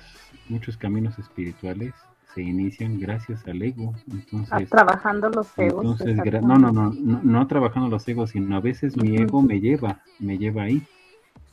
muchos 0.50 0.76
caminos 0.76 1.20
espirituales 1.20 1.94
se 2.34 2.42
inician 2.42 3.00
gracias 3.00 3.48
al 3.48 3.62
ego. 3.62 3.94
Ah, 3.96 4.02
Entonces, 4.12 4.70
trabajando 4.72 5.30
los 5.30 5.48
egos. 5.60 6.02
entonces 6.02 6.42
no, 6.42 6.58
no, 6.58 6.72
no, 6.72 6.92
no, 7.00 7.22
no 7.24 7.48
trabajando 7.48 7.90
los 7.90 8.08
egos, 8.08 8.32
sino 8.32 8.56
a 8.56 8.60
veces 8.60 8.98
mi 8.98 9.18
ego 9.18 9.44
me 9.44 9.60
lleva, 9.60 10.02
me 10.20 10.38
lleva 10.40 10.64
ahí. 10.64 10.82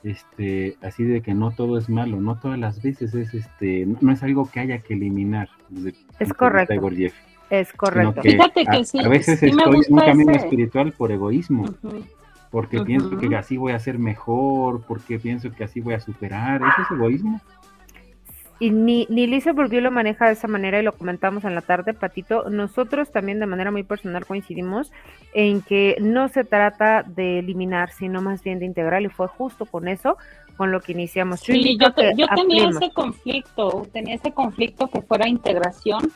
Este, 0.05 0.77
así 0.83 1.03
de 1.03 1.23
que 1.23 1.35
no 1.35 1.51
todo 1.51 1.79
es 1.79 1.89
malo, 1.89 2.21
no 2.21 2.39
todas 2.39 2.59
las 2.59 2.83
veces 2.83 3.15
es 3.15 3.35
este, 3.35 3.87
no, 3.87 3.99
no 4.01 4.13
es 4.13 4.23
algo 4.23 4.49
que 4.51 4.61
haya 4.61 4.79
que 4.79 4.95
eliminar. 4.95 5.49
desde 5.71 5.93
vista 5.93 6.35
correcto. 6.35 6.75
Es 7.51 7.73
correcto. 7.73 8.21
que 8.21 8.33
Fíjate 8.33 8.65
que 8.65 8.77
a, 8.77 8.85
sí, 8.85 8.99
a 9.03 9.09
veces 9.09 9.41
sí 9.41 9.47
estoy 9.47 9.81
en 9.87 9.93
un 9.95 9.99
camino 10.01 10.33
ese. 10.33 10.45
espiritual 10.45 10.93
por 10.93 11.11
egoísmo 11.11 11.65
porque 12.55 12.83
pienso 12.83 13.19
que 13.19 13.35
así 13.35 13.57
voy 13.57 13.73
a 13.73 13.81
ser 13.81 13.99
mejor, 13.99 14.83
porque 14.87 15.19
pienso 15.19 15.51
que 15.51 15.65
así 15.65 15.81
voy 15.81 15.95
a 15.95 15.99
superar. 15.99 16.63
¿Eso 16.63 16.83
es 16.83 16.91
egoísmo? 16.93 17.41
Y 18.61 18.71
ni, 18.71 19.07
ni 19.11 19.27
Lisa 19.27 19.53
Bourdieu 19.53 19.81
lo 19.83 19.91
maneja 19.91 20.27
de 20.27 20.33
esa 20.35 20.47
manera 20.47 20.79
y 20.79 20.85
lo 20.85 20.93
comentamos 20.93 21.45
en 21.45 21.55
la 21.57 21.61
tarde, 21.61 21.93
Patito. 21.93 22.49
Nosotros 22.51 23.11
también 23.11 23.41
de 23.41 23.47
manera 23.47 23.71
muy 23.73 23.83
personal 23.83 24.25
coincidimos 24.27 24.93
en 25.35 25.61
que 25.61 25.97
no 26.01 26.29
se 26.29 26.45
trata 26.45 27.03
de 27.03 27.41
eliminar, 27.41 27.91
sino 27.91 28.23
más 28.23 28.43
bien 28.45 28.61
de 28.61 28.67
integrar 28.67 29.03
y 29.03 29.09
fue 29.09 29.27
justo 29.27 29.67
con 29.67 29.89
eso 29.89 30.17
con 30.57 30.71
lo 30.71 30.81
que 30.81 30.93
iniciamos. 30.93 31.41
Sí, 31.41 31.77
yo, 31.77 31.93
te- 31.93 32.15
yo 32.17 32.27
tenía 32.37 32.69
ese 32.69 32.91
conflicto, 32.93 33.89
tenía 33.93 34.15
ese 34.15 34.31
conflicto 34.31 34.87
que 34.89 35.03
fuera 35.03 35.29
integración, 35.29 36.13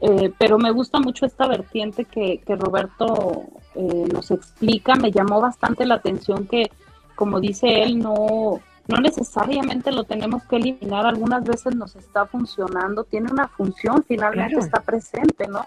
eh, 0.00 0.30
pero 0.38 0.58
me 0.58 0.70
gusta 0.70 1.00
mucho 1.00 1.26
esta 1.26 1.48
vertiente 1.48 2.04
que, 2.04 2.38
que 2.46 2.54
Roberto 2.54 3.42
eh, 3.74 4.04
nos 4.12 4.30
explica, 4.30 4.94
me 4.94 5.10
llamó 5.10 5.40
bastante 5.40 5.86
la 5.86 5.96
atención 5.96 6.46
que, 6.46 6.70
como 7.16 7.40
dice 7.40 7.82
él, 7.82 7.98
no, 7.98 8.60
no 8.88 8.98
necesariamente 9.00 9.90
lo 9.92 10.04
tenemos 10.04 10.44
que 10.44 10.56
eliminar, 10.56 11.06
algunas 11.06 11.44
veces 11.44 11.74
nos 11.74 11.96
está 11.96 12.26
funcionando, 12.26 13.04
tiene 13.04 13.30
una 13.32 13.48
función, 13.48 14.04
finalmente 14.06 14.54
Claro. 14.54 14.66
está 14.66 14.80
presente, 14.80 15.46
¿no? 15.48 15.66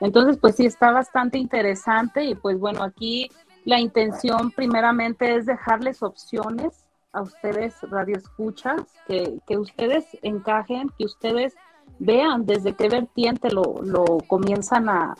Entonces, 0.00 0.36
pues 0.38 0.56
sí, 0.56 0.66
está 0.66 0.90
bastante 0.90 1.38
interesante 1.38 2.24
y 2.24 2.34
pues 2.34 2.58
bueno, 2.58 2.82
aquí 2.82 3.30
la 3.64 3.80
intención 3.80 4.50
primeramente 4.50 5.36
es 5.36 5.46
dejarles 5.46 6.02
opciones 6.02 6.84
a 7.12 7.22
ustedes, 7.22 7.74
radioescuchas, 7.82 8.82
que, 9.06 9.38
que 9.46 9.56
ustedes 9.58 10.04
encajen, 10.22 10.90
que 10.98 11.04
ustedes 11.06 11.54
vean 11.98 12.44
desde 12.44 12.74
qué 12.74 12.88
vertiente 12.88 13.50
lo, 13.50 13.80
lo 13.82 14.04
comienzan 14.26 14.88
a, 14.90 15.16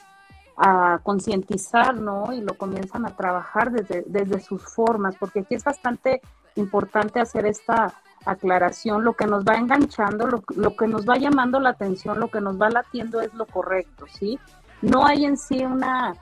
a 0.58 1.00
concientizar, 1.02 1.94
¿no? 1.94 2.32
Y 2.34 2.40
lo 2.42 2.54
comienzan 2.54 3.06
a 3.06 3.16
trabajar 3.16 3.70
desde, 3.72 4.04
desde 4.06 4.40
sus 4.40 4.62
formas, 4.62 5.16
porque 5.18 5.40
aquí 5.40 5.54
es 5.54 5.64
bastante 5.64 6.20
importante 6.56 7.20
hacer 7.20 7.46
esta 7.46 7.92
aclaración, 8.24 9.04
lo 9.04 9.14
que 9.14 9.26
nos 9.26 9.44
va 9.44 9.56
enganchando, 9.56 10.26
lo, 10.26 10.42
lo, 10.56 10.76
que 10.76 10.88
nos 10.88 11.08
va 11.08 11.16
llamando 11.16 11.60
la 11.60 11.70
atención, 11.70 12.18
lo 12.18 12.28
que 12.28 12.40
nos 12.40 12.60
va 12.60 12.70
latiendo 12.70 13.20
es 13.20 13.32
lo 13.34 13.46
correcto, 13.46 14.06
¿sí? 14.08 14.38
No 14.82 15.06
hay 15.06 15.24
en 15.24 15.36
sí 15.36 15.64
una, 15.64 16.14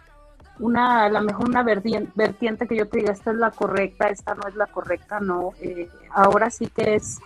una 0.59 1.05
a 1.05 1.09
lo 1.09 1.21
mejor 1.23 1.49
una 1.49 1.63
vertiente 1.63 2.67
que 2.67 2.77
yo 2.77 2.89
te 2.89 2.99
diga, 2.99 3.13
esta 3.13 3.31
es 3.31 3.37
la 3.39 3.51
correcta, 3.51 4.09
esta 4.09 4.35
no 4.35 4.47
es 4.47 4.55
la 4.55 4.67
correcta, 4.67 5.19
no. 5.21 5.53
Eh, 5.61 5.89
ahora 6.11 6.51
sí 6.51 6.67
que 6.67 6.97
es 6.97 7.19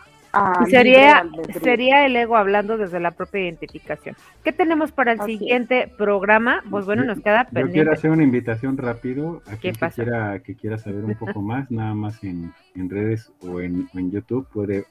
sería, 0.68 1.24
sería 1.62 2.06
el 2.06 2.16
ego 2.16 2.36
hablando 2.36 2.76
desde 2.76 3.00
la 3.00 3.12
propia 3.12 3.42
identificación. 3.42 4.14
¿Qué 4.44 4.52
tenemos 4.52 4.92
para 4.92 5.12
el 5.12 5.20
Así 5.20 5.38
siguiente 5.38 5.92
programa? 5.96 6.62
Pues 6.70 6.84
bueno, 6.86 7.04
nos 7.04 7.20
queda 7.20 7.44
Yo 7.44 7.50
pendiente. 7.50 7.72
quiero 7.72 7.92
hacer 7.92 8.10
una 8.10 8.22
invitación 8.24 8.76
rápido 8.76 9.42
a 9.46 9.52
¿Qué 9.52 9.56
quien 9.58 9.74
que 9.74 9.80
pasa? 9.80 10.02
quiera, 10.02 10.38
que 10.40 10.54
quiera 10.54 10.78
saber 10.78 11.04
un 11.04 11.14
poco 11.14 11.40
más, 11.42 11.70
nada 11.70 11.94
más 11.94 12.22
en, 12.24 12.52
en 12.74 12.90
redes 12.90 13.32
o 13.40 13.60
en, 13.60 13.88
en 13.94 14.10
YouTube 14.10 14.46
puede 14.52 14.86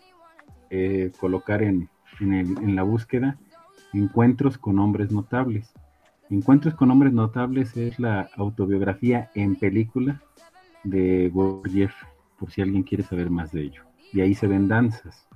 eh, 0.70 1.12
colocar 1.20 1.62
en, 1.64 1.90
en, 2.20 2.34
el- 2.34 2.58
en 2.58 2.76
la 2.76 2.84
búsqueda 2.84 3.38
encuentros 3.94 4.58
con 4.58 4.80
hombres 4.80 5.12
notables. 5.12 5.74
Encuentros 6.30 6.76
con 6.76 6.92
hombres 6.92 7.14
notables 7.14 7.78
es 7.78 8.00
la 8.00 8.28
autobiografía 8.36 9.30
en 9.34 9.56
película 9.56 10.22
de 10.84 11.30
Gurdjieff, 11.30 11.94
por 12.38 12.52
si 12.52 12.62
alguien 12.62 12.84
quiere 12.84 13.04
saber 13.04 13.30
más 13.30 13.52
de 13.52 13.62
ello. 13.62 13.84
Y 14.14 14.22
ahí 14.22 14.36
se 14.36 14.48
ven 14.48 14.68
danzas. 14.68 15.27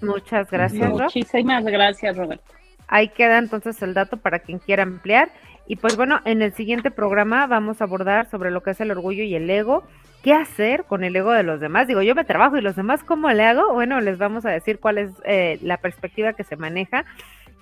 Muchas 0.00 0.50
gracias, 0.50 0.94
Rob. 0.96 1.12
Muchísimas 1.14 1.64
gracias, 1.64 2.16
Roberto. 2.16 2.44
Ahí 2.88 3.08
queda 3.08 3.38
entonces 3.38 3.80
el 3.82 3.94
dato 3.94 4.16
para 4.18 4.40
quien 4.40 4.58
quiera 4.58 4.82
ampliar. 4.82 5.30
Y 5.66 5.76
pues 5.76 5.96
bueno, 5.96 6.20
en 6.24 6.42
el 6.42 6.52
siguiente 6.52 6.90
programa 6.90 7.46
vamos 7.46 7.80
a 7.80 7.84
abordar 7.84 8.28
sobre 8.30 8.50
lo 8.50 8.62
que 8.62 8.72
es 8.72 8.80
el 8.80 8.90
orgullo 8.90 9.22
y 9.22 9.34
el 9.34 9.48
ego. 9.48 9.84
¿Qué 10.22 10.34
hacer 10.34 10.84
con 10.84 11.02
el 11.04 11.16
ego 11.16 11.32
de 11.32 11.42
los 11.42 11.60
demás? 11.60 11.86
Digo, 11.86 12.02
yo 12.02 12.14
me 12.14 12.24
trabajo 12.24 12.56
y 12.56 12.60
los 12.60 12.76
demás, 12.76 13.02
¿cómo 13.04 13.30
le 13.30 13.44
hago? 13.44 13.72
Bueno, 13.72 14.00
les 14.00 14.18
vamos 14.18 14.44
a 14.44 14.50
decir 14.50 14.78
cuál 14.78 14.98
es 14.98 15.10
eh, 15.24 15.58
la 15.62 15.78
perspectiva 15.78 16.32
que 16.34 16.44
se 16.44 16.56
maneja. 16.56 17.04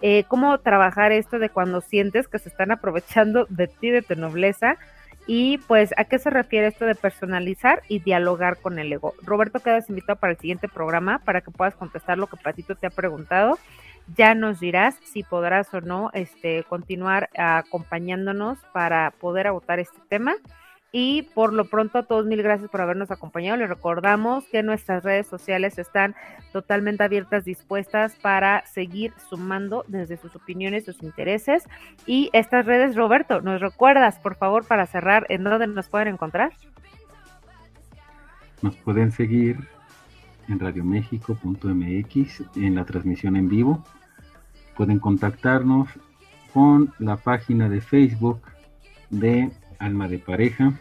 eh, 0.03 0.25
cómo 0.29 0.59
trabajar 0.59 1.13
esto 1.13 1.39
de 1.39 1.51
cuando 1.51 1.81
sientes 1.83 2.27
que 2.27 2.39
se 2.39 2.49
están 2.49 2.71
aprovechando 2.71 3.47
de 3.51 3.69
ti, 3.69 3.91
de 3.91 4.03
tu 4.03 4.17
nobleza. 4.17 4.77
Y 5.27 5.59
pues, 5.59 5.95
¿a 5.97 6.05
qué 6.05 6.19
se 6.19 6.31
refiere 6.31 6.67
esto 6.67 6.87
de 6.87 6.95
personalizar 6.95 7.83
y 7.89 8.01
dialogar 8.01 8.57
con 8.57 8.79
el 8.79 8.93
ego? 8.93 9.15
Roberto, 9.23 9.61
quedas 9.61 9.89
invitado 9.89 10.19
para 10.19 10.33
el 10.33 10.39
siguiente 10.39 10.69
programa 10.69 11.21
para 11.25 11.41
que 11.41 11.51
puedas 11.51 11.75
contestar 11.75 12.19
lo 12.19 12.27
que 12.27 12.37
Patito 12.37 12.75
te 12.75 12.87
ha 12.87 12.91
preguntado 12.91 13.59
ya 14.17 14.35
nos 14.35 14.61
dirás 14.61 14.97
si 15.05 15.23
podrás 15.23 15.73
o 15.75 15.81
no 15.81 16.11
este, 16.13 16.65
continuar 16.65 17.31
acompañándonos 17.37 18.59
para 18.73 19.13
poder 19.13 19.47
agotar 19.47 19.79
este 19.79 19.99
tema. 20.09 20.35
Y 20.93 21.23
por 21.35 21.53
lo 21.53 21.67
pronto, 21.67 21.99
a 21.99 22.03
todos 22.03 22.27
mil 22.27 22.43
gracias 22.43 22.69
por 22.69 22.81
habernos 22.81 23.13
acompañado. 23.13 23.59
Les 23.59 23.69
recordamos 23.69 24.45
que 24.47 24.63
nuestras 24.63 25.05
redes 25.05 25.29
sociales 25.29 25.79
están 25.79 26.17
totalmente 26.53 27.05
abiertas, 27.05 27.45
dispuestas 27.45 28.17
para 28.17 28.67
seguir 28.67 29.13
sumando 29.29 29.85
desde 29.87 30.17
sus 30.17 30.35
opiniones, 30.35 30.85
sus 30.85 31.01
intereses. 31.03 31.65
Y 32.07 32.29
estas 32.33 32.67
redes, 32.67 32.97
Roberto, 32.97 33.41
¿nos 33.41 33.61
recuerdas, 33.61 34.19
por 34.19 34.35
favor, 34.35 34.67
para 34.67 34.87
cerrar, 34.87 35.27
en 35.29 35.45
dónde 35.45 35.69
nos 35.69 35.89
pueden 35.89 36.09
encontrar? 36.09 36.53
Nos 38.61 38.77
pueden 38.77 39.13
seguir 39.13 39.59
en 40.49 40.59
radioméxico.mx 40.59 42.43
en 42.57 42.75
la 42.75 42.85
transmisión 42.85 43.37
en 43.37 43.49
vivo. 43.49 43.85
Pueden 44.77 44.99
contactarnos 44.99 45.89
con 46.53 46.93
la 46.99 47.17
página 47.17 47.69
de 47.69 47.81
Facebook 47.81 48.41
de 49.11 49.51
Alma 49.81 50.07
de 50.07 50.19
Pareja. 50.19 50.75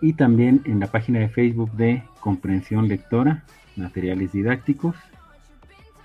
Y 0.00 0.12
también 0.12 0.60
en 0.64 0.78
la 0.78 0.86
página 0.86 1.18
de 1.18 1.28
Facebook 1.28 1.72
de 1.72 2.04
Comprensión 2.20 2.86
Lectora, 2.86 3.42
Materiales 3.74 4.30
Didácticos. 4.32 4.94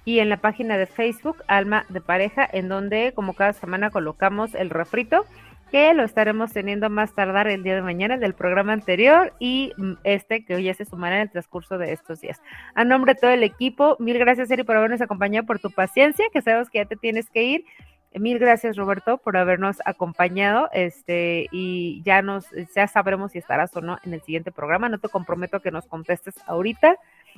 y 0.05 0.19
en 0.19 0.29
la 0.29 0.38
página 0.38 0.77
de 0.77 0.88
Facebook 0.88 1.43
Alma 1.47 1.85
de 1.89 2.01
Pareja, 2.01 2.47
en 2.51 2.69
donde 2.69 3.13
como 3.13 3.33
cada 3.33 3.53
semana 3.53 3.91
colocamos 3.91 4.55
el 4.55 4.69
refrito, 4.69 5.25
que 5.72 5.93
lo 5.93 6.03
estaremos 6.03 6.52
teniendo 6.52 6.89
más 6.89 7.15
tardar 7.15 7.48
el 7.48 7.64
día 7.64 7.76
de 7.76 7.81
mañana 7.81 8.18
del 8.18 8.34
programa 8.34 8.73
anterior 8.73 9.34
y 9.39 9.72
este 10.03 10.43
que 10.43 10.56
hoy 10.56 10.64
ya 10.65 10.73
se 10.73 10.85
sumará 10.85 11.15
en 11.15 11.22
el 11.23 11.31
transcurso 11.31 11.77
de 11.77 11.93
estos 11.93 12.19
días. 12.19 12.41
A 12.76 12.84
nombre 12.84 13.14
de 13.14 13.22
todo 13.22 13.31
el 13.31 13.43
equipo, 13.43 13.95
mil 13.99 14.19
gracias 14.19 14.52
Eri 14.52 14.64
por 14.64 14.76
habernos 14.76 15.02
acompañado, 15.02 15.48
por 15.48 15.60
tu 15.60 15.72
paciencia, 15.72 16.26
que 16.34 16.41
sabemos 16.41 16.69
que 16.69 16.80
ya 16.80 16.85
te 16.85 16.98
tienes 16.98 17.30
que 17.30 17.43
ir. 17.43 17.65
Mil 18.14 18.39
gracias 18.39 18.76
Roberto 18.76 19.19
por 19.19 19.38
habernos 19.38 19.77
acompañado, 19.85 20.69
este 20.73 21.48
y 21.49 22.02
ya 22.03 22.22
nos 22.22 22.45
ya 22.76 22.85
sabremos 22.88 23.31
si 23.31 23.38
estarás 23.38 23.73
o 23.77 23.81
no 23.81 23.98
en 24.03 24.14
el 24.14 24.22
siguiente 24.22 24.52
programa. 24.52 24.89
No 24.89 24.99
te 24.99 25.07
comprometo 25.07 25.57
a 25.57 25.61
que 25.61 25.72
nos 25.72 25.88
contestes 25.88 26.35
ahorita. 26.45 26.98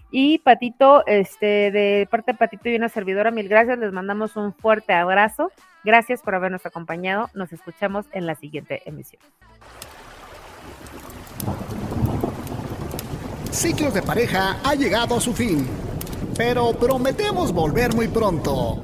Y 0.10 0.40
Patito, 0.40 1.06
este, 1.06 1.70
de 1.70 2.08
parte 2.10 2.32
de 2.32 2.38
Patito 2.40 2.70
y 2.70 2.76
una 2.76 2.90
servidora, 2.90 3.30
mil 3.30 3.48
gracias. 3.48 3.78
Les 3.78 3.94
mandamos 3.94 4.36
un 4.36 4.54
fuerte 4.54 4.94
abrazo. 4.94 5.52
Gracias 5.84 6.22
por 6.22 6.36
habernos 6.36 6.66
acompañado. 6.66 7.30
Nos 7.34 7.52
escuchamos 7.52 8.06
en 8.14 8.26
la 8.26 8.36
siguiente 8.36 8.82
emisión. 8.86 9.22
Ciclos 13.52 13.94
de 13.94 14.02
pareja 14.02 14.58
ha 14.64 14.74
llegado 14.76 15.16
a 15.16 15.22
su 15.22 15.34
fin, 15.34 15.68
pero 16.36 16.74
prometemos 16.74 17.52
volver 17.52 17.94
muy 17.94 18.08
pronto. 18.08 18.82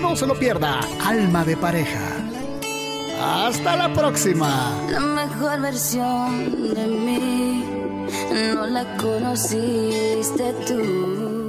No 0.00 0.14
se 0.14 0.26
lo 0.26 0.38
pierda, 0.38 0.80
Alma 1.04 1.44
de 1.44 1.56
Pareja. 1.56 2.06
Hasta 3.20 3.76
la 3.76 3.92
próxima. 3.92 4.70
La 4.90 5.00
mejor 5.00 5.60
versión 5.60 6.74
de 6.74 6.86
mí 6.86 7.64
no 8.54 8.66
la 8.66 8.96
conociste 8.96 10.52
tú. 10.66 11.47